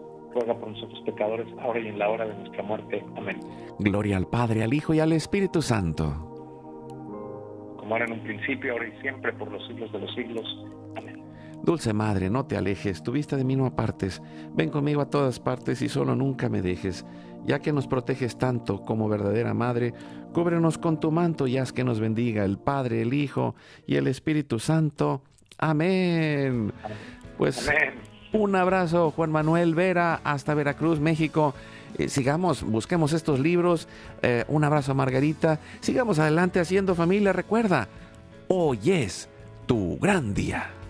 ruega 0.33 0.53
por 0.57 0.69
nosotros 0.69 1.01
pecadores, 1.05 1.47
ahora 1.59 1.79
y 1.79 1.87
en 1.87 1.99
la 1.99 2.09
hora 2.09 2.25
de 2.25 2.33
nuestra 2.35 2.63
muerte. 2.63 3.03
Amén. 3.17 3.39
Gloria 3.79 4.17
al 4.17 4.27
Padre, 4.27 4.63
al 4.63 4.73
Hijo 4.73 4.93
y 4.93 4.99
al 4.99 5.11
Espíritu 5.11 5.61
Santo. 5.61 6.27
Como 7.77 7.95
era 7.95 8.05
en 8.05 8.13
un 8.13 8.23
principio, 8.23 8.73
ahora 8.73 8.87
y 8.87 9.01
siempre, 9.01 9.33
por 9.33 9.51
los 9.51 9.65
siglos 9.67 9.91
de 9.91 9.99
los 9.99 10.13
siglos. 10.13 10.65
Amén. 10.95 11.23
Dulce 11.63 11.93
Madre, 11.93 12.29
no 12.29 12.45
te 12.45 12.57
alejes, 12.57 13.03
tu 13.03 13.11
vista 13.11 13.37
de 13.37 13.43
mí 13.43 13.55
no 13.55 13.65
apartes. 13.65 14.21
Ven 14.53 14.69
conmigo 14.69 15.01
a 15.01 15.09
todas 15.09 15.39
partes 15.39 15.81
y 15.81 15.89
solo 15.89 16.15
nunca 16.15 16.49
me 16.49 16.61
dejes. 16.61 17.05
Ya 17.43 17.59
que 17.59 17.73
nos 17.73 17.87
proteges 17.87 18.37
tanto 18.37 18.81
como 18.81 19.09
verdadera 19.09 19.53
Madre, 19.53 19.93
cúbrenos 20.33 20.77
con 20.77 20.99
tu 20.99 21.11
manto 21.11 21.47
y 21.47 21.57
haz 21.57 21.73
que 21.73 21.83
nos 21.83 21.99
bendiga 21.99 22.45
el 22.45 22.57
Padre, 22.57 23.01
el 23.01 23.13
Hijo 23.13 23.55
y 23.85 23.95
el 23.95 24.07
Espíritu 24.07 24.59
Santo. 24.59 25.23
Amén. 25.57 26.71
Pues 27.37 27.67
Amén. 27.67 28.10
Un 28.33 28.55
abrazo, 28.55 29.11
Juan 29.11 29.31
Manuel 29.31 29.75
Vera, 29.75 30.21
hasta 30.23 30.53
Veracruz, 30.53 30.99
México. 30.99 31.53
Eh, 31.97 32.09
sigamos, 32.09 32.63
busquemos 32.63 33.13
estos 33.13 33.39
libros. 33.39 33.87
Eh, 34.21 34.45
un 34.47 34.63
abrazo, 34.63 34.95
Margarita. 34.95 35.59
Sigamos 35.81 36.19
adelante 36.19 36.59
haciendo 36.59 36.95
familia. 36.95 37.33
Recuerda, 37.33 37.87
hoy 38.47 38.91
es 38.91 39.27
tu 39.67 39.97
gran 39.99 40.33
día. 40.33 40.80